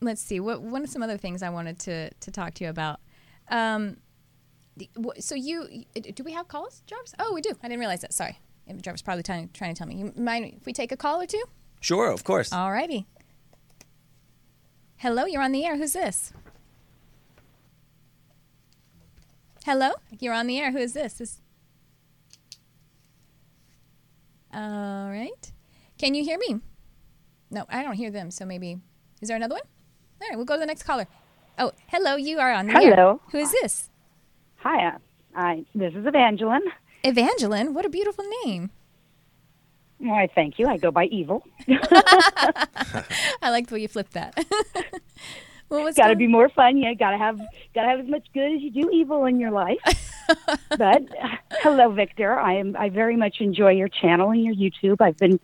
let's 0.00 0.20
see. 0.20 0.40
What 0.40 0.62
one 0.62 0.82
of 0.82 0.90
some 0.90 1.02
other 1.02 1.16
things 1.16 1.42
I 1.42 1.50
wanted 1.50 1.78
to 1.80 2.10
to 2.10 2.30
talk 2.30 2.54
to 2.54 2.64
you 2.64 2.70
about. 2.70 2.98
Um, 3.48 3.98
so 5.20 5.34
you 5.34 5.84
do 5.94 6.24
we 6.24 6.32
have 6.32 6.48
calls, 6.48 6.82
Jarvis? 6.86 7.14
Oh, 7.18 7.32
we 7.32 7.40
do. 7.40 7.50
I 7.62 7.68
didn't 7.68 7.78
realize 7.80 8.00
that. 8.00 8.12
Sorry, 8.12 8.38
Jarvis 8.80 9.02
probably 9.02 9.22
trying, 9.22 9.50
trying 9.52 9.74
to 9.74 9.78
tell 9.78 9.86
me. 9.86 9.96
You 9.96 10.12
mind 10.16 10.54
if 10.56 10.66
we 10.66 10.72
take 10.72 10.90
a 10.90 10.96
call 10.96 11.20
or 11.20 11.26
two? 11.26 11.44
Sure, 11.80 12.10
of 12.10 12.24
course. 12.24 12.52
All 12.52 12.72
righty. 12.72 13.06
Hello, 14.96 15.26
you're 15.26 15.42
on 15.42 15.52
the 15.52 15.64
air. 15.64 15.76
Who's 15.76 15.92
this? 15.92 16.32
Hello, 19.64 19.92
you're 20.18 20.34
on 20.34 20.46
the 20.46 20.58
air. 20.58 20.72
Who 20.72 20.78
is 20.78 20.92
this? 20.92 21.14
This. 21.14 21.40
All 24.54 25.10
right. 25.10 25.52
Can 25.98 26.14
you 26.14 26.24
hear 26.24 26.38
me? 26.38 26.60
No, 27.50 27.64
I 27.68 27.82
don't 27.82 27.94
hear 27.94 28.10
them. 28.10 28.30
So 28.30 28.44
maybe 28.44 28.78
is 29.20 29.28
there 29.28 29.36
another 29.36 29.54
one? 29.54 29.62
All 30.22 30.28
right, 30.28 30.36
we'll 30.36 30.44
go 30.46 30.54
to 30.54 30.60
the 30.60 30.66
next 30.66 30.84
caller. 30.84 31.06
Oh, 31.58 31.72
hello, 31.88 32.16
you 32.16 32.38
are 32.38 32.52
on 32.52 32.66
the 32.66 32.74
air. 32.74 32.94
Hello. 32.94 33.20
Who 33.32 33.38
is 33.38 33.52
this? 33.52 33.90
Hi, 34.56 34.86
uh, 34.88 34.98
I, 35.34 35.64
this 35.74 35.92
is 35.94 36.06
Evangeline. 36.06 36.62
Evangeline. 37.02 37.74
What 37.74 37.84
a 37.84 37.88
beautiful 37.88 38.24
name. 38.44 38.70
Why, 39.98 40.28
thank 40.34 40.58
you. 40.58 40.66
I 40.66 40.76
go 40.76 40.90
by 40.90 41.04
Evil. 41.06 41.46
I 41.68 43.50
like 43.50 43.68
the 43.68 43.74
way 43.74 43.82
you 43.82 43.88
flipped 43.88 44.12
that. 44.12 44.44
what 45.68 45.82
was 45.82 45.94
got 45.96 46.04
to 46.08 46.14
going- 46.14 46.18
be 46.18 46.26
more 46.26 46.48
fun. 46.48 46.76
You 46.76 46.94
got 46.94 47.10
to 47.10 47.18
have 47.18 47.38
got 47.74 47.82
to 47.82 47.88
have 47.88 48.00
as 48.00 48.08
much 48.08 48.26
good 48.32 48.54
as 48.54 48.60
you 48.60 48.70
do 48.70 48.90
evil 48.92 49.24
in 49.24 49.40
your 49.40 49.50
life. 49.50 49.78
but 50.70 51.02
uh, 51.22 51.28
hello, 51.62 51.90
Victor. 51.90 52.38
I 52.38 52.54
am. 52.54 52.76
I 52.76 52.88
very 52.88 53.16
much 53.16 53.36
enjoy 53.40 53.72
your 53.72 53.88
channel 53.88 54.30
and 54.30 54.42
your 54.44 54.54
YouTube. 54.54 55.00
I've 55.00 55.16
been 55.18 55.38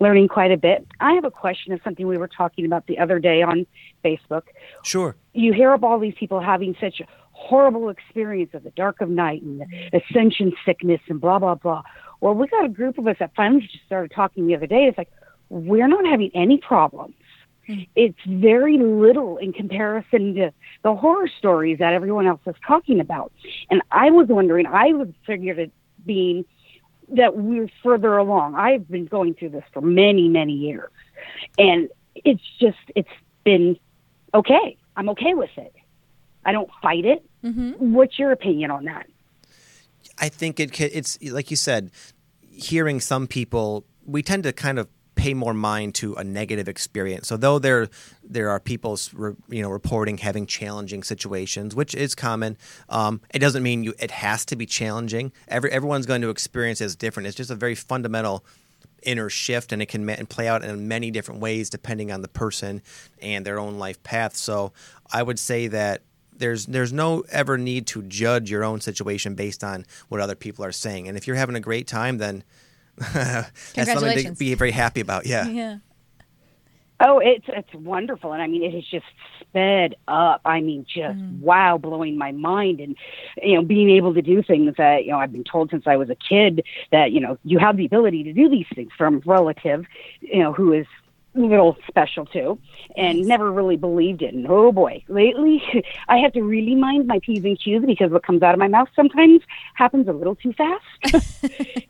learning 0.00 0.28
quite 0.28 0.50
a 0.50 0.56
bit. 0.56 0.86
I 1.00 1.12
have 1.12 1.24
a 1.24 1.30
question 1.30 1.72
of 1.72 1.80
something 1.84 2.06
we 2.06 2.18
were 2.18 2.28
talking 2.28 2.64
about 2.64 2.86
the 2.86 2.98
other 2.98 3.18
day 3.18 3.42
on 3.42 3.66
Facebook. 4.04 4.42
Sure. 4.82 5.14
you 5.32 5.52
hear 5.52 5.72
of 5.72 5.84
all 5.84 5.98
these 5.98 6.14
people 6.18 6.40
having 6.40 6.74
such 6.80 7.00
a 7.00 7.06
horrible 7.32 7.88
experience 7.88 8.50
of 8.54 8.62
the 8.64 8.70
dark 8.70 9.00
of 9.00 9.08
night 9.08 9.42
and 9.42 9.60
the 9.60 9.66
ascension 10.00 10.52
sickness 10.64 11.00
and 11.08 11.20
blah 11.20 11.38
blah 11.38 11.54
blah. 11.54 11.82
Well, 12.20 12.34
we 12.34 12.46
got 12.46 12.64
a 12.64 12.68
group 12.68 12.98
of 12.98 13.06
us 13.06 13.16
that 13.18 13.32
finally 13.34 13.62
just 13.62 13.84
started 13.84 14.12
talking 14.14 14.46
the 14.46 14.54
other 14.54 14.66
day. 14.66 14.84
It's 14.84 14.96
like 14.98 15.10
we're 15.48 15.88
not 15.88 16.06
having 16.06 16.30
any 16.34 16.58
problems. 17.66 17.88
It's 17.96 18.18
very 18.26 18.78
little 18.78 19.36
in 19.38 19.52
comparison 19.52 20.34
to 20.34 20.52
the 20.82 20.94
horror 20.94 21.28
stories 21.38 21.78
that 21.78 21.92
everyone 21.92 22.26
else 22.26 22.40
is 22.46 22.54
talking 22.66 23.00
about. 23.00 23.32
And 23.70 23.82
I 23.90 24.10
was 24.10 24.28
wondering, 24.28 24.66
I 24.66 24.92
would 24.92 25.14
figure 25.26 25.54
it 25.54 25.72
being 26.04 26.44
that 27.10 27.36
we're 27.36 27.68
further 27.82 28.16
along. 28.16 28.54
I've 28.54 28.88
been 28.88 29.06
going 29.06 29.34
through 29.34 29.50
this 29.50 29.64
for 29.72 29.80
many, 29.80 30.28
many 30.28 30.52
years. 30.52 30.90
And 31.58 31.88
it's 32.14 32.42
just, 32.60 32.78
it's 32.94 33.08
been 33.44 33.78
okay. 34.34 34.76
I'm 34.96 35.08
okay 35.10 35.34
with 35.34 35.50
it. 35.56 35.74
I 36.44 36.52
don't 36.52 36.70
fight 36.80 37.04
it. 37.04 37.24
Mm-hmm. 37.44 37.92
What's 37.92 38.18
your 38.18 38.32
opinion 38.32 38.70
on 38.70 38.84
that? 38.84 39.06
I 40.18 40.28
think 40.28 40.60
it 40.60 40.72
ca- 40.72 40.90
it's 40.92 41.18
like 41.22 41.50
you 41.50 41.56
said, 41.56 41.90
hearing 42.50 43.00
some 43.00 43.26
people, 43.26 43.84
we 44.04 44.22
tend 44.22 44.44
to 44.44 44.52
kind 44.52 44.78
of 44.78 44.88
pay 45.22 45.34
more 45.34 45.54
mind 45.54 45.94
to 45.94 46.14
a 46.14 46.24
negative 46.24 46.68
experience. 46.68 47.28
So 47.28 47.36
though 47.36 47.60
there 47.60 47.88
there 48.24 48.50
are 48.50 48.58
people 48.58 48.98
you 49.48 49.62
know 49.62 49.70
reporting 49.70 50.18
having 50.18 50.46
challenging 50.46 51.04
situations, 51.04 51.76
which 51.76 51.94
is 51.94 52.16
common, 52.16 52.58
um, 52.88 53.20
it 53.32 53.38
doesn't 53.38 53.62
mean 53.62 53.84
you 53.84 53.94
it 54.00 54.10
has 54.10 54.44
to 54.46 54.56
be 54.56 54.66
challenging. 54.66 55.30
Every 55.46 55.70
everyone's 55.70 56.06
going 56.06 56.22
to 56.22 56.30
experience 56.30 56.80
it 56.80 56.86
as 56.86 56.96
different. 56.96 57.28
It's 57.28 57.36
just 57.36 57.52
a 57.52 57.54
very 57.54 57.76
fundamental 57.76 58.44
inner 59.04 59.30
shift 59.30 59.72
and 59.72 59.80
it 59.80 59.86
can 59.86 60.08
and 60.10 60.28
play 60.28 60.48
out 60.48 60.64
in 60.64 60.88
many 60.88 61.10
different 61.10 61.40
ways 61.40 61.70
depending 61.70 62.10
on 62.10 62.20
the 62.22 62.28
person 62.28 62.82
and 63.20 63.44
their 63.44 63.58
own 63.58 63.76
life 63.76 64.00
path 64.04 64.36
so 64.36 64.72
i 65.12 65.20
would 65.20 65.40
say 65.40 65.66
that 65.66 66.02
there's 66.32 66.66
there's 66.66 66.92
no 66.92 67.24
ever 67.30 67.58
need 67.58 67.84
to 67.84 68.02
judge 68.02 68.48
your 68.48 68.62
own 68.62 68.80
situation 68.80 69.34
based 69.34 69.64
on 69.64 69.84
what 70.08 70.20
other 70.20 70.36
people 70.36 70.64
are 70.64 70.70
saying 70.70 71.08
and 71.08 71.16
if 71.16 71.26
you're 71.26 71.34
having 71.34 71.56
a 71.56 71.60
great 71.60 71.88
time 71.88 72.18
then 72.18 72.44
that's 73.14 73.92
something 73.92 74.24
to 74.24 74.32
be 74.32 74.54
very 74.54 74.70
happy 74.70 75.00
about 75.00 75.26
yeah 75.26 75.46
Yeah. 75.46 75.78
Oh, 77.04 77.18
it's 77.18 77.46
it's 77.48 77.74
wonderful, 77.74 78.32
and 78.32 78.40
I 78.40 78.46
mean, 78.46 78.62
it 78.62 78.72
has 78.74 78.84
just 78.84 79.06
sped 79.40 79.96
up. 80.06 80.40
I 80.44 80.60
mean, 80.60 80.84
just 80.84 81.18
mm. 81.18 81.40
wow, 81.40 81.76
blowing 81.76 82.16
my 82.16 82.30
mind, 82.30 82.78
and 82.78 82.96
you 83.42 83.56
know, 83.56 83.62
being 83.62 83.90
able 83.90 84.14
to 84.14 84.22
do 84.22 84.40
things 84.40 84.74
that 84.78 85.04
you 85.04 85.10
know 85.10 85.18
I've 85.18 85.32
been 85.32 85.42
told 85.42 85.70
since 85.70 85.84
I 85.88 85.96
was 85.96 86.10
a 86.10 86.14
kid 86.14 86.62
that 86.92 87.10
you 87.10 87.18
know 87.18 87.38
you 87.42 87.58
have 87.58 87.76
the 87.76 87.86
ability 87.86 88.22
to 88.24 88.32
do 88.32 88.48
these 88.48 88.66
things 88.72 88.92
from 88.96 89.20
relative, 89.26 89.84
you 90.20 90.44
know, 90.44 90.52
who 90.52 90.72
is 90.72 90.86
a 90.86 91.01
little 91.34 91.76
special 91.88 92.26
too, 92.26 92.58
and 92.96 93.26
never 93.26 93.50
really 93.50 93.76
believed 93.76 94.22
it. 94.22 94.34
And 94.34 94.46
oh 94.48 94.70
boy, 94.72 95.02
lately 95.08 95.62
I 96.08 96.18
have 96.18 96.32
to 96.34 96.42
really 96.42 96.74
mind 96.74 97.06
my 97.06 97.18
p's 97.20 97.44
and 97.44 97.58
q's 97.58 97.84
because 97.84 98.10
what 98.10 98.22
comes 98.22 98.42
out 98.42 98.54
of 98.54 98.58
my 98.58 98.68
mouth 98.68 98.88
sometimes 98.94 99.40
happens 99.74 100.08
a 100.08 100.12
little 100.12 100.34
too 100.34 100.52
fast. 100.52 100.84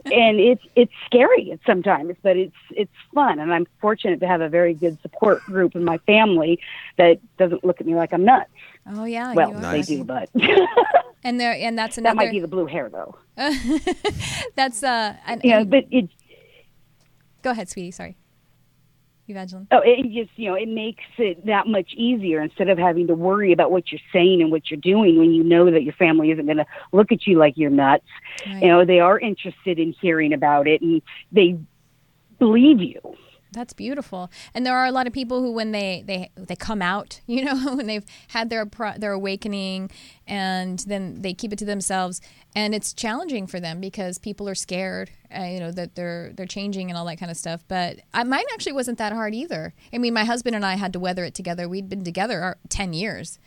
and 0.05 0.39
it's 0.41 0.63
it's 0.77 0.93
scary 1.07 1.51
at 1.53 1.61
sometimes, 1.67 2.15
but 2.23 2.37
it's 2.37 2.57
it's 2.71 2.93
fun, 3.15 3.39
and 3.39 3.53
I'm 3.53 3.67
fortunate 3.81 4.21
to 4.21 4.27
have 4.29 4.41
a 4.41 4.49
very 4.49 4.75
good 4.75 5.01
support 5.03 5.43
group 5.45 5.75
in 5.75 5.85
my 5.85 5.99
family 5.99 6.61
that 6.99 7.19
doesn't 7.39 7.65
look 7.65 7.81
at 7.81 7.87
me 7.87 7.95
like 7.95 8.13
I'm 8.13 8.25
nuts. 8.25 8.51
Oh 8.87 9.05
yeah. 9.05 9.35
Well, 9.35 9.51
you 9.51 9.57
are 9.57 9.73
they 9.73 9.83
do, 9.83 10.05
but 10.05 10.31
And 11.25 11.39
there, 11.39 11.53
and 11.53 11.79
that's 11.79 11.99
another 11.99 12.17
that 12.17 12.25
might 12.25 12.33
be 12.33 12.41
the 12.41 12.49
blue 12.49 12.67
hair, 12.67 12.89
though. 12.89 13.17
that's 14.57 14.83
uh. 14.83 15.15
An, 15.27 15.41
You 15.45 15.51
know, 15.51 15.59
and- 15.61 15.71
but 15.71 15.85
it 15.91 16.09
go 17.43 17.51
ahead, 17.51 17.69
sweetie. 17.69 17.91
Sorry, 17.93 18.17
Evangeline. 19.33 19.67
oh, 19.73 19.81
it 19.85 20.03
just 20.13 20.31
you 20.37 20.49
know 20.49 20.55
it 20.55 20.69
makes 20.69 21.05
it 21.19 21.45
that 21.47 21.67
much 21.67 21.93
easier 21.95 22.41
instead 22.41 22.69
of 22.69 22.79
having 22.79 23.07
to 23.09 23.15
worry 23.15 23.53
about 23.53 23.71
what 23.71 23.91
you're 23.91 24.01
saying 24.13 24.41
and 24.41 24.51
what 24.51 24.71
you're 24.71 24.81
doing 24.81 25.19
when 25.19 25.33
you 25.33 25.43
know 25.43 25.71
that 25.71 25.83
your 25.83 25.95
family 25.95 26.31
isn't 26.31 26.47
going 26.47 26.59
to 26.59 26.67
look 26.93 27.13
at 27.13 27.27
you 27.27 27.39
like 27.39 27.55
you're 27.57 27.71
nuts. 27.71 28.05
Right. 28.47 28.63
You 28.63 28.69
know, 28.69 28.85
they 28.85 29.01
are 29.01 29.19
interested 29.19 29.79
in 29.79 29.95
hearing 30.01 30.33
about 30.33 30.69
it, 30.69 30.81
and 30.81 31.03
they 31.33 31.59
believe 32.39 32.81
you. 32.81 33.01
That's 33.53 33.73
beautiful. 33.75 34.31
And 34.55 34.65
there 34.65 34.77
are 34.77 34.87
a 34.87 34.93
lot 34.93 35.07
of 35.07 35.13
people 35.13 35.41
who, 35.43 35.53
when 35.53 35.73
they 35.73 36.03
they 36.07 36.31
they 36.37 36.57
come 36.57 36.83
out, 36.83 37.21
you 37.27 37.45
know, 37.45 37.77
when 37.77 37.87
they've 37.87 38.05
had 38.29 38.51
their 38.51 38.67
their 38.97 39.13
awakening, 39.13 39.91
and 40.27 40.79
then 40.81 41.23
they 41.23 41.35
keep 41.35 41.53
it 41.53 41.59
to 41.61 41.65
themselves, 41.65 42.21
and 42.55 42.75
it's 42.75 42.93
challenging 42.93 43.47
for 43.47 43.61
them 43.61 43.81
because 43.81 44.19
people 44.19 44.49
are 44.49 44.55
scared, 44.55 45.11
uh, 45.37 45.45
you 45.45 45.61
know, 45.61 45.71
that 45.71 45.95
they're 45.95 46.33
they're 46.35 46.47
changing 46.47 46.91
and 46.91 46.99
all 46.99 47.05
that 47.07 47.19
kind 47.19 47.31
of 47.31 47.37
stuff. 47.37 47.63
But 47.69 48.01
I, 48.15 48.25
mine 48.25 48.45
actually 48.55 48.73
wasn't 48.73 48.99
that 48.99 49.13
hard 49.13 49.35
either. 49.35 49.75
I 49.93 49.99
mean, 49.99 50.15
my 50.15 50.25
husband 50.25 50.57
and 50.57 50.65
I 50.65 50.77
had 50.77 50.93
to 50.95 51.01
weather 51.01 51.25
it 51.25 51.35
together. 51.35 51.69
We'd 51.69 51.89
been 51.89 52.05
together 52.05 52.41
our, 52.41 52.57
ten 52.69 52.93
years. 52.93 53.39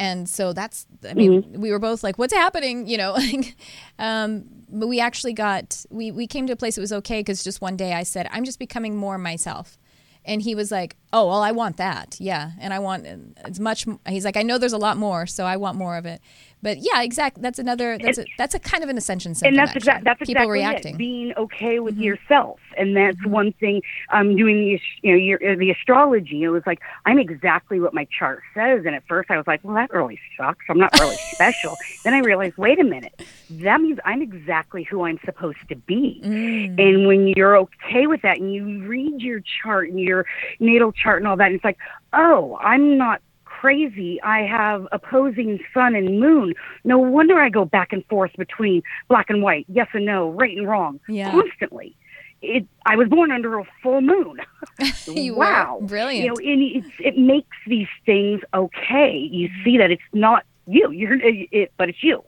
And 0.00 0.26
so 0.26 0.54
that's, 0.54 0.86
I 1.06 1.12
mean, 1.12 1.42
mm-hmm. 1.42 1.60
we 1.60 1.70
were 1.70 1.78
both 1.78 2.02
like, 2.02 2.16
what's 2.16 2.32
happening? 2.32 2.86
You 2.86 2.96
know, 2.96 3.18
um, 3.98 4.44
but 4.70 4.86
we 4.86 4.98
actually 4.98 5.34
got, 5.34 5.84
we, 5.90 6.10
we 6.10 6.26
came 6.26 6.46
to 6.46 6.54
a 6.54 6.56
place 6.56 6.76
that 6.76 6.80
was 6.80 6.92
okay 6.94 7.20
because 7.20 7.44
just 7.44 7.60
one 7.60 7.76
day 7.76 7.92
I 7.92 8.02
said, 8.02 8.26
I'm 8.32 8.44
just 8.44 8.58
becoming 8.58 8.96
more 8.96 9.18
myself. 9.18 9.76
And 10.24 10.40
he 10.40 10.54
was 10.54 10.70
like, 10.70 10.96
"Oh, 11.14 11.28
well, 11.28 11.40
I 11.40 11.50
want 11.52 11.78
that, 11.78 12.18
yeah, 12.20 12.50
and 12.60 12.74
I 12.74 12.78
want 12.78 13.06
it's 13.06 13.58
much." 13.58 13.86
He's 14.06 14.22
like, 14.22 14.36
"I 14.36 14.42
know 14.42 14.58
there's 14.58 14.74
a 14.74 14.78
lot 14.78 14.98
more, 14.98 15.26
so 15.26 15.46
I 15.46 15.56
want 15.56 15.78
more 15.78 15.96
of 15.96 16.04
it." 16.04 16.20
But 16.62 16.78
yeah, 16.80 17.02
exactly. 17.02 17.42
That's 17.42 17.58
another. 17.58 17.98
That's 17.98 18.18
a, 18.18 18.24
that's 18.36 18.54
a 18.54 18.58
kind 18.58 18.84
of 18.84 18.90
an 18.90 18.98
ascension 18.98 19.34
symptom. 19.34 19.58
And 19.58 19.58
that's 19.58 19.76
exactly 19.76 20.04
that's 20.04 20.18
People 20.18 20.32
exactly 20.32 20.52
reacting. 20.52 20.94
It, 20.94 20.98
being 20.98 21.32
okay 21.36 21.80
with 21.80 21.94
mm-hmm. 21.94 22.02
yourself, 22.02 22.60
and 22.76 22.96
that's 22.96 23.16
mm-hmm. 23.18 23.30
one 23.30 23.52
thing. 23.54 23.82
I'm 24.10 24.30
um, 24.30 24.36
doing 24.36 24.56
the 24.56 24.80
you 25.02 25.12
know 25.12 25.18
your, 25.18 25.52
uh, 25.52 25.56
the 25.56 25.70
astrology. 25.70 26.42
It 26.42 26.48
was 26.48 26.62
like 26.66 26.80
I'm 27.06 27.18
exactly 27.18 27.80
what 27.80 27.94
my 27.94 28.06
chart 28.16 28.42
says. 28.54 28.84
And 28.84 28.94
at 28.94 29.06
first 29.06 29.30
I 29.30 29.36
was 29.36 29.46
like, 29.46 29.60
well, 29.62 29.74
that 29.74 29.90
really 29.90 30.20
sucks. 30.36 30.64
I'm 30.68 30.78
not 30.78 30.92
really 31.00 31.16
special. 31.32 31.76
Then 32.04 32.14
I 32.14 32.18
realized, 32.18 32.56
wait 32.56 32.78
a 32.78 32.84
minute, 32.84 33.22
that 33.50 33.80
means 33.80 33.98
I'm 34.04 34.22
exactly 34.22 34.84
who 34.84 35.04
I'm 35.04 35.18
supposed 35.24 35.66
to 35.68 35.76
be. 35.76 36.20
Mm. 36.24 36.78
And 36.78 37.06
when 37.06 37.28
you're 37.28 37.56
okay 37.56 38.06
with 38.06 38.22
that, 38.22 38.38
and 38.38 38.52
you 38.52 38.86
read 38.86 39.20
your 39.20 39.40
chart 39.62 39.88
and 39.88 39.98
your 39.98 40.26
natal 40.58 40.92
chart 40.92 41.18
and 41.18 41.28
all 41.28 41.36
that, 41.36 41.46
and 41.46 41.54
it's 41.54 41.64
like, 41.64 41.78
oh, 42.12 42.58
I'm 42.60 42.98
not 42.98 43.22
crazy. 43.60 44.20
I 44.22 44.40
have 44.40 44.86
opposing 44.90 45.60
sun 45.74 45.94
and 45.94 46.18
moon. 46.18 46.54
No 46.84 46.98
wonder 46.98 47.38
I 47.38 47.50
go 47.50 47.64
back 47.64 47.92
and 47.92 48.04
forth 48.06 48.32
between 48.38 48.82
black 49.08 49.28
and 49.28 49.42
white, 49.42 49.66
yes 49.68 49.88
and 49.92 50.06
no, 50.06 50.30
right 50.30 50.56
and 50.56 50.66
wrong, 50.66 50.98
yeah. 51.08 51.30
constantly. 51.30 51.94
It, 52.42 52.66
I 52.86 52.96
was 52.96 53.08
born 53.08 53.30
under 53.30 53.58
a 53.58 53.64
full 53.82 54.00
moon. 54.00 54.40
wow, 55.36 55.78
brilliant! 55.82 56.24
You 56.24 56.28
know, 56.28 56.52
and 56.52 56.92
it 57.00 57.18
makes 57.18 57.56
these 57.66 57.88
things 58.06 58.40
okay. 58.54 59.28
You 59.30 59.48
mm-hmm. 59.48 59.64
see 59.64 59.76
that 59.76 59.90
it's 59.90 60.02
not 60.14 60.44
you, 60.66 60.90
you're 60.90 61.18
it, 61.22 61.72
but 61.76 61.90
it's 61.90 62.02
you. 62.02 62.22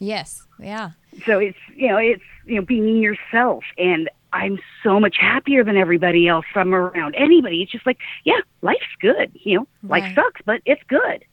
Yes, 0.00 0.46
yeah. 0.60 0.90
So 1.24 1.38
it's 1.38 1.56
you 1.74 1.88
know 1.88 1.96
it's 1.96 2.22
you 2.44 2.56
know 2.56 2.62
being 2.62 2.98
yourself, 2.98 3.64
and 3.78 4.10
I'm 4.34 4.58
so 4.82 4.98
much 4.98 5.16
happier 5.18 5.62
than 5.62 5.76
everybody 5.76 6.26
else 6.26 6.44
from 6.52 6.74
around 6.74 7.14
anybody. 7.14 7.62
It's 7.62 7.70
just 7.70 7.86
like, 7.86 7.98
yeah, 8.24 8.40
life's 8.62 8.82
good. 9.00 9.30
You 9.34 9.60
know, 9.60 9.68
right. 9.84 10.02
life 10.02 10.14
sucks, 10.14 10.40
but 10.44 10.60
it's 10.66 10.82
good. 10.88 11.24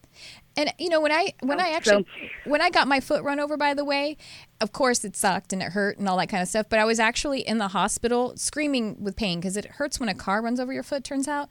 And 0.56 0.70
you 0.78 0.90
know 0.90 1.00
when 1.00 1.12
I 1.12 1.32
when 1.40 1.60
I 1.60 1.70
actually 1.70 2.04
so, 2.04 2.50
when 2.50 2.60
I 2.60 2.68
got 2.68 2.86
my 2.86 3.00
foot 3.00 3.24
run 3.24 3.40
over 3.40 3.56
by 3.56 3.72
the 3.72 3.84
way, 3.86 4.18
of 4.60 4.72
course 4.72 5.02
it 5.02 5.16
sucked 5.16 5.52
and 5.52 5.62
it 5.62 5.72
hurt 5.72 5.98
and 5.98 6.06
all 6.06 6.18
that 6.18 6.28
kind 6.28 6.42
of 6.42 6.48
stuff. 6.48 6.66
But 6.68 6.78
I 6.78 6.84
was 6.84 7.00
actually 7.00 7.40
in 7.40 7.56
the 7.56 7.68
hospital 7.68 8.34
screaming 8.36 9.02
with 9.02 9.16
pain 9.16 9.40
because 9.40 9.56
it 9.56 9.64
hurts 9.64 9.98
when 9.98 10.10
a 10.10 10.14
car 10.14 10.42
runs 10.42 10.60
over 10.60 10.72
your 10.72 10.82
foot. 10.82 11.04
Turns 11.04 11.26
out, 11.26 11.48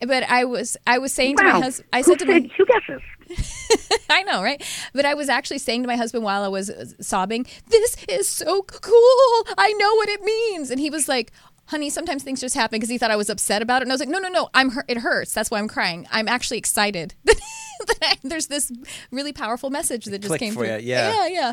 but 0.00 0.24
I 0.24 0.44
was 0.44 0.76
I 0.86 0.98
was 0.98 1.12
saying 1.12 1.36
wow. 1.38 1.44
to 1.44 1.52
my 1.52 1.64
husband, 1.64 1.88
I 1.92 2.02
said 2.02 2.18
to 2.20 2.26
my 2.26 2.50
who 2.56 2.66
guesses? 2.66 3.02
I 4.10 4.22
know, 4.22 4.42
right? 4.42 4.62
But 4.94 5.04
I 5.04 5.14
was 5.14 5.28
actually 5.28 5.58
saying 5.58 5.82
to 5.82 5.86
my 5.86 5.96
husband 5.96 6.24
while 6.24 6.42
I 6.42 6.48
was 6.48 6.94
sobbing, 7.00 7.46
"This 7.68 7.96
is 8.08 8.28
so 8.28 8.62
cool! 8.62 9.54
I 9.58 9.74
know 9.78 9.94
what 9.96 10.08
it 10.08 10.22
means." 10.22 10.70
And 10.70 10.80
he 10.80 10.90
was 10.90 11.08
like, 11.08 11.32
honey, 11.68 11.90
sometimes 11.90 12.22
things 12.22 12.40
just 12.40 12.54
happen 12.54 12.76
because 12.76 12.88
he 12.88 12.98
thought 12.98 13.10
I 13.10 13.16
was 13.16 13.30
upset 13.30 13.62
about 13.62 13.82
it. 13.82 13.84
And 13.84 13.92
I 13.92 13.94
was 13.94 14.00
like, 14.00 14.08
no, 14.08 14.18
no, 14.18 14.28
no, 14.28 14.48
I'm 14.54 14.70
it 14.88 14.98
hurts. 14.98 15.32
That's 15.32 15.50
why 15.50 15.58
I'm 15.58 15.68
crying. 15.68 16.06
I'm 16.10 16.28
actually 16.28 16.58
excited 16.58 17.14
that 17.24 18.16
there's 18.22 18.46
this 18.46 18.72
really 19.10 19.32
powerful 19.32 19.70
message 19.70 20.06
that 20.06 20.20
just 20.20 20.38
came 20.38 20.54
for 20.54 20.60
through. 20.60 20.76
You. 20.76 20.82
Yeah, 20.82 21.26
yeah, 21.26 21.26
yeah. 21.26 21.52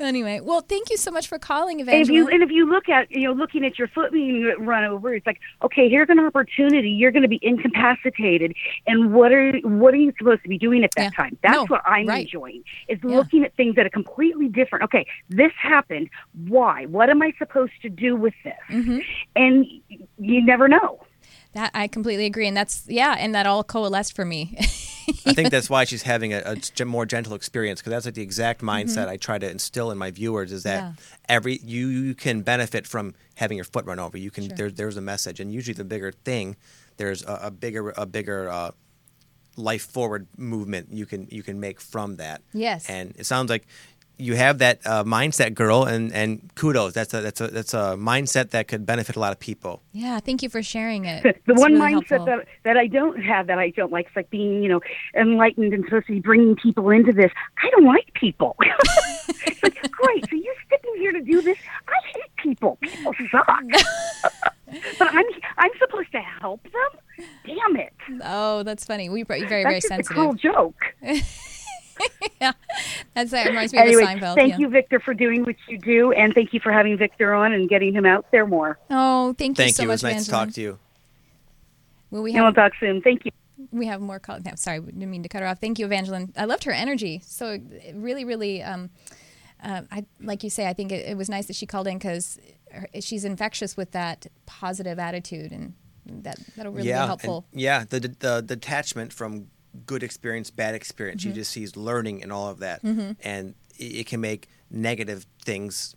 Anyway, 0.00 0.40
well, 0.40 0.60
thank 0.60 0.90
you 0.90 0.96
so 0.96 1.10
much 1.10 1.28
for 1.28 1.38
calling, 1.38 1.80
Evangeline. 1.80 2.00
And 2.00 2.08
if 2.08 2.14
you 2.14 2.28
and 2.28 2.42
if 2.42 2.50
you 2.50 2.68
look 2.68 2.88
at 2.88 3.10
you 3.10 3.26
know 3.28 3.32
looking 3.32 3.64
at 3.64 3.78
your 3.78 3.88
foot 3.88 4.12
being 4.12 4.54
run 4.58 4.84
over, 4.84 5.14
it's 5.14 5.26
like 5.26 5.40
okay, 5.62 5.88
here's 5.88 6.08
an 6.10 6.20
opportunity. 6.20 6.90
You're 6.90 7.12
going 7.12 7.22
to 7.22 7.28
be 7.28 7.40
incapacitated, 7.42 8.54
and 8.86 9.14
what 9.14 9.32
are 9.32 9.52
what 9.60 9.94
are 9.94 9.98
you 9.98 10.12
supposed 10.18 10.42
to 10.42 10.48
be 10.48 10.58
doing 10.58 10.84
at 10.84 10.90
that 10.96 11.12
yeah. 11.12 11.22
time? 11.22 11.38
That's 11.42 11.56
no, 11.56 11.66
what 11.66 11.82
I'm 11.86 12.06
right. 12.06 12.24
enjoying 12.24 12.64
is 12.88 12.98
yeah. 13.02 13.16
looking 13.16 13.44
at 13.44 13.54
things 13.56 13.76
that 13.76 13.86
are 13.86 13.90
completely 13.90 14.48
different. 14.48 14.84
Okay, 14.84 15.06
this 15.28 15.52
happened. 15.60 16.10
Why? 16.46 16.86
What 16.86 17.08
am 17.08 17.22
I 17.22 17.32
supposed 17.38 17.72
to 17.82 17.88
do 17.88 18.16
with 18.16 18.34
this? 18.44 18.54
Mm-hmm. 18.68 18.98
And 19.36 19.53
and 19.54 19.66
you 20.18 20.44
never 20.44 20.68
know. 20.68 21.00
That 21.54 21.70
I 21.72 21.86
completely 21.86 22.26
agree, 22.26 22.48
and 22.48 22.56
that's 22.56 22.84
yeah, 22.88 23.14
and 23.16 23.34
that 23.34 23.46
all 23.46 23.62
coalesced 23.62 24.16
for 24.16 24.24
me. 24.24 24.56
I 25.24 25.32
think 25.34 25.50
that's 25.50 25.70
why 25.70 25.84
she's 25.84 26.02
having 26.02 26.32
a, 26.34 26.56
a 26.80 26.84
more 26.84 27.06
gentle 27.06 27.34
experience 27.34 27.80
because 27.80 27.92
that's 27.92 28.06
like 28.06 28.14
the 28.14 28.22
exact 28.22 28.60
mindset 28.60 29.02
mm-hmm. 29.02 29.10
I 29.10 29.16
try 29.18 29.38
to 29.38 29.48
instill 29.48 29.92
in 29.92 29.98
my 29.98 30.10
viewers 30.10 30.50
is 30.50 30.64
that 30.64 30.82
yeah. 30.82 30.92
every 31.28 31.60
you, 31.62 31.86
you 31.86 32.14
can 32.16 32.42
benefit 32.42 32.88
from 32.88 33.14
having 33.36 33.56
your 33.56 33.64
foot 33.64 33.86
run 33.86 34.00
over. 34.00 34.18
You 34.18 34.32
can 34.32 34.48
sure. 34.48 34.56
there, 34.56 34.70
there's 34.70 34.96
a 34.96 35.00
message, 35.00 35.38
and 35.38 35.52
usually 35.52 35.74
the 35.74 35.84
bigger 35.84 36.10
thing, 36.10 36.56
there's 36.96 37.22
a, 37.22 37.38
a 37.44 37.50
bigger 37.52 37.94
a 37.96 38.04
bigger 38.04 38.48
uh, 38.48 38.72
life 39.56 39.82
forward 39.82 40.26
movement 40.36 40.92
you 40.92 41.06
can 41.06 41.28
you 41.30 41.44
can 41.44 41.60
make 41.60 41.80
from 41.80 42.16
that. 42.16 42.42
Yes, 42.52 42.90
and 42.90 43.14
it 43.16 43.26
sounds 43.26 43.48
like 43.48 43.66
you 44.16 44.36
have 44.36 44.58
that 44.58 44.80
uh, 44.86 45.02
mindset, 45.04 45.54
girl, 45.54 45.84
and, 45.84 46.12
and 46.12 46.54
kudos. 46.54 46.92
That's 46.92 47.12
a 47.14 47.20
that's 47.20 47.40
a 47.40 47.48
that's 47.48 47.74
a 47.74 47.96
mindset 47.98 48.50
that 48.50 48.68
could 48.68 48.86
benefit 48.86 49.16
a 49.16 49.20
lot 49.20 49.32
of 49.32 49.40
people. 49.40 49.82
Yeah, 49.92 50.20
thank 50.20 50.42
you 50.42 50.48
for 50.48 50.62
sharing 50.62 51.04
it. 51.04 51.22
the 51.46 51.52
it's 51.52 51.60
one 51.60 51.74
really 51.74 51.94
mindset 51.96 52.24
that 52.26 52.46
that 52.62 52.76
I 52.76 52.86
don't 52.86 53.20
have 53.22 53.48
that 53.48 53.58
I 53.58 53.70
don't 53.70 53.92
like 53.92 54.06
is 54.06 54.16
like 54.16 54.30
being 54.30 54.62
you 54.62 54.68
know 54.68 54.80
enlightened 55.16 55.74
and 55.74 55.84
supposed 55.84 56.06
to 56.06 56.12
be 56.12 56.20
bringing 56.20 56.54
people 56.56 56.90
into 56.90 57.12
this. 57.12 57.32
I 57.62 57.70
don't 57.70 57.84
like 57.84 58.12
people. 58.14 58.56
it's 59.46 59.62
like 59.62 59.80
great, 59.90 60.28
so 60.28 60.36
you're 60.36 60.54
sticking 60.66 60.94
here 60.96 61.12
to 61.12 61.20
do 61.20 61.42
this. 61.42 61.58
I 61.88 62.06
hate 62.14 62.36
people. 62.36 62.78
People 62.80 63.14
suck. 63.30 63.46
but 64.98 65.08
I'm 65.08 65.24
I'm 65.58 65.70
supposed 65.78 66.12
to 66.12 66.20
help 66.20 66.62
them. 66.62 67.26
Damn 67.46 67.76
it! 67.76 67.94
Oh, 68.24 68.62
that's 68.62 68.84
funny. 68.84 69.08
We 69.08 69.24
very 69.24 69.46
very 69.46 69.64
that's 69.64 69.88
sensitive. 69.88 70.16
That's 70.16 70.44
a 70.44 70.48
cruel 70.48 70.72
joke. 70.72 70.84
yeah, 72.40 72.52
that's 73.14 73.30
that 73.30 73.46
reminds 73.46 73.72
me 73.72 73.78
anyway, 73.78 74.02
of 74.02 74.08
Seinfeld. 74.08 74.34
Thank 74.34 74.52
yeah. 74.52 74.58
you, 74.58 74.68
Victor, 74.68 75.00
for 75.00 75.14
doing 75.14 75.44
what 75.44 75.56
you 75.68 75.78
do, 75.78 76.12
and 76.12 76.34
thank 76.34 76.52
you 76.52 76.60
for 76.60 76.72
having 76.72 76.96
Victor 76.96 77.34
on 77.34 77.52
and 77.52 77.68
getting 77.68 77.94
him 77.94 78.06
out 78.06 78.26
there 78.30 78.46
more. 78.46 78.78
Oh, 78.90 79.34
thank 79.38 79.58
you 79.58 79.64
thank 79.64 79.76
so 79.76 79.82
you. 79.82 79.88
much. 79.88 80.02
It 80.02 80.06
was 80.06 80.14
nice 80.14 80.24
to 80.26 80.30
talk 80.30 80.50
to 80.52 80.60
you. 80.60 80.78
Well, 82.10 82.22
we 82.22 82.32
have, 82.32 82.44
and 82.44 82.56
we'll 82.56 82.64
talk 82.64 82.72
soon. 82.78 83.02
Thank 83.02 83.24
you. 83.24 83.32
We 83.70 83.86
have 83.86 84.00
more 84.00 84.18
calls. 84.18 84.44
No, 84.44 84.52
sorry, 84.56 84.80
didn't 84.80 85.10
mean 85.10 85.22
to 85.22 85.28
cut 85.28 85.42
her 85.42 85.48
off. 85.48 85.60
Thank 85.60 85.78
you, 85.78 85.86
Evangeline. 85.86 86.32
I 86.36 86.44
loved 86.44 86.64
her 86.64 86.72
energy. 86.72 87.22
So 87.24 87.58
really, 87.92 88.24
really, 88.24 88.62
um, 88.62 88.90
uh, 89.62 89.82
I 89.90 90.04
like 90.20 90.44
you 90.44 90.50
say. 90.50 90.68
I 90.68 90.72
think 90.72 90.92
it, 90.92 91.06
it 91.06 91.16
was 91.16 91.28
nice 91.28 91.46
that 91.46 91.56
she 91.56 91.66
called 91.66 91.86
in 91.86 91.98
because 91.98 92.38
she's 93.00 93.24
infectious 93.24 93.76
with 93.76 93.92
that 93.92 94.26
positive 94.46 94.98
attitude 94.98 95.52
and 95.52 95.74
that 96.06 96.38
that'll 96.56 96.72
really 96.72 96.88
yeah, 96.88 97.02
be 97.02 97.06
helpful. 97.06 97.46
And, 97.52 97.60
yeah, 97.60 97.84
the, 97.88 98.00
the, 98.00 98.08
the 98.18 98.42
detachment 98.42 99.12
from 99.12 99.48
good 99.86 100.02
experience, 100.02 100.50
bad 100.50 100.74
experience. 100.74 101.22
Mm-hmm. 101.22 101.30
You 101.30 101.34
just 101.34 101.52
sees 101.52 101.76
learning 101.76 102.22
and 102.22 102.32
all 102.32 102.48
of 102.48 102.60
that, 102.60 102.82
mm-hmm. 102.82 103.12
and 103.22 103.54
it, 103.78 103.84
it, 103.84 104.06
can 104.06 104.20
make 104.20 104.48
negative 104.70 105.26
things. 105.44 105.94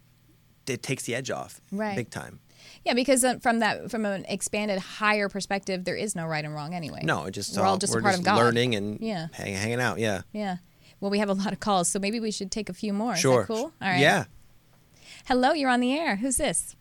It 0.67 0.83
takes 0.83 1.03
the 1.03 1.15
edge 1.15 1.31
off, 1.31 1.61
right. 1.71 1.95
big 1.95 2.09
time. 2.09 2.39
Yeah, 2.83 2.93
because 2.93 3.23
uh, 3.23 3.37
from 3.39 3.59
that, 3.59 3.89
from 3.91 4.05
an 4.05 4.25
expanded, 4.27 4.79
higher 4.79 5.29
perspective, 5.29 5.85
there 5.85 5.95
is 5.95 6.15
no 6.15 6.25
right 6.25 6.43
and 6.43 6.53
wrong 6.53 6.73
anyway. 6.73 7.01
No, 7.03 7.25
it 7.25 7.31
just 7.31 7.57
we're 7.57 7.63
all 7.63 7.77
just 7.77 7.93
we're 7.93 7.99
a 7.99 8.03
part 8.03 8.13
just 8.13 8.21
of 8.21 8.25
God. 8.25 8.37
learning 8.37 8.75
and 8.75 8.99
yeah. 8.99 9.27
hang, 9.33 9.53
hanging 9.53 9.81
out. 9.81 9.99
Yeah. 9.99 10.21
Yeah. 10.31 10.57
Well, 10.99 11.11
we 11.11 11.19
have 11.19 11.29
a 11.29 11.33
lot 11.33 11.53
of 11.53 11.59
calls, 11.59 11.87
so 11.89 11.99
maybe 11.99 12.19
we 12.19 12.31
should 12.31 12.51
take 12.51 12.69
a 12.69 12.73
few 12.73 12.91
more. 12.91 13.15
Sure. 13.15 13.45
cool? 13.45 13.57
All 13.57 13.71
right. 13.81 13.99
Yeah. 13.99 14.25
Hello, 15.25 15.51
you're 15.51 15.69
on 15.69 15.79
the 15.79 15.93
air. 15.93 16.15
Who's 16.15 16.37
this? 16.37 16.75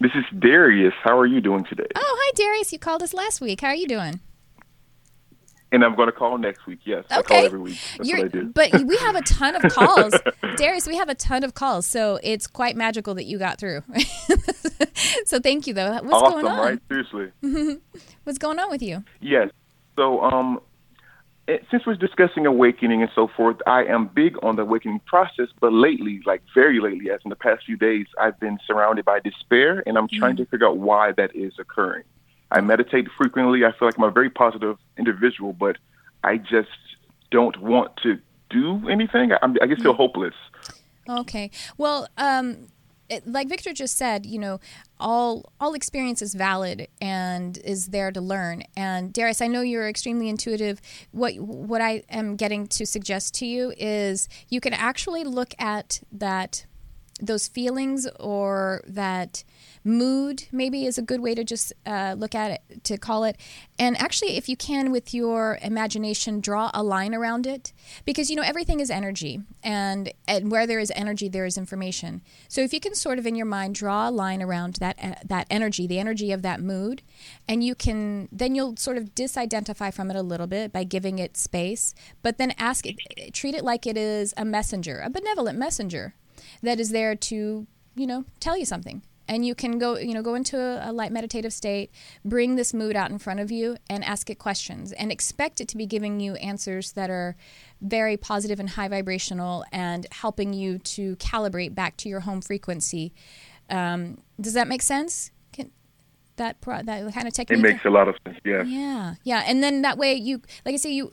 This 0.00 0.12
is 0.14 0.24
Darius. 0.38 0.92
How 1.02 1.18
are 1.18 1.26
you 1.26 1.40
doing 1.40 1.64
today? 1.64 1.86
Oh, 1.96 2.18
hi, 2.20 2.32
Darius. 2.36 2.72
You 2.72 2.78
called 2.78 3.02
us 3.02 3.14
last 3.14 3.40
week. 3.40 3.62
How 3.62 3.68
are 3.68 3.74
you 3.74 3.88
doing? 3.88 4.20
And 5.72 5.84
I'm 5.84 5.96
going 5.96 6.06
to 6.06 6.12
call 6.12 6.38
next 6.38 6.64
week. 6.66 6.78
Yes, 6.84 7.04
okay. 7.06 7.16
I 7.16 7.22
call 7.22 7.44
every 7.44 7.58
week. 7.58 7.78
That's 7.96 8.08
You're, 8.08 8.18
what 8.18 8.26
I 8.26 8.28
do. 8.28 8.44
But 8.46 8.84
we 8.84 8.96
have 8.98 9.16
a 9.16 9.22
ton 9.22 9.56
of 9.56 9.72
calls, 9.72 10.14
Darius. 10.56 10.86
We 10.86 10.96
have 10.96 11.08
a 11.08 11.14
ton 11.14 11.42
of 11.42 11.54
calls, 11.54 11.86
so 11.86 12.20
it's 12.22 12.46
quite 12.46 12.76
magical 12.76 13.14
that 13.14 13.24
you 13.24 13.36
got 13.36 13.58
through. 13.58 13.82
so 15.26 15.40
thank 15.40 15.66
you, 15.66 15.74
though. 15.74 15.92
What's 16.02 16.12
awesome, 16.12 16.42
going 16.42 16.46
on? 16.46 16.58
right? 16.58 16.80
Seriously. 16.88 17.32
What's 18.24 18.38
going 18.38 18.58
on 18.60 18.70
with 18.70 18.82
you? 18.82 19.02
Yes. 19.20 19.50
So, 19.96 20.20
um, 20.22 20.60
it, 21.48 21.64
since 21.70 21.84
we're 21.86 21.94
discussing 21.94 22.46
awakening 22.46 23.02
and 23.02 23.10
so 23.14 23.28
forth, 23.28 23.56
I 23.66 23.84
am 23.84 24.08
big 24.08 24.36
on 24.42 24.56
the 24.56 24.62
awakening 24.62 25.00
process. 25.06 25.48
But 25.60 25.72
lately, 25.72 26.20
like 26.26 26.42
very 26.54 26.80
lately, 26.80 27.10
as 27.10 27.20
in 27.24 27.30
the 27.30 27.36
past 27.36 27.64
few 27.66 27.76
days, 27.76 28.06
I've 28.20 28.38
been 28.38 28.58
surrounded 28.66 29.04
by 29.04 29.20
despair, 29.20 29.82
and 29.86 29.98
I'm 29.98 30.08
trying 30.08 30.36
mm-hmm. 30.36 30.44
to 30.44 30.50
figure 30.50 30.68
out 30.68 30.78
why 30.78 31.12
that 31.12 31.34
is 31.34 31.54
occurring. 31.58 32.04
I 32.56 32.62
meditate 32.62 33.08
frequently. 33.18 33.66
I 33.66 33.72
feel 33.72 33.86
like 33.86 33.98
I'm 33.98 34.04
a 34.04 34.10
very 34.10 34.30
positive 34.30 34.78
individual, 34.96 35.52
but 35.52 35.76
I 36.24 36.38
just 36.38 36.70
don't 37.30 37.60
want 37.60 37.98
to 37.98 38.18
do 38.48 38.88
anything. 38.88 39.32
I, 39.32 39.38
I 39.60 39.66
just 39.66 39.82
feel 39.82 39.92
mm. 39.92 39.98
hopeless. 39.98 40.34
Okay. 41.06 41.50
Well, 41.76 42.08
um, 42.16 42.68
it, 43.10 43.26
like 43.26 43.48
Victor 43.48 43.74
just 43.74 43.98
said, 43.98 44.24
you 44.24 44.38
know, 44.38 44.58
all 44.98 45.52
all 45.60 45.74
experience 45.74 46.22
is 46.22 46.34
valid 46.34 46.88
and 46.98 47.58
is 47.58 47.88
there 47.88 48.10
to 48.10 48.22
learn. 48.22 48.62
And 48.74 49.12
Darius, 49.12 49.42
I 49.42 49.48
know 49.48 49.60
you're 49.60 49.88
extremely 49.88 50.30
intuitive. 50.30 50.80
What 51.12 51.34
what 51.38 51.82
I 51.82 52.04
am 52.08 52.36
getting 52.36 52.66
to 52.68 52.86
suggest 52.86 53.34
to 53.34 53.46
you 53.46 53.74
is 53.76 54.30
you 54.48 54.60
can 54.60 54.72
actually 54.72 55.24
look 55.24 55.52
at 55.58 56.00
that 56.10 56.64
those 57.20 57.48
feelings 57.48 58.06
or 58.20 58.82
that 58.86 59.42
mood 59.84 60.44
maybe 60.50 60.84
is 60.84 60.98
a 60.98 61.02
good 61.02 61.20
way 61.20 61.34
to 61.34 61.44
just 61.44 61.72
uh, 61.86 62.14
look 62.18 62.34
at 62.34 62.50
it 62.50 62.84
to 62.84 62.98
call 62.98 63.24
it. 63.24 63.36
And 63.78 63.96
actually 63.96 64.36
if 64.36 64.48
you 64.48 64.56
can 64.56 64.90
with 64.90 65.14
your 65.14 65.58
imagination 65.62 66.40
draw 66.40 66.70
a 66.74 66.82
line 66.82 67.14
around 67.14 67.46
it. 67.46 67.72
Because 68.04 68.28
you 68.28 68.36
know 68.36 68.42
everything 68.42 68.80
is 68.80 68.90
energy. 68.90 69.40
And 69.62 70.12
and 70.26 70.50
where 70.50 70.66
there 70.66 70.80
is 70.80 70.92
energy 70.94 71.28
there 71.28 71.46
is 71.46 71.56
information. 71.56 72.22
So 72.48 72.60
if 72.60 72.74
you 72.74 72.80
can 72.80 72.94
sort 72.94 73.18
of 73.18 73.26
in 73.26 73.36
your 73.36 73.46
mind 73.46 73.76
draw 73.76 74.08
a 74.08 74.10
line 74.10 74.42
around 74.42 74.76
that 74.76 74.96
uh, 75.02 75.14
that 75.24 75.46
energy 75.48 75.86
the 75.86 75.98
energy 75.98 76.32
of 76.32 76.42
that 76.42 76.60
mood 76.60 77.02
and 77.48 77.62
you 77.62 77.74
can 77.74 78.28
then 78.32 78.54
you'll 78.54 78.76
sort 78.76 78.96
of 78.96 79.14
disidentify 79.14 79.94
from 79.94 80.10
it 80.10 80.16
a 80.16 80.22
little 80.22 80.46
bit 80.46 80.72
by 80.72 80.84
giving 80.84 81.18
it 81.18 81.36
space. 81.36 81.94
But 82.22 82.38
then 82.38 82.52
ask 82.58 82.84
it 82.86 82.96
treat 83.32 83.54
it 83.54 83.64
like 83.64 83.86
it 83.86 83.96
is 83.96 84.34
a 84.36 84.44
messenger 84.44 85.00
a 85.00 85.08
benevolent 85.08 85.58
messenger 85.58 86.14
that 86.62 86.80
is 86.80 86.90
there 86.90 87.14
to 87.14 87.66
you 87.94 88.06
know 88.06 88.24
tell 88.40 88.56
you 88.56 88.64
something. 88.64 89.02
And 89.28 89.44
you 89.44 89.56
can 89.56 89.78
go 89.80 89.96
you 89.98 90.14
know 90.14 90.22
go 90.22 90.34
into 90.34 90.56
a, 90.58 90.90
a, 90.90 90.92
light 90.92 91.10
meditative 91.10 91.52
state 91.52 91.90
bring 92.24 92.54
this 92.54 92.72
mood 92.72 92.94
out 92.94 93.10
in 93.10 93.18
front 93.18 93.40
of 93.40 93.50
you 93.50 93.76
and 93.90 94.04
ask 94.04 94.30
it 94.30 94.38
questions 94.38 94.92
and 94.92 95.10
expect 95.10 95.60
it 95.60 95.66
to 95.68 95.76
be 95.76 95.84
giving 95.84 96.20
you 96.20 96.34
answers 96.36 96.92
that 96.92 97.10
are 97.10 97.34
very 97.80 98.16
positive 98.16 98.60
and 98.60 98.70
high 98.70 98.88
vibrational 98.88 99.64
and 99.72 100.06
helping 100.12 100.52
you 100.52 100.78
to 100.78 101.16
calibrate 101.16 101.74
back 101.74 101.96
to 101.98 102.08
your 102.08 102.20
home 102.20 102.40
frequency. 102.40 103.12
Um, 103.68 104.18
does 104.40 104.52
that 104.52 104.68
make 104.68 104.80
sense? 104.80 105.32
Can, 105.52 105.72
that 106.36 106.60
pro, 106.60 106.82
that 106.82 107.12
kind 107.12 107.26
of 107.26 107.32
technique? 107.32 107.58
It 107.58 107.62
makes 107.62 107.84
a 107.84 107.90
lot 107.90 108.06
of 108.06 108.14
sense 108.24 108.38
yeah. 108.44 108.62
Yeah 108.62 109.14
yeah. 109.24 109.42
And 109.44 109.60
then 109.60 109.82
that 109.82 109.98
way 109.98 110.14
you 110.14 110.40
like 110.64 110.74
i 110.74 110.76
say 110.76 110.92
you 110.92 111.12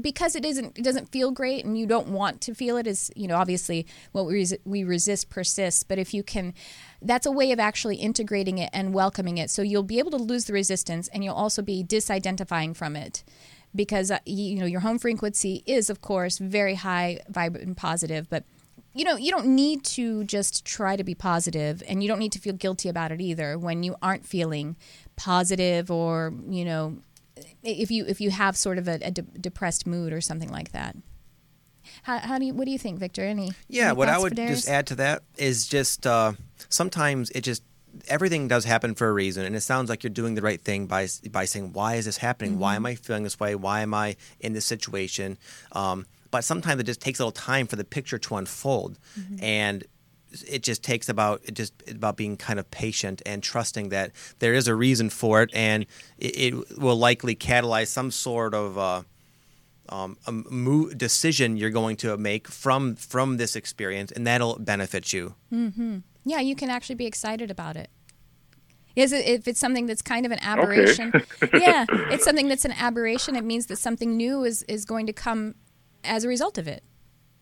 because 0.00 0.36
it 0.36 0.44
isn't 0.44 0.78
it 0.78 0.82
doesn't 0.82 1.10
feel 1.10 1.30
great 1.30 1.64
and 1.64 1.78
you 1.78 1.86
don't 1.86 2.08
want 2.08 2.40
to 2.40 2.54
feel 2.54 2.76
it 2.76 2.86
is 2.86 3.10
you 3.16 3.26
know 3.26 3.36
obviously 3.36 3.86
what 4.12 4.26
we, 4.26 4.34
res- 4.34 4.58
we 4.64 4.84
resist 4.84 5.30
persists 5.30 5.82
but 5.82 5.98
if 5.98 6.12
you 6.12 6.22
can 6.22 6.52
that's 7.02 7.26
a 7.26 7.30
way 7.30 7.52
of 7.52 7.60
actually 7.60 7.96
integrating 7.96 8.58
it 8.58 8.70
and 8.72 8.94
welcoming 8.94 9.38
it. 9.38 9.50
So 9.50 9.62
you'll 9.62 9.82
be 9.82 9.98
able 9.98 10.10
to 10.12 10.16
lose 10.16 10.46
the 10.46 10.52
resistance 10.52 11.08
and 11.08 11.22
you'll 11.22 11.34
also 11.34 11.62
be 11.62 11.84
disidentifying 11.84 12.76
from 12.76 12.96
it 12.96 13.24
because 13.74 14.10
uh, 14.10 14.18
you 14.24 14.58
know 14.58 14.66
your 14.66 14.80
home 14.80 14.98
frequency 14.98 15.62
is 15.66 15.90
of 15.90 16.00
course 16.00 16.38
very 16.38 16.76
high 16.76 17.20
vibrant 17.28 17.66
and 17.66 17.76
positive 17.76 18.26
but 18.30 18.44
you 18.94 19.04
know 19.04 19.16
you 19.16 19.30
don't 19.30 19.46
need 19.46 19.84
to 19.84 20.24
just 20.24 20.64
try 20.64 20.96
to 20.96 21.04
be 21.04 21.14
positive 21.14 21.82
and 21.86 22.02
you 22.02 22.08
don't 22.08 22.18
need 22.18 22.32
to 22.32 22.38
feel 22.38 22.54
guilty 22.54 22.88
about 22.88 23.12
it 23.12 23.20
either 23.20 23.58
when 23.58 23.82
you 23.82 23.94
aren't 24.00 24.24
feeling 24.24 24.76
positive 25.16 25.90
or 25.90 26.32
you 26.48 26.64
know 26.64 26.96
if 27.62 27.90
you 27.90 28.04
if 28.06 28.20
you 28.20 28.30
have 28.30 28.56
sort 28.56 28.78
of 28.78 28.88
a, 28.88 28.98
a 29.02 29.10
de- 29.10 29.22
depressed 29.22 29.86
mood 29.86 30.12
or 30.12 30.20
something 30.20 30.50
like 30.50 30.72
that. 30.72 30.96
How, 32.02 32.18
how, 32.18 32.38
do 32.38 32.46
you 32.46 32.54
what 32.54 32.64
do 32.64 32.70
you 32.70 32.78
think, 32.78 32.98
Victor? 32.98 33.22
Any 33.22 33.52
yeah? 33.68 33.88
Any 33.88 33.96
what 33.96 34.08
I 34.08 34.18
would 34.18 34.36
just 34.36 34.68
add 34.68 34.88
to 34.88 34.96
that 34.96 35.22
is 35.36 35.66
just 35.66 36.06
uh, 36.06 36.32
sometimes 36.68 37.30
it 37.30 37.42
just 37.42 37.62
everything 38.08 38.48
does 38.48 38.64
happen 38.64 38.94
for 38.94 39.08
a 39.08 39.12
reason, 39.12 39.44
and 39.44 39.56
it 39.56 39.60
sounds 39.60 39.88
like 39.88 40.02
you're 40.02 40.10
doing 40.10 40.34
the 40.34 40.42
right 40.42 40.60
thing 40.60 40.86
by 40.86 41.08
by 41.30 41.44
saying, 41.44 41.72
"Why 41.72 41.94
is 41.94 42.04
this 42.04 42.18
happening? 42.18 42.52
Mm-hmm. 42.52 42.60
Why 42.60 42.76
am 42.76 42.86
I 42.86 42.94
feeling 42.94 43.22
this 43.22 43.38
way? 43.38 43.54
Why 43.54 43.80
am 43.80 43.94
I 43.94 44.16
in 44.40 44.52
this 44.52 44.66
situation?" 44.66 45.38
Um, 45.72 46.06
but 46.30 46.44
sometimes 46.44 46.80
it 46.80 46.84
just 46.84 47.00
takes 47.00 47.20
a 47.20 47.22
little 47.22 47.32
time 47.32 47.66
for 47.66 47.76
the 47.76 47.84
picture 47.84 48.18
to 48.18 48.36
unfold, 48.36 48.98
mm-hmm. 49.18 49.42
and 49.42 49.84
it 50.44 50.62
just 50.62 50.82
takes 50.82 51.08
about 51.08 51.40
it 51.44 51.54
just 51.54 51.72
about 51.90 52.16
being 52.16 52.36
kind 52.36 52.58
of 52.58 52.70
patient 52.70 53.22
and 53.26 53.42
trusting 53.42 53.90
that 53.90 54.12
there 54.38 54.54
is 54.54 54.68
a 54.68 54.74
reason 54.74 55.10
for 55.10 55.42
it, 55.42 55.50
and 55.54 55.86
it, 56.18 56.54
it 56.54 56.78
will 56.78 56.96
likely 56.96 57.34
catalyze 57.34 57.88
some 57.88 58.10
sort 58.10 58.54
of 58.54 58.78
uh, 58.78 59.02
um, 59.88 60.16
a 60.26 60.32
move, 60.32 60.96
decision 60.98 61.56
you're 61.56 61.70
going 61.70 61.96
to 61.96 62.16
make 62.16 62.48
from 62.48 62.96
from 62.96 63.36
this 63.36 63.56
experience, 63.56 64.12
and 64.12 64.26
that'll 64.26 64.58
benefit 64.58 65.12
you. 65.12 65.34
Mm-hmm. 65.52 65.98
Yeah, 66.24 66.40
you 66.40 66.56
can 66.56 66.70
actually 66.70 66.96
be 66.96 67.06
excited 67.06 67.50
about 67.50 67.76
it. 67.76 67.90
Is 68.96 69.12
it 69.12 69.26
if 69.26 69.46
it's 69.46 69.60
something 69.60 69.86
that's 69.86 70.02
kind 70.02 70.24
of 70.24 70.32
an 70.32 70.38
aberration? 70.40 71.12
Okay. 71.42 71.60
yeah, 71.60 71.84
it's 72.10 72.24
something 72.24 72.48
that's 72.48 72.64
an 72.64 72.72
aberration. 72.72 73.36
It 73.36 73.44
means 73.44 73.66
that 73.66 73.76
something 73.76 74.16
new 74.16 74.44
is 74.44 74.62
is 74.64 74.84
going 74.84 75.06
to 75.06 75.12
come 75.12 75.54
as 76.02 76.24
a 76.24 76.28
result 76.28 76.56
of 76.56 76.66
it 76.66 76.82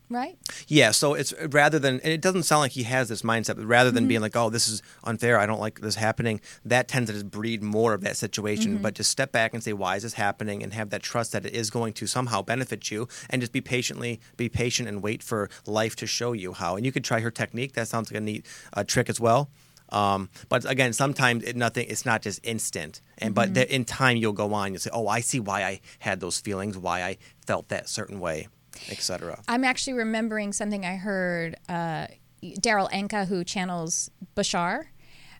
right? 0.09 0.37
Yeah. 0.67 0.91
So 0.91 1.13
it's 1.13 1.33
rather 1.49 1.79
than 1.79 1.99
it 2.03 2.21
doesn't 2.21 2.43
sound 2.43 2.61
like 2.61 2.71
he 2.71 2.83
has 2.83 3.09
this 3.09 3.21
mindset, 3.21 3.55
but 3.55 3.65
rather 3.65 3.91
than 3.91 4.03
mm-hmm. 4.03 4.09
being 4.09 4.21
like, 4.21 4.35
"Oh, 4.35 4.49
this 4.49 4.67
is 4.67 4.81
unfair. 5.03 5.39
I 5.39 5.45
don't 5.45 5.59
like 5.59 5.81
this 5.81 5.95
happening," 5.95 6.41
that 6.63 6.87
tends 6.87 7.09
to 7.09 7.13
just 7.13 7.29
breed 7.29 7.63
more 7.63 7.93
of 7.93 8.01
that 8.01 8.17
situation. 8.17 8.73
Mm-hmm. 8.73 8.83
But 8.83 8.95
just 8.95 9.09
step 9.09 9.31
back 9.31 9.53
and 9.53 9.63
say, 9.63 9.73
"Why 9.73 9.95
is 9.95 10.03
this 10.03 10.13
happening?" 10.13 10.63
and 10.63 10.73
have 10.73 10.89
that 10.91 11.03
trust 11.03 11.31
that 11.31 11.45
it 11.45 11.53
is 11.53 11.69
going 11.69 11.93
to 11.93 12.07
somehow 12.07 12.41
benefit 12.41 12.91
you, 12.91 13.07
and 13.29 13.41
just 13.41 13.51
be 13.51 13.61
patiently 13.61 14.19
be 14.37 14.49
patient 14.49 14.87
and 14.87 15.01
wait 15.01 15.23
for 15.23 15.49
life 15.65 15.95
to 15.97 16.07
show 16.07 16.33
you 16.33 16.53
how. 16.53 16.75
And 16.75 16.85
you 16.85 16.91
could 16.91 17.03
try 17.03 17.19
her 17.19 17.31
technique. 17.31 17.73
That 17.73 17.87
sounds 17.87 18.11
like 18.11 18.17
a 18.17 18.21
neat 18.21 18.45
uh, 18.73 18.83
trick 18.83 19.09
as 19.09 19.19
well. 19.19 19.49
Um, 19.89 20.29
but 20.49 20.69
again, 20.69 20.93
sometimes 20.93 21.43
it, 21.43 21.55
nothing. 21.55 21.87
It's 21.89 22.05
not 22.05 22.21
just 22.21 22.39
instant, 22.43 23.01
and 23.17 23.35
mm-hmm. 23.35 23.53
but 23.53 23.69
in 23.69 23.85
time 23.85 24.17
you'll 24.17 24.33
go 24.33 24.53
on. 24.53 24.73
You'll 24.73 24.79
say, 24.79 24.89
"Oh, 24.93 25.07
I 25.07 25.19
see 25.21 25.39
why 25.39 25.63
I 25.63 25.81
had 25.99 26.19
those 26.19 26.39
feelings. 26.39 26.77
Why 26.77 27.03
I 27.03 27.17
felt 27.45 27.69
that 27.69 27.87
certain 27.89 28.19
way." 28.19 28.47
Etc. 28.89 29.41
I'm 29.47 29.63
actually 29.63 29.93
remembering 29.93 30.53
something 30.53 30.85
I 30.85 30.95
heard 30.95 31.55
uh, 31.69 32.07
Darryl 32.43 32.89
Anka, 32.91 33.27
who 33.27 33.43
channels 33.43 34.09
Bashar. 34.35 34.85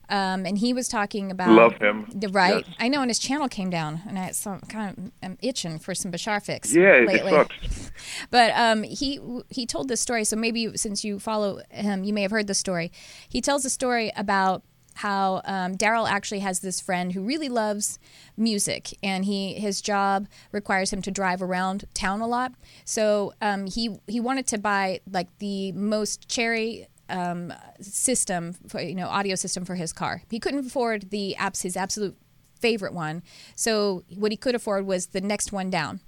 Um, 0.08 0.46
and 0.46 0.56
he 0.58 0.72
was 0.72 0.88
talking 0.88 1.32
about 1.32 1.50
love 1.50 1.78
him 1.78 2.06
the 2.14 2.28
right. 2.28 2.64
Yes. 2.64 2.76
I 2.78 2.86
know, 2.86 3.00
and 3.00 3.10
his 3.10 3.18
channel 3.18 3.48
came 3.48 3.70
down, 3.70 4.02
and 4.06 4.16
I 4.16 4.30
so 4.30 4.60
kind 4.68 4.96
of 4.96 5.12
am 5.20 5.36
itching 5.42 5.80
for 5.80 5.96
some 5.96 6.12
Bashar 6.12 6.40
fix. 6.44 6.72
Yeah, 6.72 7.04
lately. 7.06 7.32
it 7.32 7.48
sucks. 7.48 7.90
But 8.30 8.52
um, 8.54 8.84
he 8.84 9.18
he 9.50 9.66
told 9.66 9.88
this 9.88 10.00
story. 10.00 10.24
So 10.24 10.36
maybe 10.36 10.76
since 10.76 11.02
you 11.02 11.18
follow 11.18 11.60
him, 11.70 12.04
you 12.04 12.12
may 12.12 12.22
have 12.22 12.30
heard 12.30 12.46
the 12.46 12.54
story. 12.54 12.92
He 13.28 13.40
tells 13.40 13.64
a 13.64 13.70
story 13.70 14.12
about 14.16 14.62
how 14.96 15.42
um, 15.44 15.76
Darryl 15.76 16.08
actually 16.08 16.40
has 16.40 16.60
this 16.60 16.80
friend 16.80 17.12
who 17.12 17.22
really 17.22 17.48
loves 17.48 17.98
music, 18.36 18.96
and 19.02 19.24
he 19.24 19.54
his 19.54 19.80
job 19.80 20.26
requires 20.52 20.92
him 20.92 21.02
to 21.02 21.10
drive 21.10 21.42
around 21.42 21.84
town 21.92 22.20
a 22.20 22.26
lot. 22.26 22.52
So 22.84 23.34
um, 23.42 23.66
he 23.66 23.98
he 24.06 24.20
wanted 24.20 24.46
to 24.48 24.58
buy 24.58 25.00
like 25.10 25.28
the 25.38 25.72
most 25.72 26.28
cherry 26.28 26.86
um, 27.08 27.52
system, 27.80 28.54
for, 28.68 28.80
you 28.80 28.94
know, 28.94 29.08
audio 29.08 29.34
system 29.34 29.64
for 29.64 29.74
his 29.74 29.92
car. 29.92 30.22
He 30.30 30.40
couldn't 30.40 30.66
afford 30.66 31.10
the 31.10 31.36
apps 31.38 31.62
his 31.62 31.76
absolute 31.76 32.16
favorite 32.58 32.94
one. 32.94 33.22
So 33.54 34.02
what 34.16 34.32
he 34.32 34.36
could 34.36 34.54
afford 34.54 34.86
was 34.86 35.08
the 35.08 35.20
next 35.20 35.52
one 35.52 35.70
down. 35.70 36.00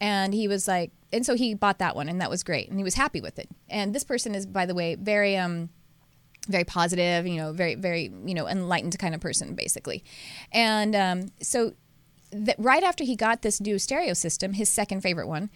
And 0.00 0.34
he 0.34 0.46
was 0.46 0.68
like, 0.68 0.92
and 1.12 1.24
so 1.24 1.34
he 1.34 1.54
bought 1.54 1.78
that 1.78 1.96
one, 1.96 2.08
and 2.10 2.20
that 2.20 2.28
was 2.28 2.42
great, 2.42 2.68
and 2.68 2.78
he 2.78 2.84
was 2.84 2.94
happy 2.94 3.20
with 3.22 3.38
it. 3.38 3.48
And 3.70 3.94
this 3.94 4.04
person 4.04 4.34
is, 4.34 4.44
by 4.44 4.66
the 4.66 4.74
way, 4.74 4.96
very 4.96 5.36
um 5.36 5.70
very 6.46 6.64
positive, 6.64 7.26
you 7.26 7.36
know, 7.36 7.52
very, 7.52 7.74
very, 7.74 8.12
you 8.24 8.34
know, 8.34 8.48
enlightened 8.48 8.98
kind 8.98 9.14
of 9.14 9.20
person, 9.20 9.54
basically. 9.54 10.04
And 10.52 10.94
um, 10.94 11.32
so, 11.40 11.74
right 12.58 12.82
after 12.82 13.04
he 13.04 13.16
got 13.16 13.42
this 13.42 13.60
new 13.60 13.78
stereo 13.78 14.12
system, 14.12 14.54
his 14.54 14.68
second 14.68 15.02
favorite 15.02 15.28
one, 15.28 15.50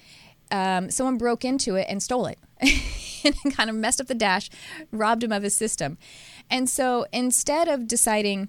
um, 0.51 0.91
someone 0.91 1.19
broke 1.19 1.45
into 1.45 1.75
it 1.75 1.87
and 1.89 2.03
stole 2.03 2.27
it 2.27 2.39
and 3.25 3.57
kind 3.57 3.69
of 3.69 3.77
messed 3.77 4.01
up 4.01 4.07
the 4.07 4.15
dash, 4.15 4.49
robbed 4.93 5.23
him 5.23 5.33
of 5.33 5.43
his 5.43 5.55
system. 5.55 5.99
And 6.51 6.69
so, 6.69 7.07
instead 7.13 7.69
of 7.69 7.87
deciding, 7.87 8.49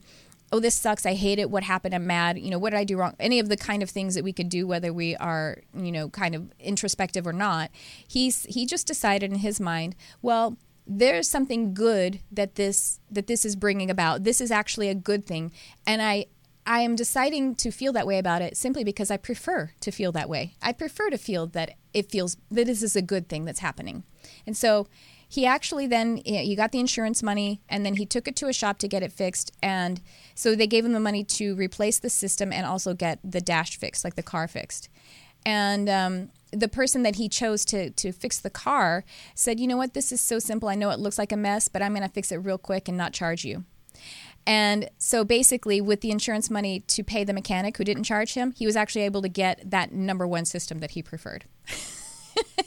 oh, 0.52 0.60
this 0.60 0.76
sucks, 0.76 1.06
I 1.06 1.14
hate 1.14 1.40
it, 1.40 1.50
what 1.50 1.64
happened, 1.64 1.94
I'm 1.94 2.08
mad, 2.08 2.40
you 2.40 2.50
know, 2.50 2.60
what 2.60 2.72
did 2.72 2.80
I 2.80 2.84
do 2.84 2.98
wrong? 2.98 3.16
Any 3.20 3.40
of 3.40 3.50
the 3.50 3.58
kind 3.58 3.84
of 3.84 3.90
things 3.90 4.16
that 4.16 4.24
we 4.24 4.34
could 4.34 4.50
do, 4.50 4.66
whether 4.66 4.94
we 4.94 5.16
are, 5.18 5.60
you 5.76 5.92
know, 5.92 6.10
kind 6.10 6.36
of 6.36 6.52
introspective 6.60 7.28
or 7.28 7.34
not, 7.34 7.72
he's 8.08 8.44
he 8.46 8.66
just 8.66 8.88
decided 8.88 9.32
in 9.32 9.40
his 9.40 9.60
mind, 9.60 9.96
well, 10.22 10.58
there's 10.92 11.30
something 11.30 11.76
good 11.76 12.20
that 12.32 12.56
this 12.56 13.00
that 13.12 13.28
this 13.28 13.46
is 13.46 13.56
bringing 13.56 13.92
about. 13.92 14.24
This 14.24 14.42
is 14.42 14.50
actually 14.50 14.90
a 14.90 14.96
good 14.96 15.24
thing, 15.26 15.52
and 15.86 16.02
I 16.02 16.26
I 16.66 16.80
am 16.82 16.96
deciding 16.96 17.56
to 17.56 17.72
feel 17.72 17.94
that 17.94 18.08
way 18.08 18.18
about 18.18 18.42
it 18.42 18.58
simply 18.58 18.84
because 18.84 19.12
I 19.12 19.18
prefer 19.18 19.72
to 19.82 19.92
feel 19.92 20.12
that 20.14 20.28
way. 20.28 20.56
I 20.62 20.74
prefer 20.74 21.12
to 21.12 21.18
feel 21.18 21.46
that 21.48 21.76
it 21.94 22.12
feels 22.12 22.38
that 22.50 22.66
this 22.66 22.82
is 22.82 22.96
a 22.96 23.04
good 23.04 23.30
thing 23.30 23.46
that's 23.46 23.60
happening, 23.60 24.04
and 24.48 24.58
so 24.58 24.88
he 25.32 25.46
actually 25.46 25.86
then 25.86 26.20
you 26.26 26.56
got 26.56 26.72
the 26.72 26.80
insurance 26.80 27.22
money 27.22 27.62
and 27.70 27.86
then 27.86 27.98
he 27.98 28.06
took 28.06 28.28
it 28.28 28.36
to 28.38 28.48
a 28.48 28.54
shop 28.54 28.80
to 28.80 28.88
get 28.88 29.04
it 29.04 29.12
fixed 29.12 29.52
and 29.62 30.02
so 30.34 30.56
they 30.56 30.66
gave 30.66 30.84
him 30.84 30.92
the 30.92 31.00
money 31.00 31.24
to 31.24 31.54
replace 31.54 32.00
the 32.00 32.10
system 32.10 32.52
and 32.52 32.66
also 32.66 32.96
get 32.96 33.20
the 33.24 33.40
dash 33.40 33.78
fixed 33.78 34.04
like 34.04 34.16
the 34.16 34.24
car 34.24 34.48
fixed 34.48 34.90
and 35.46 35.88
um, 35.88 36.30
the 36.52 36.68
person 36.68 37.04
that 37.04 37.16
he 37.16 37.30
chose 37.30 37.66
to 37.66 37.90
to 37.92 38.12
fix 38.12 38.40
the 38.40 38.50
car 38.50 39.04
said, 39.36 39.60
"You 39.60 39.68
know 39.68 39.78
what? 39.78 39.94
This 39.94 40.12
is 40.12 40.22
so 40.22 40.40
simple. 40.40 40.70
I 40.70 40.76
know 40.76 40.90
it 40.90 41.00
looks 41.00 41.18
like 41.18 41.32
a 41.32 41.38
mess, 41.38 41.68
but 41.68 41.82
I'm 41.82 41.94
going 41.94 42.08
to 42.08 42.14
fix 42.14 42.32
it 42.32 42.38
real 42.38 42.58
quick 42.58 42.88
and 42.88 42.98
not 42.98 43.14
charge 43.14 43.46
you." 43.46 43.66
And 44.48 44.90
so 44.98 45.24
basically, 45.24 45.80
with 45.82 46.02
the 46.02 46.12
insurance 46.12 46.50
money 46.50 46.80
to 46.82 47.04
pay 47.04 47.24
the 47.24 47.34
mechanic 47.34 47.78
who 47.78 47.84
didn't 47.84 48.04
charge 48.04 48.34
him, 48.34 48.52
he 48.52 48.66
was 48.66 48.76
actually 48.76 49.04
able 49.04 49.22
to 49.22 49.30
get 49.30 49.70
that 49.70 49.92
number 49.92 50.26
one 50.26 50.46
system 50.46 50.80
that 50.80 50.92
he 50.92 51.04
preferred. 51.04 51.46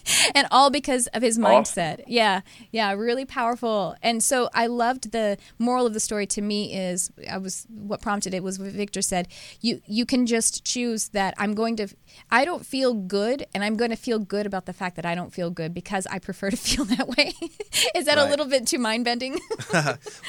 and 0.34 0.47
all 0.51 0.70
because 0.70 1.07
of 1.09 1.22
his 1.22 1.38
mindset. 1.38 1.95
Awesome. 1.95 2.05
Yeah, 2.07 2.40
yeah, 2.70 2.93
really 2.93 3.24
powerful. 3.24 3.97
And 4.03 4.22
so 4.22 4.49
I 4.55 4.66
loved 4.66 5.12
the 5.12 5.38
moral 5.59 5.86
of 5.86 5.95
the 5.95 6.01
story. 6.01 6.26
To 6.26 6.43
me, 6.43 6.74
is 6.74 7.11
I 7.30 7.38
was 7.38 7.66
what 7.68 8.01
prompted 8.01 8.34
it 8.34 8.43
was 8.43 8.59
what 8.59 8.68
Victor 8.68 9.03
said. 9.03 9.28
You 9.61 9.80
you 9.86 10.07
can 10.07 10.26
just 10.26 10.64
choose 10.64 11.09
that 11.09 11.34
I'm 11.38 11.55
going 11.55 11.76
to. 11.76 11.88
I 12.30 12.45
don't 12.45 12.64
feel 12.64 12.95
good, 12.95 13.47
and 13.55 13.64
I'm 13.64 13.76
going 13.76 13.90
to 13.90 13.97
feel 13.97 14.18
good 14.18 14.47
about 14.47 14.66
the 14.66 14.72
fact 14.72 14.97
that 14.97 15.07
I 15.07 15.14
don't 15.14 15.32
feel 15.32 15.51
good 15.51 15.74
because 15.74 16.07
I 16.07 16.18
prefer 16.18 16.51
to 16.51 16.57
feel 16.68 16.84
that 16.86 17.09
way. 17.09 17.32
is 17.95 18.07
that 18.07 18.16
right. 18.16 18.26
a 18.26 18.30
little 18.30 18.47
bit 18.47 18.66
too 18.66 18.78
mind 18.78 19.05
bending? 19.05 19.38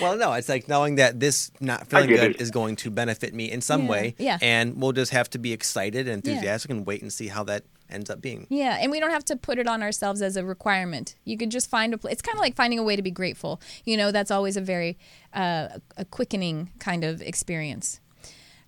well, 0.01 0.17
no, 0.17 0.33
it's 0.33 0.49
like 0.49 0.67
knowing 0.67 0.95
that 0.95 1.19
this 1.19 1.51
not 1.59 1.87
feeling 1.87 2.09
good 2.09 2.31
it. 2.31 2.41
is 2.41 2.51
going 2.51 2.75
to 2.77 2.91
benefit 2.91 3.33
me 3.33 3.51
in 3.51 3.61
some 3.61 3.83
yeah. 3.83 3.89
way. 3.89 4.15
Yeah. 4.17 4.37
And 4.41 4.81
we'll 4.81 4.93
just 4.93 5.11
have 5.11 5.29
to 5.31 5.39
be 5.39 5.53
excited 5.53 6.07
and 6.07 6.25
enthusiastic 6.25 6.69
yeah. 6.69 6.77
and 6.77 6.85
wait 6.85 7.01
and 7.01 7.11
see 7.11 7.27
how 7.27 7.43
that 7.45 7.63
ends 7.93 8.09
up 8.09 8.21
being. 8.21 8.47
Yeah, 8.49 8.77
and 8.81 8.91
we 8.91 8.99
don't 8.99 9.11
have 9.11 9.25
to 9.25 9.35
put 9.35 9.59
it 9.59 9.67
on 9.67 9.83
ourselves 9.83 10.21
as 10.21 10.35
a 10.35 10.43
requirement. 10.43 11.15
You 11.23 11.37
could 11.37 11.51
just 11.51 11.69
find 11.69 11.93
a 11.93 11.97
place. 11.97 12.13
It's 12.13 12.21
kind 12.21 12.35
of 12.35 12.41
like 12.41 12.55
finding 12.55 12.79
a 12.79 12.83
way 12.83 12.95
to 12.95 13.01
be 13.01 13.11
grateful. 13.11 13.61
You 13.85 13.97
know, 13.97 14.11
that's 14.11 14.31
always 14.31 14.57
a 14.57 14.61
very 14.61 14.97
uh, 15.33 15.69
a 15.97 16.05
quickening 16.05 16.71
kind 16.79 17.03
of 17.03 17.21
experience. 17.21 17.99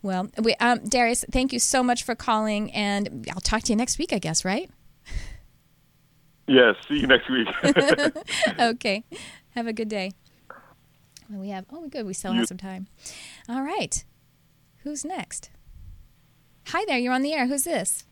Well, 0.01 0.29
we, 0.41 0.53
um, 0.55 0.79
Darius, 0.87 1.25
thank 1.31 1.51
you 1.51 1.59
so 1.59 1.81
much 1.81 2.03
for 2.03 2.13
calling, 2.13 2.71
and 2.73 3.25
I'll 3.31 3.41
talk 3.41 3.63
to 3.63 3.71
you 3.71 3.75
next 3.75 3.97
week, 3.97 4.13
I 4.13 4.19
guess, 4.19 4.45
right? 4.45 4.69
Yes, 6.47 6.75
see 6.87 6.99
you 6.99 7.07
next 7.07 7.27
week. 7.27 7.47
okay, 8.59 9.03
have 9.55 9.65
a 9.65 9.73
good 9.73 9.89
day. 9.89 10.11
Well, 11.27 11.39
we 11.39 11.49
have. 11.49 11.65
Oh, 11.71 11.87
good. 11.87 12.05
We 12.05 12.13
still 12.13 12.33
have 12.33 12.47
some 12.47 12.57
time. 12.57 12.87
All 13.49 13.63
right. 13.63 14.03
Who's 14.83 15.03
next? 15.03 15.49
Hi 16.67 16.85
there. 16.87 16.99
You're 16.99 17.13
on 17.13 17.23
the 17.23 17.33
air. 17.33 17.47
Who's 17.47 17.63
this? 17.63 18.05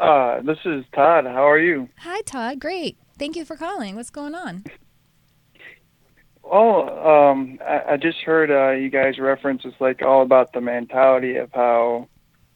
Uh, 0.00 0.40
this 0.40 0.58
is 0.64 0.84
Todd. 0.94 1.26
How 1.26 1.48
are 1.48 1.58
you? 1.58 1.88
Hi, 1.98 2.22
Todd. 2.22 2.58
Great. 2.58 2.96
Thank 3.18 3.36
you 3.36 3.44
for 3.44 3.54
calling. 3.54 3.96
What's 3.96 4.08
going 4.08 4.34
on? 4.34 4.64
Oh, 6.42 7.30
um, 7.30 7.58
I, 7.62 7.92
I 7.92 7.96
just 7.98 8.18
heard 8.20 8.50
uh, 8.50 8.70
you 8.70 8.88
guys 8.88 9.18
reference 9.18 9.62
it's 9.66 9.78
like 9.78 10.00
all 10.00 10.22
about 10.22 10.54
the 10.54 10.62
mentality 10.62 11.36
of 11.36 11.52
how, 11.52 12.08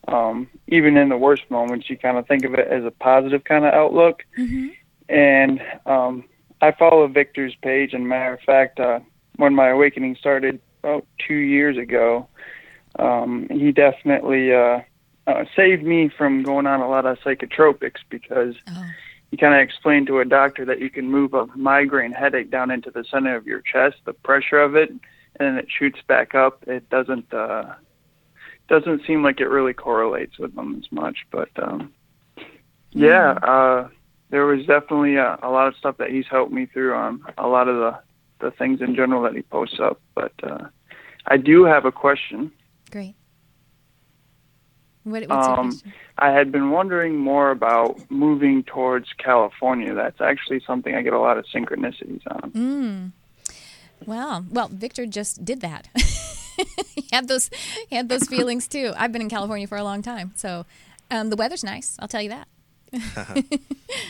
um, 0.08 0.48
even 0.68 0.96
in 0.96 1.10
the 1.10 1.18
worst 1.18 1.42
moments, 1.50 1.90
you 1.90 1.98
kind 1.98 2.16
of 2.16 2.26
think 2.26 2.44
of 2.44 2.54
it 2.54 2.66
as 2.66 2.82
a 2.84 2.90
positive 2.90 3.44
kind 3.44 3.66
of 3.66 3.74
outlook. 3.74 4.24
Mm-hmm. 4.38 4.68
And 5.10 5.60
um, 5.84 6.24
I 6.62 6.72
follow 6.72 7.06
Victor's 7.08 7.54
page, 7.62 7.92
and 7.92 8.08
matter 8.08 8.32
of 8.32 8.40
fact, 8.40 8.80
uh, 8.80 9.00
when 9.36 9.54
my 9.54 9.68
awakening 9.68 10.16
started 10.18 10.60
about 10.82 11.06
two 11.18 11.34
years 11.34 11.76
ago, 11.76 12.26
um, 12.98 13.48
he 13.50 13.70
definitely 13.70 14.54
uh, 14.54 14.80
uh, 15.26 15.44
saved 15.56 15.84
me 15.84 16.08
from 16.08 16.42
going 16.42 16.66
on 16.66 16.80
a 16.80 16.88
lot 16.88 17.06
of 17.06 17.18
psychotropics 17.20 18.00
because 18.10 18.54
oh. 18.68 18.86
he 19.30 19.36
kind 19.36 19.54
of 19.54 19.60
explained 19.60 20.06
to 20.08 20.20
a 20.20 20.24
doctor 20.24 20.64
that 20.64 20.80
you 20.80 20.90
can 20.90 21.10
move 21.10 21.34
a 21.34 21.46
migraine 21.56 22.12
headache 22.12 22.50
down 22.50 22.70
into 22.70 22.90
the 22.90 23.04
center 23.04 23.34
of 23.36 23.46
your 23.46 23.60
chest, 23.60 23.96
the 24.04 24.12
pressure 24.12 24.60
of 24.60 24.76
it, 24.76 24.90
and 24.90 25.00
then 25.38 25.56
it 25.56 25.66
shoots 25.68 26.00
back 26.06 26.34
up. 26.34 26.62
It 26.66 26.88
doesn't 26.90 27.32
uh, 27.32 27.74
doesn't 28.68 29.06
seem 29.06 29.22
like 29.22 29.40
it 29.40 29.48
really 29.48 29.74
correlates 29.74 30.38
with 30.38 30.54
them 30.54 30.80
as 30.82 30.90
much, 30.90 31.18
but 31.30 31.50
um, 31.62 31.92
yeah, 32.90 33.34
mm. 33.34 33.84
uh, 33.86 33.88
there 34.30 34.46
was 34.46 34.66
definitely 34.66 35.16
a, 35.16 35.38
a 35.42 35.50
lot 35.50 35.68
of 35.68 35.76
stuff 35.76 35.96
that 35.98 36.10
he's 36.10 36.26
helped 36.30 36.52
me 36.52 36.66
through 36.66 36.94
on 36.94 37.22
a 37.38 37.46
lot 37.46 37.68
of 37.68 37.76
the 37.76 37.98
the 38.40 38.50
things 38.50 38.80
in 38.80 38.94
general 38.94 39.22
that 39.22 39.34
he 39.34 39.42
posts 39.42 39.80
up. 39.80 40.00
But 40.14 40.32
uh, 40.42 40.68
I 41.26 41.36
do 41.36 41.64
have 41.64 41.84
a 41.84 41.92
question. 41.92 42.52
Great. 42.90 43.14
What, 45.04 45.30
um, 45.30 45.78
I 46.18 46.30
had 46.30 46.50
been 46.50 46.70
wondering 46.70 47.16
more 47.16 47.50
about 47.50 48.10
moving 48.10 48.62
towards 48.62 49.12
California. 49.18 49.92
That's 49.92 50.20
actually 50.20 50.62
something 50.66 50.94
I 50.94 51.02
get 51.02 51.12
a 51.12 51.20
lot 51.20 51.36
of 51.36 51.44
synchronicities 51.54 52.22
on. 52.26 52.50
Mm. 52.52 53.12
Well, 54.06 54.46
well, 54.50 54.68
Victor 54.68 55.04
just 55.04 55.44
did 55.44 55.60
that. 55.60 55.88
he 56.94 57.06
had 57.12 57.28
those 57.28 57.50
he 57.88 57.96
had 57.96 58.08
those 58.08 58.26
feelings 58.26 58.66
too. 58.66 58.92
I've 58.96 59.12
been 59.12 59.22
in 59.22 59.28
California 59.28 59.66
for 59.66 59.76
a 59.76 59.84
long 59.84 60.02
time, 60.02 60.32
so 60.36 60.64
um, 61.10 61.30
the 61.30 61.36
weather's 61.36 61.64
nice. 61.64 61.96
I'll 61.98 62.08
tell 62.08 62.22
you 62.22 62.30
that. 62.30 62.48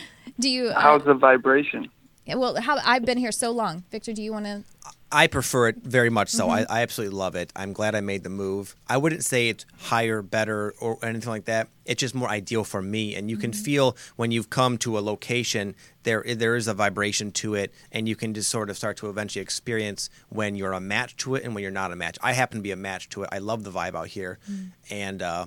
do 0.39 0.49
you? 0.49 0.67
Uh, 0.67 0.79
How's 0.79 1.03
the 1.03 1.13
vibration? 1.13 1.89
Well, 2.27 2.59
how 2.61 2.77
I've 2.83 3.05
been 3.05 3.17
here 3.17 3.31
so 3.31 3.51
long, 3.51 3.83
Victor. 3.91 4.13
Do 4.13 4.21
you 4.21 4.31
want 4.31 4.45
to? 4.45 4.63
I 5.11 5.27
prefer 5.27 5.67
it 5.67 5.77
very 5.77 6.09
much 6.09 6.29
so. 6.29 6.47
Mm-hmm. 6.47 6.71
I, 6.71 6.79
I, 6.79 6.81
absolutely 6.81 7.15
love 7.15 7.35
it. 7.35 7.51
I'm 7.55 7.73
glad 7.73 7.95
I 7.95 8.01
made 8.01 8.23
the 8.23 8.29
move. 8.29 8.75
I 8.87 8.97
wouldn't 8.97 9.23
say 9.23 9.49
it's 9.49 9.65
higher, 9.77 10.21
better, 10.21 10.73
or 10.79 10.97
anything 11.03 11.29
like 11.29 11.45
that. 11.45 11.69
It's 11.85 11.99
just 11.99 12.15
more 12.15 12.27
ideal 12.27 12.63
for 12.63 12.81
me. 12.81 13.15
And 13.15 13.29
you 13.29 13.37
can 13.37 13.51
mm-hmm. 13.51 13.63
feel 13.63 13.97
when 14.15 14.31
you've 14.31 14.49
come 14.49 14.77
to 14.79 14.97
a 14.97 15.01
location, 15.01 15.75
there 16.03 16.23
there 16.27 16.55
is 16.55 16.67
a 16.67 16.73
vibration 16.73 17.31
to 17.33 17.53
it, 17.53 17.73
and 17.91 18.09
you 18.09 18.15
can 18.15 18.33
just 18.33 18.49
sort 18.49 18.69
of 18.69 18.77
start 18.77 18.97
to 18.97 19.09
eventually 19.09 19.41
experience 19.41 20.09
when 20.29 20.55
you're 20.55 20.73
a 20.73 20.81
match 20.81 21.15
to 21.17 21.35
it 21.35 21.43
and 21.43 21.53
when 21.53 21.61
you're 21.61 21.71
not 21.71 21.91
a 21.91 21.95
match. 21.95 22.17
I 22.21 22.33
happen 22.33 22.57
to 22.57 22.63
be 22.63 22.71
a 22.71 22.75
match 22.75 23.09
to 23.09 23.23
it. 23.23 23.29
I 23.31 23.37
love 23.37 23.63
the 23.63 23.71
vibe 23.71 23.95
out 23.95 24.07
here, 24.07 24.39
mm-hmm. 24.49 24.69
and 24.89 25.21
uh, 25.21 25.45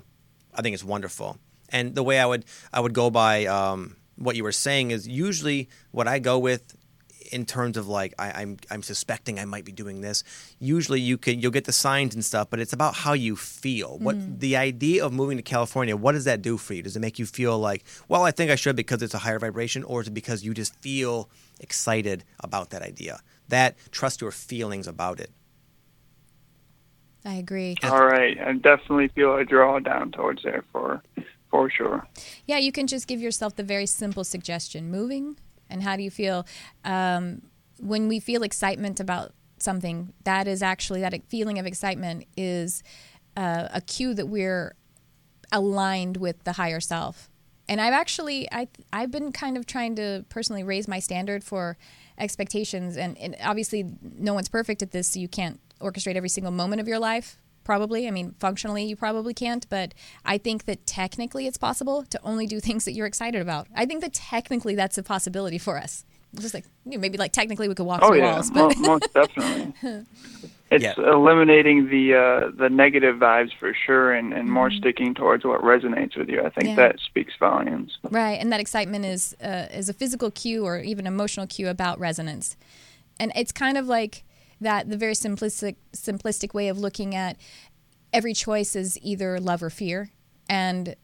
I 0.55 0.63
think 0.63 0.75
it's 0.75 0.85
wonderful. 0.85 1.37
And 1.69 1.95
the 1.95 2.05
way 2.05 2.21
I 2.21 2.27
would 2.27 2.45
I 2.73 2.81
would 2.81 2.95
go 2.95 3.11
by. 3.11 3.47
Um, 3.47 3.97
what 4.19 4.35
you 4.35 4.43
were 4.43 4.53
saying 4.53 4.91
is 4.91 5.07
usually 5.07 5.69
what 5.93 6.09
I 6.09 6.19
go 6.19 6.39
with 6.39 6.77
in 7.33 7.45
terms 7.45 7.77
of 7.77 7.89
like 7.89 8.15
I, 8.19 8.29
am 8.29 8.35
I'm, 8.37 8.59
I'm 8.71 8.83
suspecting 8.83 9.39
I 9.39 9.45
might 9.45 9.65
be 9.65 9.73
doing 9.73 10.01
this. 10.01 10.25
Usually 10.59 11.01
you 11.01 11.19
can 11.19 11.41
you'll 11.41 11.53
get 11.53 11.65
the 11.65 11.73
signs 11.73 12.15
and 12.15 12.25
stuff, 12.25 12.49
but 12.51 12.61
it's 12.61 12.73
about 12.73 12.95
how 12.95 13.13
you 13.13 13.37
feel. 13.37 13.99
What 13.99 14.17
mm. 14.17 14.39
the 14.39 14.57
idea 14.57 15.05
of 15.05 15.13
moving 15.13 15.37
to 15.37 15.43
California? 15.43 15.97
What 15.97 16.13
does 16.13 16.25
that 16.25 16.43
do 16.43 16.57
for 16.57 16.75
you? 16.75 16.83
Does 16.83 16.97
it 16.97 17.01
make 17.01 17.19
you 17.19 17.27
feel 17.27 17.59
like, 17.59 17.85
well, 18.09 18.23
I 18.23 18.31
think 18.31 18.51
I 18.51 18.55
should 18.55 18.77
because 18.77 19.03
it's 19.03 19.15
a 19.15 19.19
higher 19.19 19.39
vibration, 19.39 19.85
or 19.85 20.01
is 20.01 20.09
it 20.09 20.15
because 20.15 20.45
you 20.45 20.55
just 20.55 20.75
feel 20.81 21.31
excited 21.61 22.25
about 22.41 22.71
that 22.71 22.83
idea? 22.83 23.21
That 23.49 23.77
trust 23.91 24.21
your 24.21 24.31
feelings 24.31 24.87
about 24.87 25.21
it. 25.21 25.31
I 27.25 27.35
agree. 27.35 27.77
All 27.83 28.07
right, 28.07 28.39
I 28.41 28.53
definitely 28.55 29.09
feel 29.09 29.37
a 29.37 29.45
draw 29.45 29.79
down 29.81 30.13
towards 30.13 30.43
there 30.43 30.65
for 30.73 31.03
for 31.51 31.71
sure. 31.71 32.07
Yeah, 32.47 32.59
you 32.59 32.73
can 32.73 32.87
just 32.87 33.07
give 33.07 33.21
yourself 33.21 33.57
the 33.57 33.63
very 33.63 33.87
simple 33.87 34.25
suggestion: 34.25 34.91
moving 34.91 35.37
and 35.71 35.83
how 35.83 35.97
do 35.97 36.03
you 36.03 36.11
feel 36.11 36.47
um, 36.85 37.43
when 37.81 38.09
we 38.09 38.21
feel 38.21 38.43
excitement 38.43 39.01
about 39.01 39.33
something 39.59 40.13
that 40.25 40.47
is 40.47 40.63
actually 40.63 41.01
that 41.01 41.15
feeling 41.29 41.59
of 41.59 41.67
excitement 41.67 42.25
is 42.37 42.83
uh, 43.37 43.69
a 43.73 43.81
cue 43.81 44.15
that 44.15 44.27
we're 44.27 44.75
aligned 45.53 46.17
with 46.17 46.43
the 46.45 46.53
higher 46.53 46.81
self. 46.81 47.29
And 47.69 47.81
i've 47.81 47.93
actually 47.93 48.51
I, 48.51 48.69
i've 48.93 49.11
been 49.11 49.33
kind 49.33 49.57
of 49.57 49.67
trying 49.67 49.97
to 49.97 50.25
personally 50.29 50.63
raise 50.63 50.89
my 50.89 51.01
standard 51.01 51.45
for 51.45 51.77
expectations. 52.19 52.97
And, 52.97 53.17
and 53.19 53.37
obviously 53.43 53.85
no 54.03 54.35
one's 54.35 54.49
perfect 54.49 54.83
at 54.83 54.91
this 54.91 55.09
so 55.09 55.21
you 55.21 55.29
can't 55.29 55.61
orchestrate 55.81 56.17
every 56.17 56.29
single 56.29 56.53
moment 56.53 56.81
of 56.81 56.89
your 56.89 56.99
life 56.99 57.39
probably. 57.69 58.09
I 58.09 58.11
mean, 58.11 58.35
functionally, 58.41 58.85
you 58.85 58.97
probably 58.97 59.35
can't, 59.35 59.69
but 59.69 59.93
I 60.25 60.39
think 60.39 60.65
that 60.65 60.87
technically 60.87 61.47
it's 61.47 61.59
possible 61.59 62.03
to 62.05 62.19
only 62.23 62.47
do 62.47 62.61
things 62.61 62.87
that 62.87 62.93
you're 62.93 63.07
excited 63.07 63.43
about. 63.43 63.67
I 63.77 63.85
think 63.85 64.01
that 64.01 64.15
technically 64.15 64.75
that's 64.75 64.97
a 64.97 65.03
possibility 65.03 65.59
for 65.59 65.77
us. 65.77 66.07
Just 66.35 66.55
like 66.55 66.65
you 66.87 66.93
know, 66.93 66.99
maybe 66.99 67.19
like 67.19 67.33
technically 67.33 67.69
we 67.69 67.75
could 67.75 67.85
walk 67.85 68.01
oh, 68.03 68.09
through 68.09 68.21
yeah. 68.21 68.33
walls, 68.33 68.51
but 68.51 68.79
most 68.79 69.13
definitely. 69.13 69.75
It's 70.71 70.85
yeah. 70.85 70.93
eliminating 70.99 71.89
the 71.89 72.15
uh, 72.15 72.51
the 72.55 72.69
negative 72.69 73.17
vibes 73.17 73.53
for 73.59 73.73
sure, 73.87 74.13
and, 74.13 74.35
and 74.35 74.51
more 74.51 74.69
mm-hmm. 74.69 74.77
sticking 74.77 75.15
towards 75.15 75.43
what 75.43 75.63
resonates 75.63 76.15
with 76.15 76.29
you. 76.29 76.43
I 76.43 76.51
think 76.51 76.69
yeah. 76.69 76.75
that 76.75 77.01
speaks 77.01 77.33
volumes. 77.41 77.97
Right, 78.11 78.39
and 78.39 78.53
that 78.53 78.61
excitement 78.61 79.07
is 79.07 79.35
uh, 79.43 79.69
is 79.73 79.89
a 79.89 79.95
physical 79.95 80.31
cue 80.31 80.67
or 80.67 80.79
even 80.81 81.07
emotional 81.07 81.47
cue 81.47 81.69
about 81.69 81.99
resonance, 81.99 82.55
and 83.19 83.33
it's 83.35 83.51
kind 83.51 83.79
of 83.79 83.87
like 83.87 84.25
that 84.61 84.89
the 84.89 84.97
very 84.97 85.15
simplistic 85.15 85.77
simplistic 85.93 86.55
way 86.55 86.69
of 86.69 86.79
looking 86.79 87.15
at 87.15 87.37
every 88.13 88.35
choice 88.35 88.75
is 88.75 88.99
either 89.03 89.39
love 89.41 89.63
or 89.63 89.71
fear. 89.71 90.11
And 90.49 90.97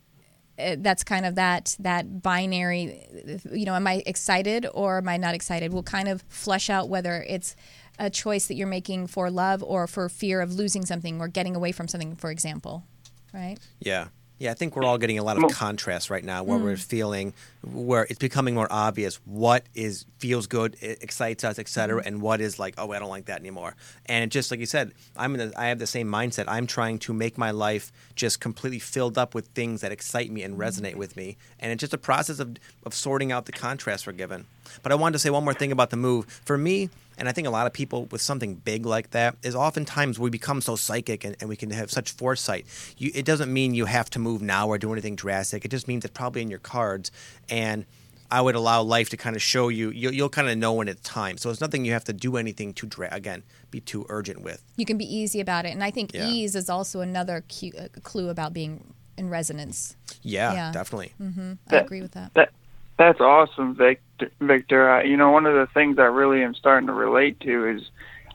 uh, 0.58 0.76
that's 0.78 1.02
kind 1.02 1.26
of 1.26 1.34
that 1.34 1.76
that 1.80 2.22
binary 2.22 3.04
you 3.50 3.64
know 3.64 3.74
am 3.74 3.88
i 3.88 4.04
excited 4.06 4.64
or 4.72 4.98
am 4.98 5.08
i 5.08 5.16
not 5.16 5.34
excited 5.34 5.72
we'll 5.72 5.82
kind 5.82 6.06
of 6.06 6.22
flesh 6.28 6.70
out 6.70 6.88
whether 6.88 7.24
it's 7.28 7.56
a 7.98 8.08
choice 8.08 8.46
that 8.46 8.54
you're 8.54 8.68
making 8.68 9.08
for 9.08 9.32
love 9.32 9.64
or 9.64 9.88
for 9.88 10.08
fear 10.08 10.40
of 10.40 10.54
losing 10.54 10.86
something 10.86 11.20
or 11.20 11.26
getting 11.26 11.56
away 11.56 11.72
from 11.72 11.88
something 11.88 12.14
for 12.14 12.30
example 12.30 12.84
right? 13.32 13.58
Yeah 13.80 14.08
yeah, 14.38 14.50
I 14.50 14.54
think 14.54 14.74
we're 14.74 14.84
all 14.84 14.98
getting 14.98 15.18
a 15.18 15.22
lot 15.22 15.42
of 15.42 15.50
contrast 15.52 16.10
right 16.10 16.24
now, 16.24 16.42
where 16.42 16.58
mm. 16.58 16.64
we're 16.64 16.76
feeling 16.76 17.34
where 17.62 18.02
it's 18.10 18.18
becoming 18.18 18.54
more 18.54 18.66
obvious 18.70 19.16
what 19.24 19.64
is 19.74 20.06
feels 20.18 20.48
good, 20.48 20.76
excites 20.80 21.44
us, 21.44 21.58
etc., 21.58 22.02
mm. 22.02 22.06
and 22.06 22.20
what 22.20 22.40
is 22.40 22.58
like, 22.58 22.74
oh, 22.76 22.90
I 22.90 22.98
don't 22.98 23.08
like 23.08 23.26
that 23.26 23.38
anymore. 23.38 23.76
And 24.06 24.32
just 24.32 24.50
like 24.50 24.58
you 24.58 24.66
said, 24.66 24.92
I'm 25.16 25.34
in 25.34 25.50
the, 25.50 25.60
I 25.60 25.66
have 25.66 25.78
the 25.78 25.86
same 25.86 26.08
mindset. 26.08 26.46
I'm 26.48 26.66
trying 26.66 26.98
to 27.00 27.12
make 27.12 27.38
my 27.38 27.52
life 27.52 27.92
just 28.16 28.40
completely 28.40 28.80
filled 28.80 29.16
up 29.16 29.34
with 29.34 29.46
things 29.48 29.82
that 29.82 29.92
excite 29.92 30.32
me 30.32 30.42
and 30.42 30.58
resonate 30.58 30.94
mm. 30.94 30.96
with 30.96 31.16
me, 31.16 31.36
and 31.60 31.70
it's 31.70 31.80
just 31.80 31.94
a 31.94 31.98
process 31.98 32.40
of 32.40 32.56
of 32.84 32.92
sorting 32.92 33.30
out 33.30 33.46
the 33.46 33.52
contrast 33.52 34.06
we're 34.06 34.14
given. 34.14 34.46
But 34.82 34.92
I 34.92 34.94
wanted 34.94 35.12
to 35.14 35.18
say 35.18 35.30
one 35.30 35.44
more 35.44 35.54
thing 35.54 35.72
about 35.72 35.90
the 35.90 35.96
move. 35.96 36.26
For 36.44 36.56
me, 36.58 36.90
and 37.18 37.28
I 37.28 37.32
think 37.32 37.46
a 37.46 37.50
lot 37.50 37.66
of 37.66 37.72
people 37.72 38.06
with 38.06 38.20
something 38.20 38.54
big 38.56 38.84
like 38.86 39.10
that 39.10 39.36
is 39.42 39.54
oftentimes 39.54 40.18
we 40.18 40.30
become 40.30 40.60
so 40.60 40.74
psychic 40.76 41.24
and, 41.24 41.36
and 41.40 41.48
we 41.48 41.56
can 41.56 41.70
have 41.70 41.90
such 41.90 42.10
foresight. 42.12 42.66
You, 42.98 43.10
it 43.14 43.24
doesn't 43.24 43.52
mean 43.52 43.74
you 43.74 43.84
have 43.84 44.10
to 44.10 44.18
move 44.18 44.42
now 44.42 44.66
or 44.68 44.78
do 44.78 44.92
anything 44.92 45.14
drastic. 45.16 45.64
It 45.64 45.70
just 45.70 45.86
means 45.88 46.04
it's 46.04 46.12
probably 46.12 46.42
in 46.42 46.50
your 46.50 46.58
cards. 46.58 47.10
And 47.48 47.84
I 48.30 48.40
would 48.40 48.56
allow 48.56 48.82
life 48.82 49.10
to 49.10 49.16
kind 49.16 49.36
of 49.36 49.42
show 49.42 49.68
you. 49.68 49.90
You'll, 49.90 50.12
you'll 50.12 50.28
kind 50.28 50.48
of 50.48 50.58
know 50.58 50.72
when 50.72 50.88
it's 50.88 51.02
time. 51.02 51.36
So 51.36 51.50
it's 51.50 51.60
nothing 51.60 51.84
you 51.84 51.92
have 51.92 52.04
to 52.04 52.12
do 52.12 52.36
anything 52.36 52.72
to 52.74 52.86
dra- 52.86 53.10
again 53.14 53.44
be 53.70 53.80
too 53.80 54.06
urgent 54.08 54.40
with. 54.42 54.64
You 54.76 54.86
can 54.86 54.98
be 54.98 55.04
easy 55.04 55.40
about 55.40 55.66
it, 55.66 55.70
and 55.70 55.84
I 55.84 55.90
think 55.92 56.12
Yeah. 56.14 56.28
ease 56.28 56.56
is 56.56 56.68
also 56.70 57.00
another 57.00 57.44
cu- 57.48 57.72
uh, 57.78 57.88
clue 58.02 58.28
about 58.28 58.52
being 58.52 58.92
in 59.16 59.28
resonance. 59.28 59.94
Yeah, 60.22 60.52
Yeah. 60.52 60.72
definitely. 60.72 61.12
I 61.20 61.56
That- 61.68 61.84
agree 61.84 62.00
with 62.02 62.12
that. 62.12 62.32
That 62.34 62.50
that's 62.98 63.20
awesome, 63.20 63.74
Victor. 63.74 64.30
Victor, 64.40 64.90
I, 64.90 65.02
you 65.04 65.16
know, 65.16 65.30
one 65.30 65.46
of 65.46 65.54
the 65.54 65.68
things 65.74 65.98
I 65.98 66.02
really 66.02 66.42
am 66.42 66.54
starting 66.54 66.86
to 66.86 66.92
relate 66.92 67.40
to 67.40 67.68
is 67.68 67.82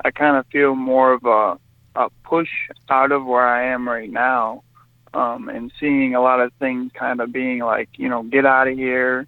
I 0.03 0.11
kind 0.11 0.37
of 0.37 0.45
feel 0.47 0.75
more 0.75 1.13
of 1.13 1.25
a 1.25 1.59
a 1.95 2.09
push 2.23 2.49
out 2.89 3.11
of 3.11 3.25
where 3.25 3.47
I 3.47 3.73
am 3.73 3.87
right 3.87 4.09
now, 4.09 4.63
um, 5.13 5.49
and 5.49 5.71
seeing 5.79 6.15
a 6.15 6.21
lot 6.21 6.39
of 6.39 6.53
things 6.59 6.91
kind 6.93 7.19
of 7.19 7.31
being 7.31 7.59
like, 7.59 7.89
you 7.97 8.09
know, 8.09 8.23
get 8.23 8.45
out 8.45 8.67
of 8.67 8.77
here, 8.77 9.27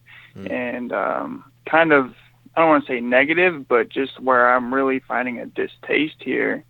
and 0.52 0.94
um, 0.94 1.46
kind 1.70 1.92
of 1.92 2.14
I 2.56 2.62
don't 2.62 2.70
want 2.70 2.86
to 2.86 2.94
say 2.94 3.00
negative, 3.00 3.68
but 3.68 3.90
just 3.90 4.20
where 4.20 4.54
I'm 4.54 4.74
really 4.74 5.00
finding 5.00 5.40
a 5.40 5.46
distaste 5.46 6.18
here. 6.20 6.64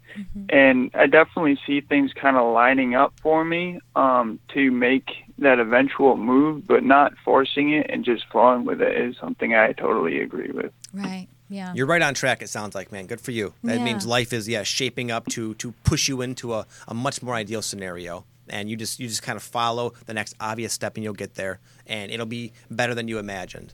And 0.50 0.92
I 0.94 1.08
definitely 1.08 1.58
see 1.66 1.82
things 1.82 2.12
kind 2.14 2.38
of 2.38 2.54
lining 2.54 2.96
up 2.96 3.14
for 3.22 3.44
me 3.44 3.80
um, 3.96 4.40
to 4.54 4.70
make 4.72 5.10
that 5.42 5.60
eventual 5.60 6.18
move, 6.18 6.66
but 6.68 6.84
not 6.84 7.14
forcing 7.26 7.72
it 7.74 7.88
and 7.90 8.06
just 8.06 8.24
flowing 8.32 8.64
with 8.66 8.82
it 8.82 8.96
is 8.96 9.16
something 9.20 9.54
I 9.54 9.74
totally 9.74 10.22
agree 10.22 10.52
with. 10.52 10.72
Right. 10.94 11.28
Yeah. 11.50 11.74
You're 11.76 11.88
right 11.88 12.02
on 12.02 12.14
track. 12.14 12.42
It 12.42 12.50
sounds 12.50 12.76
like, 12.76 12.92
man. 12.92 13.08
Good 13.08 13.20
for 13.22 13.32
you. 13.32 13.54
That 13.64 13.80
Yeah. 13.80 13.84
means 13.84 14.06
life 14.08 14.32
is 14.32 14.48
yeah 14.48 14.64
shaping 14.64 15.12
up 15.12 15.26
to 15.30 15.54
to 15.56 15.74
push 15.84 16.08
you 16.08 16.22
into 16.22 16.54
a, 16.54 16.66
a 16.88 16.94
much 16.94 17.22
more 17.22 17.36
ideal 17.36 17.62
scenario, 17.62 18.26
and 18.48 18.70
you 18.70 18.78
just 18.78 19.00
you 19.00 19.08
just 19.10 19.22
kind 19.22 19.36
of 19.36 19.44
follow 19.44 19.94
the 20.06 20.14
next 20.14 20.34
obvious 20.40 20.72
step, 20.74 20.96
and 20.96 21.04
you'll 21.04 21.14
get 21.14 21.36
there, 21.36 21.60
and 21.86 22.10
it'll 22.12 22.26
be 22.26 22.54
better 22.70 22.96
than 22.96 23.08
you 23.10 23.18
imagined. 23.20 23.74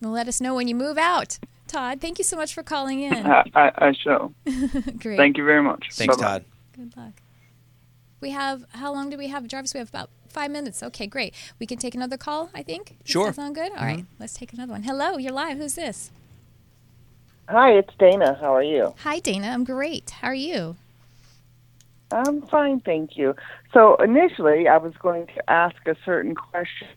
Well, 0.00 0.12
let 0.12 0.28
us 0.28 0.40
know 0.40 0.54
when 0.54 0.68
you 0.68 0.74
move 0.76 0.96
out. 0.98 1.38
Todd, 1.66 2.00
thank 2.00 2.18
you 2.18 2.24
so 2.24 2.36
much 2.36 2.54
for 2.54 2.62
calling 2.62 3.00
in. 3.00 3.14
I, 3.26 3.42
I, 3.54 3.72
I 3.88 3.92
shall. 3.92 4.32
Great. 4.98 5.16
Thank 5.16 5.36
you 5.38 5.44
very 5.44 5.62
much. 5.62 5.88
Thanks, 5.92 6.16
Bye-bye. 6.16 6.28
Todd. 6.28 6.44
Good 6.76 6.96
luck. 6.96 7.22
We 8.20 8.30
have, 8.30 8.64
how 8.70 8.92
long 8.92 9.10
do 9.10 9.16
we 9.18 9.28
have, 9.28 9.46
Jarvis? 9.48 9.74
We 9.74 9.78
have 9.78 9.88
about 9.88 10.10
five 10.36 10.50
minutes. 10.50 10.82
Okay, 10.82 11.06
great. 11.06 11.32
We 11.58 11.64
can 11.64 11.78
take 11.78 11.94
another 11.94 12.18
call, 12.18 12.50
I 12.54 12.62
think. 12.62 12.98
Does 13.02 13.10
Sure. 13.10 13.26
that 13.28 13.36
sound 13.36 13.54
good? 13.54 13.72
All 13.72 13.84
right, 13.86 14.04
let's 14.20 14.34
take 14.34 14.52
another 14.52 14.72
one. 14.72 14.82
Hello, 14.82 15.16
you're 15.16 15.32
live. 15.32 15.56
Who's 15.56 15.76
this? 15.76 16.10
Hi, 17.48 17.70
it's 17.72 17.94
Dana. 17.98 18.36
How 18.38 18.54
are 18.54 18.62
you? 18.62 18.92
Hi, 18.98 19.18
Dana. 19.18 19.48
I'm 19.48 19.64
great. 19.64 20.10
How 20.10 20.28
are 20.28 20.34
you? 20.34 20.76
I'm 22.12 22.42
fine, 22.42 22.80
thank 22.80 23.16
you. 23.16 23.34
So 23.72 23.96
initially, 23.96 24.68
I 24.68 24.76
was 24.76 24.92
going 25.00 25.26
to 25.28 25.50
ask 25.50 25.74
a 25.86 25.96
certain 26.04 26.34
question, 26.34 26.88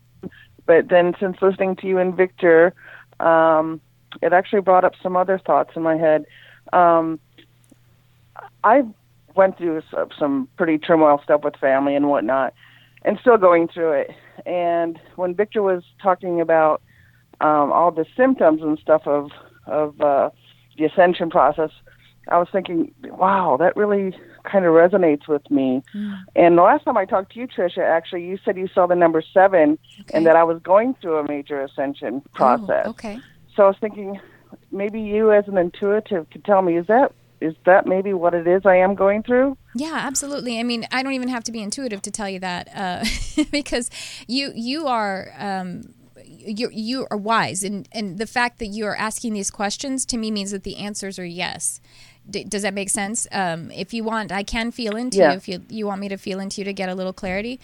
but 0.66 0.90
then 0.90 1.16
since 1.20 1.38
listening 1.42 1.78
to 1.78 1.88
you 1.88 1.98
and 1.98 2.14
Victor, 2.16 2.74
um, 3.22 3.80
it 4.22 4.34
actually 4.34 4.62
brought 4.62 4.84
up 4.84 4.94
some 5.02 5.16
other 5.16 5.40
thoughts 5.40 5.72
in 5.78 5.82
my 5.82 5.96
head. 5.96 6.26
Um, 6.74 7.20
I 8.66 8.84
went 9.34 9.58
through 9.58 9.82
some 10.20 10.50
pretty 10.58 10.78
turmoil 10.78 11.22
stuff 11.24 11.44
with 11.44 11.56
family 11.56 11.96
and 11.96 12.10
whatnot, 12.10 12.54
and 13.04 13.18
still 13.20 13.38
going 13.38 13.68
through 13.68 13.94
it. 13.94 14.12
And 14.46 15.00
when 15.16 15.36
Victor 15.36 15.62
was 15.62 15.84
talking 16.02 16.42
about 16.42 16.82
um, 17.42 17.72
all 17.72 17.92
the 17.92 18.06
symptoms 18.18 18.62
and 18.62 18.78
stuff 18.80 19.04
of 19.06 19.32
of 19.66 20.00
uh, 20.02 20.30
the 20.78 20.86
ascension 20.86 21.30
process, 21.30 21.70
I 22.28 22.38
was 22.38 22.48
thinking, 22.52 22.94
wow, 23.04 23.58
that 23.60 23.76
really 23.76 24.16
kind 24.44 24.66
of 24.66 24.72
resonates 24.74 25.28
with 25.28 25.50
me. 25.52 25.84
And 26.36 26.58
the 26.58 26.62
last 26.62 26.86
time 26.86 26.98
I 26.98 27.06
talked 27.06 27.34
to 27.34 27.40
you, 27.40 27.48
Tricia, 27.48 27.84
actually, 27.84 28.26
you 28.26 28.40
said 28.44 28.58
you 28.58 28.68
saw 28.74 28.88
the 28.88 28.96
number 28.96 29.22
seven 29.22 29.78
and 30.14 30.26
that 30.26 30.36
I 30.36 30.44
was 30.44 30.60
going 30.62 30.96
through 31.02 31.18
a 31.18 31.28
major 31.28 31.62
ascension 31.62 32.22
process. 32.34 32.84
Oh, 32.86 32.92
okay. 32.92 33.20
So 33.56 33.64
I 33.64 33.68
was 33.68 33.78
thinking, 33.80 34.20
maybe 34.72 35.02
you, 35.02 35.32
as 35.32 35.48
an 35.48 35.58
intuitive, 35.58 36.30
could 36.30 36.46
tell 36.46 36.62
me 36.62 36.78
is 36.78 36.88
that 36.88 37.14
is 37.42 37.56
that 37.66 37.86
maybe 37.86 38.14
what 38.14 38.34
it 38.34 38.48
is 38.48 38.66
I 38.66 38.76
am 38.78 38.96
going 38.96 39.24
through? 39.24 39.58
Yeah, 39.76 39.94
absolutely. 39.96 40.60
I 40.60 40.64
mean, 40.64 40.86
I 40.92 41.04
don't 41.04 41.14
even 41.14 41.30
have 41.30 41.44
to 41.46 41.52
be 41.52 41.62
intuitive 41.62 42.02
to 42.04 42.12
tell 42.12 42.30
you 42.30 42.40
that, 42.40 42.70
uh, 42.76 43.04
because 43.52 43.90
you 44.28 44.52
you 44.56 44.88
are 44.88 45.32
um, 45.38 45.94
you 46.26 46.70
you 46.72 47.08
are 47.12 47.18
wise, 47.18 47.64
and 47.64 47.88
and 47.92 48.18
the 48.18 48.28
fact 48.28 48.60
that 48.60 48.68
you 48.68 48.86
are 48.86 48.96
asking 48.96 49.34
these 49.34 49.52
questions 49.52 50.06
to 50.08 50.18
me 50.18 50.32
means 50.32 50.52
that 50.52 50.64
the 50.64 50.78
answers 50.78 51.18
are 51.20 51.26
yes. 51.26 51.82
D- 52.30 52.44
does 52.44 52.62
that 52.62 52.74
make 52.76 52.90
sense? 52.90 53.28
Um, 53.32 53.72
if 53.72 53.94
you 53.94 54.04
want, 54.04 54.32
I 54.32 54.44
can 54.44 54.72
feel 54.72 54.96
into 54.96 55.18
Yeah. 55.18 55.32
you. 55.32 55.38
If 55.38 55.48
you 55.48 55.62
you 55.70 55.86
want 55.88 56.02
me 56.02 56.10
to 56.10 56.18
feel 56.18 56.40
into 56.40 56.62
you 56.62 56.66
to 56.66 56.74
get 56.74 56.90
a 56.90 56.96
little 56.96 57.14
clarity. 57.14 57.60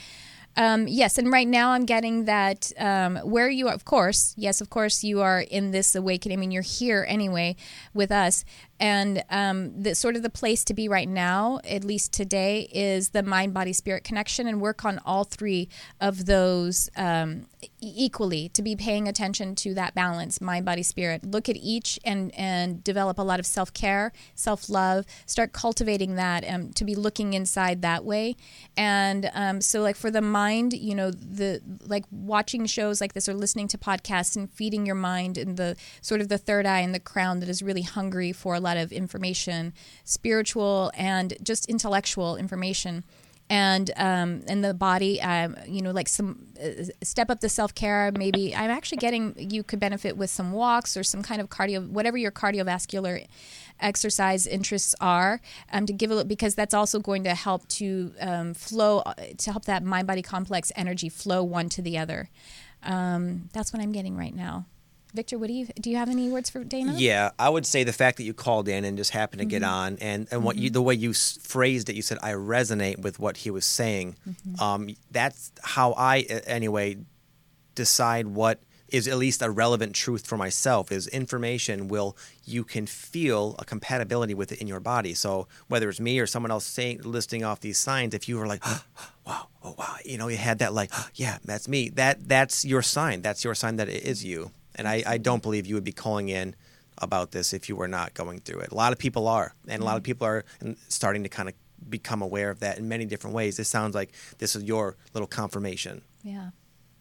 Um, 0.58 0.88
yes, 0.88 1.18
and 1.18 1.34
right 1.34 1.48
now 1.48 1.72
I'm 1.72 1.84
getting 1.86 2.24
that 2.26 2.72
um, 2.80 3.18
where 3.18 3.50
you 3.50 3.68
are, 3.68 3.74
of 3.74 3.84
course, 3.84 4.34
yes, 4.38 4.62
of 4.62 4.70
course, 4.70 5.04
you 5.04 5.20
are 5.20 5.42
in 5.42 5.72
this 5.72 5.96
awakening. 5.96 6.38
I 6.38 6.40
mean, 6.40 6.52
you're 6.52 6.62
here 6.64 7.06
anyway 7.10 7.58
with 7.94 8.10
us. 8.10 8.46
And 8.80 9.24
um, 9.30 9.82
the 9.82 9.96
sort 9.96 10.16
of 10.16 10.22
the 10.22 10.30
place 10.30 10.64
to 10.66 10.74
be 10.74 10.90
right 10.90 11.08
now, 11.08 11.60
at 11.64 11.84
least 11.84 12.12
today, 12.12 12.70
is 12.74 13.10
the 13.10 13.24
mind 13.24 13.54
body 13.54 13.74
spirit 13.74 14.04
connection 14.04 14.48
and 14.48 14.60
work 14.60 14.84
on 14.84 15.00
all 15.06 15.24
three 15.24 15.70
of 16.02 16.26
those 16.26 16.90
um, 16.98 17.46
equally 17.80 18.50
to 18.50 18.62
be 18.62 18.76
paying 18.76 19.08
attention 19.08 19.56
to 19.56 19.74
that 19.74 19.96
balance 19.96 20.42
mind 20.42 20.66
body 20.66 20.84
spirit. 20.84 21.24
Look 21.26 21.48
at 21.50 21.56
each 21.56 22.00
and 22.04 22.34
and 22.36 22.84
develop 22.84 23.18
a 23.18 23.22
lot 23.22 23.40
of 23.40 23.46
self-care 23.46 24.12
self-love 24.34 25.06
start 25.26 25.54
cultivating 25.54 26.16
that 26.16 26.44
um, 26.48 26.72
to 26.74 26.84
be 26.84 26.96
looking 26.96 27.34
inside 27.34 27.82
that 27.82 28.04
way. 28.04 28.36
And 28.76 29.30
um, 29.34 29.62
so 29.62 29.82
like 29.82 29.96
for 29.96 30.12
the 30.12 30.22
mind 30.22 30.74
you 30.74 30.96
know 30.96 31.12
the 31.12 31.62
like 31.86 32.06
watching 32.12 32.66
shows 32.66 33.02
like 33.02 33.14
this 33.14 33.30
or 33.30 33.34
listening 33.34 33.68
to 33.70 33.78
podcasts 33.78 34.36
and 34.36 34.52
feeding 34.52 34.86
your 34.86 34.96
mind 34.96 35.38
and 35.38 35.58
the 35.58 35.76
sort 36.02 36.22
of 36.22 36.30
the 36.30 36.38
third 36.38 36.66
eye 36.66 36.80
and 36.80 36.94
the 36.94 37.00
crown 37.00 37.40
that 37.40 37.50
is 37.50 37.62
really 37.62 37.84
hungry 37.84 38.32
for 38.32 38.60
lot 38.66 38.78
of 38.78 38.92
information 38.92 39.74
spiritual 40.04 40.92
and 40.96 41.34
just 41.44 41.70
intellectual 41.70 42.36
information 42.36 43.04
and 43.50 43.92
um, 43.96 44.42
and 44.48 44.64
the 44.64 44.74
body, 44.74 45.22
um, 45.22 45.56
you 45.68 45.82
know, 45.82 45.92
like 45.92 46.10
some 46.10 46.48
uh, 46.62 46.86
step 47.04 47.30
up 47.30 47.42
the 47.42 47.50
self 47.50 47.76
care. 47.76 48.12
Maybe 48.18 48.56
I'm 48.56 48.72
actually 48.72 48.98
getting 48.98 49.36
you 49.38 49.62
could 49.62 49.80
benefit 49.80 50.18
with 50.18 50.30
some 50.32 50.52
walks 50.52 50.98
or 50.98 51.04
some 51.04 51.22
kind 51.22 51.40
of 51.40 51.50
cardio, 51.50 51.88
whatever 51.88 52.18
your 52.18 52.32
cardiovascular 52.32 53.28
exercise 53.80 54.48
interests 54.48 54.96
are, 55.00 55.42
um, 55.72 55.86
to 55.86 55.94
give 55.94 56.10
a 56.10 56.16
look 56.16 56.28
because 56.28 56.56
that's 56.56 56.74
also 56.74 57.00
going 57.00 57.24
to 57.26 57.36
help 57.36 57.68
to 57.68 58.14
um, 58.20 58.54
flow 58.56 59.00
uh, 59.00 59.14
to 59.38 59.52
help 59.52 59.66
that 59.66 59.84
mind 59.84 60.08
body 60.08 60.24
complex 60.24 60.72
energy 60.76 61.10
flow 61.10 61.44
one 61.44 61.70
to 61.70 61.84
the 61.84 62.00
other. 62.00 62.30
Um, 62.82 63.50
that's 63.54 63.72
what 63.72 63.82
I'm 63.82 63.92
getting 63.92 64.18
right 64.18 64.34
now. 64.34 64.66
Victor, 65.16 65.38
what 65.38 65.48
do 65.48 65.54
you 65.54 65.68
do? 65.80 65.90
You 65.90 65.96
have 65.96 66.10
any 66.10 66.30
words 66.30 66.50
for 66.50 66.64
Dana? 66.64 66.94
Yeah, 66.96 67.32
I 67.40 67.50
would 67.50 67.66
say 67.66 67.84
the 67.84 67.94
fact 67.94 68.18
that 68.18 68.24
you 68.24 68.34
called 68.34 68.68
in 68.68 68.84
and 68.84 68.98
just 68.98 69.12
happened 69.12 69.40
to 69.40 69.46
get 69.46 69.62
mm-hmm. 69.62 69.72
on, 69.72 69.98
and, 70.02 70.28
and 70.30 70.44
what 70.44 70.58
you 70.58 70.70
mm-hmm. 70.70 70.74
the 70.74 70.82
way 70.82 70.94
you 70.94 71.12
s- 71.12 71.40
phrased 71.42 71.90
it, 71.90 71.96
you 71.96 72.02
said 72.02 72.18
I 72.22 72.34
resonate 72.34 73.00
with 73.00 73.18
what 73.18 73.38
he 73.38 73.50
was 73.50 73.66
saying. 73.66 74.18
Mm-hmm. 74.28 74.62
Um, 74.62 74.90
that's 75.12 75.52
how 75.64 75.94
I 75.94 76.20
anyway 76.20 76.98
decide 77.76 78.28
what 78.28 78.60
is 78.90 79.08
at 79.08 79.18
least 79.18 79.42
a 79.42 79.50
relevant 79.50 79.96
truth 79.96 80.28
for 80.28 80.38
myself. 80.38 80.92
Is 80.92 81.08
information 81.08 81.88
will 81.88 82.18
you 82.44 82.64
can 82.64 82.86
feel 82.86 83.56
a 83.58 83.66
compatibility 83.66 84.34
with 84.34 84.52
it 84.52 84.60
in 84.60 84.68
your 84.68 84.80
body. 84.80 85.14
So 85.14 85.48
whether 85.68 85.90
it's 85.90 86.00
me 86.00 86.20
or 86.20 86.28
someone 86.28 86.52
else 86.52 86.66
saying 86.66 87.02
listing 87.04 87.44
off 87.44 87.62
these 87.62 87.78
signs, 87.78 88.14
if 88.14 88.28
you 88.28 88.38
were 88.38 88.48
like, 88.48 88.66
wow, 89.26 89.48
oh 89.64 89.76
wow, 89.78 89.96
you 90.04 90.18
know, 90.18 90.28
you 90.28 90.38
had 90.38 90.60
that 90.60 90.74
like, 90.74 90.92
yeah, 91.16 91.38
that's 91.46 91.68
me. 91.68 91.90
That 91.90 92.28
that's 92.28 92.66
your 92.66 92.82
sign. 92.82 93.22
That's 93.22 93.44
your 93.44 93.56
sign 93.56 93.78
that 93.78 93.88
it 93.88 94.04
is 94.04 94.26
you. 94.26 94.52
And 94.76 94.88
I, 94.88 95.04
I 95.06 95.18
don't 95.18 95.42
believe 95.42 95.66
you 95.66 95.76
would 95.76 95.84
be 95.84 95.92
calling 95.92 96.30
in 96.30 96.56
about 96.98 97.32
this 97.32 97.54
if 97.54 97.70
you 97.70 97.76
were 97.76 97.88
not 97.88 98.14
going 98.14 98.40
through 98.40 98.60
it. 98.60 98.72
A 98.72 98.76
lot 98.76 98.94
of 98.94 99.00
people 99.00 99.28
are, 99.28 99.54
and 99.68 99.82
a 99.82 99.86
lot 99.86 99.98
of 99.98 100.04
mm-hmm. 100.04 100.06
people 100.06 100.28
are 100.28 100.46
starting 100.88 101.24
to 101.24 101.30
kind 101.30 101.50
of 101.50 101.56
become 101.90 102.22
aware 102.22 102.50
of 102.50 102.60
that 102.62 102.78
in 102.78 102.88
many 102.88 103.06
different 103.06 103.36
ways. 103.36 103.58
This 103.58 103.70
sounds 103.70 103.96
like 103.96 104.14
this 104.38 104.56
is 104.56 104.64
your 104.64 104.96
little 105.14 105.28
confirmation. 105.28 106.02
Yeah, 106.24 106.50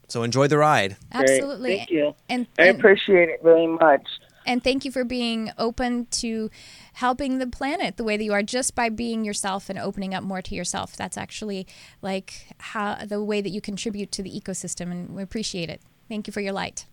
So 0.09 0.23
enjoy 0.23 0.49
the 0.49 0.59
ride. 0.59 0.97
absolutely. 1.13 1.79
Thank 1.79 1.91
you. 1.91 2.15
And, 2.29 2.47
I 2.59 2.65
appreciate 2.65 3.29
it 3.29 3.41
very 3.43 3.67
much. 3.67 4.07
and 4.47 4.63
thank 4.63 4.85
you 4.85 4.93
for 4.93 5.05
being 5.05 5.51
open 5.57 6.07
to 6.07 6.51
helping 6.95 7.39
the 7.39 7.47
planet 7.47 7.97
the 7.97 8.05
way 8.05 8.19
that 8.19 8.25
you 8.25 8.33
are 8.33 8.43
just 8.43 8.75
by 8.75 8.91
being 8.91 9.25
yourself 9.25 9.71
and 9.71 9.79
opening 9.79 10.13
up 10.13 10.23
more 10.23 10.43
to 10.43 10.55
yourself 10.55 10.95
that's 10.99 11.17
actually 11.17 11.67
like 12.03 12.49
how 12.59 12.95
the 13.07 13.25
way 13.25 13.41
that 13.41 13.49
you 13.49 13.63
contribute 13.63 14.13
to 14.13 14.23
the 14.23 14.31
ecosystem 14.31 14.91
and 14.91 15.15
we 15.15 15.23
appreciate 15.23 15.71
it 15.71 15.81
thank 16.11 16.27
you 16.27 16.33
for 16.33 16.43
your 16.43 16.53
light 16.53 16.85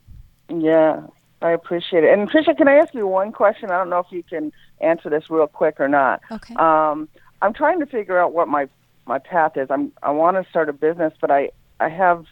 Yeah, 0.60 1.08
I 1.41 1.52
appreciate 1.52 2.04
it. 2.04 2.18
And 2.18 2.30
Tricia, 2.30 2.56
can 2.56 2.68
I 2.68 2.76
ask 2.76 2.93
you 2.93 3.08
one 3.08 3.32
question? 3.32 3.72
I 3.72 3.78
don't 3.78 3.89
know 3.89 3.99
if 3.99 4.12
you 4.12 4.24
can 4.24 4.52
answer 4.80 5.10
this 5.10 5.30
real 5.30 5.47
quick 5.47 5.80
or 5.80 5.88
not. 5.88 6.22
Okay. 6.32 6.56
Um, 6.56 7.08
I'm 7.41 7.54
trying 7.54 7.80
to 7.80 7.86
figure 7.86 8.20
out 8.20 8.34
what 8.34 8.47
my 8.47 8.68
my 9.08 9.20
path 9.20 9.58
is. 9.58 9.68
I'm 9.70 9.91
I 10.04 10.12
want 10.12 10.38
to 10.43 10.49
start 10.49 10.70
a 10.70 10.74
business, 10.74 11.14
but 11.20 11.32
I 11.32 11.49
I 11.80 11.89
have 11.89 12.26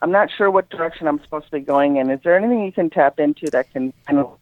I'm 0.00 0.10
not 0.10 0.30
sure 0.36 0.50
what 0.50 0.68
direction 0.68 1.06
I'm 1.06 1.20
supposed 1.22 1.46
to 1.46 1.52
be 1.52 1.60
going 1.60 1.96
in. 1.96 2.10
Is 2.10 2.20
there 2.24 2.36
anything 2.36 2.64
you 2.64 2.72
can 2.72 2.90
tap 2.90 3.18
into 3.20 3.50
that 3.52 3.72
can 3.72 3.92
kind 4.06 4.18
of 4.18 4.36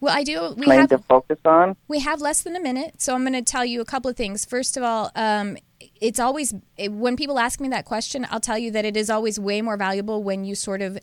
Well, 0.00 0.16
I 0.16 0.22
do. 0.22 0.54
We 0.56 0.66
have 0.68 0.88
to 0.90 0.98
focus 0.98 1.38
on? 1.44 1.76
we 1.88 1.98
have 2.00 2.20
less 2.20 2.42
than 2.42 2.56
a 2.56 2.60
minute, 2.60 3.02
so 3.02 3.14
I'm 3.14 3.22
going 3.22 3.32
to 3.32 3.42
tell 3.42 3.64
you 3.64 3.80
a 3.80 3.84
couple 3.84 4.10
of 4.10 4.16
things. 4.16 4.44
First 4.44 4.76
of 4.76 4.82
all, 4.82 5.10
um, 5.16 5.56
it's 6.00 6.20
always 6.20 6.54
when 6.78 7.16
people 7.16 7.38
ask 7.38 7.60
me 7.60 7.68
that 7.68 7.84
question, 7.84 8.26
I'll 8.30 8.40
tell 8.40 8.58
you 8.58 8.70
that 8.72 8.84
it 8.84 8.96
is 8.96 9.10
always 9.10 9.38
way 9.38 9.62
more 9.62 9.76
valuable 9.76 10.22
when 10.22 10.44
you 10.44 10.54
sort 10.54 10.82
of 10.82 10.98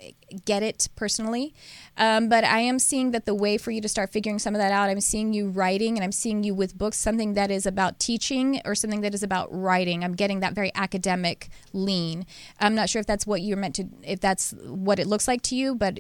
get 0.45 0.63
it 0.63 0.87
personally. 0.95 1.53
Um, 1.97 2.29
but 2.29 2.43
I 2.43 2.59
am 2.59 2.79
seeing 2.79 3.11
that 3.11 3.25
the 3.25 3.33
way 3.33 3.57
for 3.57 3.71
you 3.71 3.81
to 3.81 3.87
start 3.87 4.11
figuring 4.11 4.39
some 4.39 4.53
of 4.53 4.59
that 4.59 4.71
out, 4.71 4.89
I'm 4.89 5.01
seeing 5.01 5.33
you 5.33 5.49
writing, 5.49 5.97
and 5.97 6.03
I'm 6.03 6.11
seeing 6.11 6.43
you 6.43 6.53
with 6.53 6.77
books, 6.77 6.97
something 6.97 7.33
that 7.33 7.49
is 7.49 7.65
about 7.65 7.99
teaching 7.99 8.61
or 8.65 8.75
something 8.75 9.01
that 9.01 9.13
is 9.13 9.23
about 9.23 9.47
writing. 9.51 10.03
I'm 10.03 10.13
getting 10.13 10.39
that 10.41 10.53
very 10.53 10.71
academic 10.75 11.49
lean. 11.73 12.25
I'm 12.59 12.75
not 12.75 12.89
sure 12.89 12.99
if 12.99 13.07
that's 13.07 13.25
what 13.25 13.41
you're 13.41 13.57
meant 13.57 13.75
to, 13.75 13.87
if 14.03 14.19
that's 14.19 14.51
what 14.63 14.99
it 14.99 15.07
looks 15.07 15.27
like 15.27 15.41
to 15.43 15.55
you, 15.55 15.75
but 15.75 15.99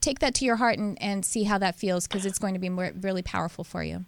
take 0.00 0.20
that 0.20 0.34
to 0.36 0.44
your 0.44 0.56
heart 0.56 0.78
and, 0.78 1.00
and 1.02 1.24
see 1.24 1.44
how 1.44 1.58
that 1.58 1.74
feels 1.74 2.06
because 2.06 2.26
it's 2.26 2.38
going 2.38 2.54
to 2.54 2.60
be 2.60 2.68
more, 2.68 2.92
really 3.00 3.22
powerful 3.22 3.64
for 3.64 3.82
you 3.82 4.04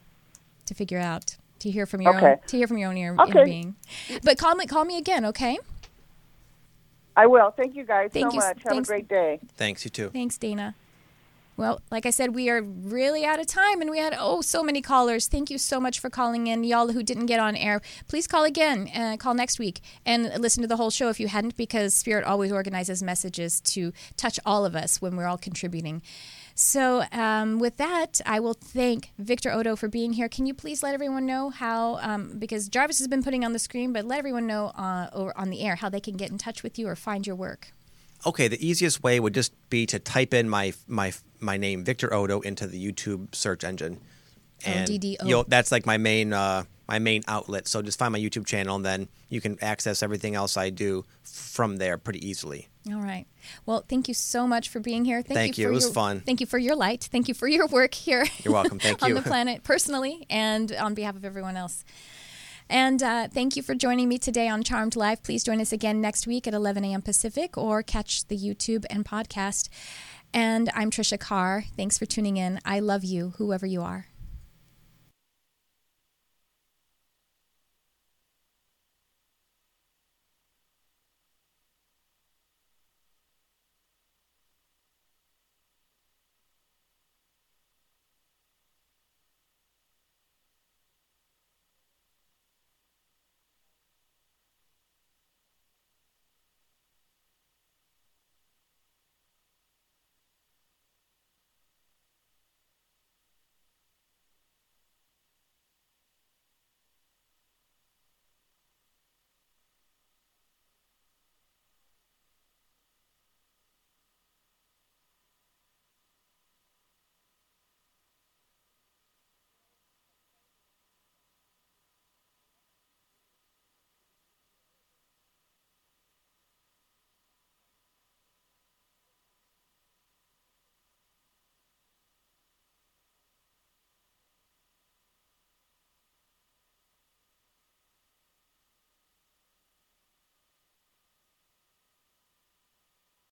to 0.66 0.74
figure 0.74 0.98
out 0.98 1.36
to 1.64 1.70
hear 1.70 1.86
from 1.86 2.02
your 2.02 2.14
Okay. 2.16 2.32
own 2.32 2.38
to 2.46 2.56
hear 2.56 2.66
from 2.68 2.78
your 2.78 2.90
own 2.90 2.96
inner, 2.96 3.16
Okay. 3.20 3.30
inner 3.32 3.44
being. 3.44 3.74
But 4.22 4.38
call 4.38 4.54
me 4.54 4.66
call 4.66 4.84
me 4.84 4.96
again, 4.98 5.24
okay? 5.24 5.58
I 7.16 7.26
will. 7.26 7.50
Thank 7.50 7.74
you 7.74 7.84
guys 7.84 8.10
Thank 8.12 8.32
so 8.32 8.34
you. 8.34 8.40
much. 8.40 8.58
Have 8.64 8.78
a 8.78 8.82
great 8.82 9.08
day. 9.08 9.40
Thanks, 9.56 9.84
you 9.84 9.90
too. 9.90 10.10
Thanks, 10.10 10.36
Dana. 10.36 10.74
Well, 11.56 11.80
like 11.88 12.04
I 12.04 12.10
said, 12.10 12.34
we 12.34 12.50
are 12.50 12.60
really 12.60 13.24
out 13.24 13.38
of 13.38 13.46
time 13.46 13.80
and 13.80 13.88
we 13.88 13.98
had, 13.98 14.12
oh, 14.18 14.40
so 14.40 14.64
many 14.64 14.82
callers. 14.82 15.28
Thank 15.28 15.50
you 15.50 15.56
so 15.58 15.78
much 15.78 16.00
for 16.00 16.10
calling 16.10 16.48
in. 16.48 16.64
Y'all 16.64 16.88
who 16.88 17.04
didn't 17.04 17.26
get 17.26 17.38
on 17.38 17.54
air, 17.54 17.80
please 18.08 18.26
call 18.26 18.42
again. 18.42 18.90
Uh, 18.92 19.16
call 19.16 19.34
next 19.34 19.60
week 19.60 19.80
and 20.04 20.24
listen 20.42 20.62
to 20.62 20.66
the 20.66 20.76
whole 20.76 20.90
show 20.90 21.08
if 21.10 21.20
you 21.20 21.28
hadn't, 21.28 21.56
because 21.56 21.94
Spirit 21.94 22.24
always 22.24 22.50
organizes 22.50 23.04
messages 23.04 23.60
to 23.60 23.92
touch 24.16 24.40
all 24.44 24.66
of 24.66 24.74
us 24.74 25.00
when 25.00 25.14
we're 25.16 25.26
all 25.26 25.38
contributing. 25.38 26.02
So, 26.54 27.04
um, 27.10 27.58
with 27.58 27.78
that, 27.78 28.20
I 28.24 28.38
will 28.38 28.54
thank 28.54 29.10
Victor 29.18 29.52
Oddo 29.52 29.74
for 29.74 29.88
being 29.88 30.12
here. 30.12 30.28
Can 30.28 30.46
you 30.46 30.54
please 30.54 30.84
let 30.84 30.94
everyone 30.94 31.26
know 31.26 31.50
how, 31.50 31.96
um, 31.96 32.38
because 32.38 32.68
Jarvis 32.68 33.00
has 33.00 33.08
been 33.08 33.24
putting 33.24 33.44
on 33.44 33.52
the 33.52 33.58
screen, 33.58 33.92
but 33.92 34.04
let 34.04 34.20
everyone 34.20 34.46
know 34.46 34.66
uh, 34.68 35.32
on 35.34 35.50
the 35.50 35.62
air 35.62 35.74
how 35.74 35.88
they 35.88 35.98
can 36.00 36.16
get 36.16 36.30
in 36.30 36.38
touch 36.38 36.62
with 36.62 36.78
you 36.78 36.86
or 36.86 36.94
find 36.94 37.26
your 37.26 37.34
work. 37.34 37.72
Okay, 38.24 38.46
the 38.46 38.64
easiest 38.64 39.02
way 39.02 39.18
would 39.18 39.34
just 39.34 39.52
be 39.68 39.84
to 39.86 39.98
type 39.98 40.32
in 40.32 40.48
my 40.48 40.72
my 40.86 41.12
my 41.40 41.56
name, 41.56 41.84
Victor 41.84 42.12
Oddo, 42.14 42.40
into 42.40 42.66
the 42.66 42.82
YouTube 42.82 43.34
search 43.34 43.64
engine, 43.64 44.00
and 44.64 44.88
O-D-D-O. 44.88 45.26
you'll, 45.26 45.44
that's 45.44 45.70
like 45.70 45.84
my 45.84 45.98
main 45.98 46.32
uh, 46.32 46.64
my 46.88 46.98
main 47.00 47.22
outlet. 47.26 47.66
So 47.66 47.82
just 47.82 47.98
find 47.98 48.12
my 48.12 48.18
YouTube 48.18 48.46
channel, 48.46 48.76
and 48.76 48.84
then 48.84 49.08
you 49.28 49.40
can 49.40 49.58
access 49.62 50.02
everything 50.02 50.36
else 50.36 50.56
I 50.56 50.70
do 50.70 51.04
from 51.24 51.76
there 51.76 51.98
pretty 51.98 52.26
easily. 52.26 52.68
All 52.92 53.00
right. 53.00 53.26
Well, 53.64 53.84
thank 53.88 54.08
you 54.08 54.14
so 54.14 54.46
much 54.46 54.68
for 54.68 54.78
being 54.78 55.04
here. 55.04 55.22
Thank, 55.22 55.36
Thank 55.36 55.58
you. 55.58 55.68
It 55.68 55.72
was 55.72 55.84
your, 55.84 55.92
fun. 55.94 56.20
Thank 56.20 56.40
you 56.40 56.46
for 56.46 56.58
your 56.58 56.76
light. 56.76 57.08
Thank 57.10 57.28
you 57.28 57.34
for 57.34 57.48
your 57.48 57.66
work 57.66 57.94
here. 57.94 58.26
You're 58.42 58.52
welcome. 58.52 58.78
Thank 58.78 59.02
on 59.02 59.08
you. 59.10 59.14
the 59.14 59.22
planet, 59.22 59.62
personally, 59.62 60.26
and 60.28 60.70
on 60.72 60.92
behalf 60.94 61.16
of 61.16 61.24
everyone 61.24 61.56
else. 61.56 61.84
And 62.68 63.02
uh, 63.02 63.28
thank 63.28 63.56
you 63.56 63.62
for 63.62 63.74
joining 63.74 64.08
me 64.08 64.18
today 64.18 64.48
on 64.48 64.62
Charmed 64.62 64.96
Life. 64.96 65.22
Please 65.22 65.44
join 65.44 65.60
us 65.60 65.72
again 65.72 66.00
next 66.00 66.26
week 66.26 66.46
at 66.46 66.54
11 66.54 66.84
a.m. 66.84 67.02
Pacific 67.02 67.56
or 67.56 67.82
catch 67.82 68.26
the 68.28 68.36
YouTube 68.36 68.84
and 68.90 69.04
podcast. 69.04 69.68
And 70.32 70.70
I'm 70.74 70.90
Trisha 70.90 71.18
Carr. 71.18 71.64
Thanks 71.76 71.98
for 71.98 72.06
tuning 72.06 72.36
in. 72.36 72.58
I 72.64 72.80
love 72.80 73.04
you, 73.04 73.34
whoever 73.36 73.66
you 73.66 73.82
are. 73.82 74.06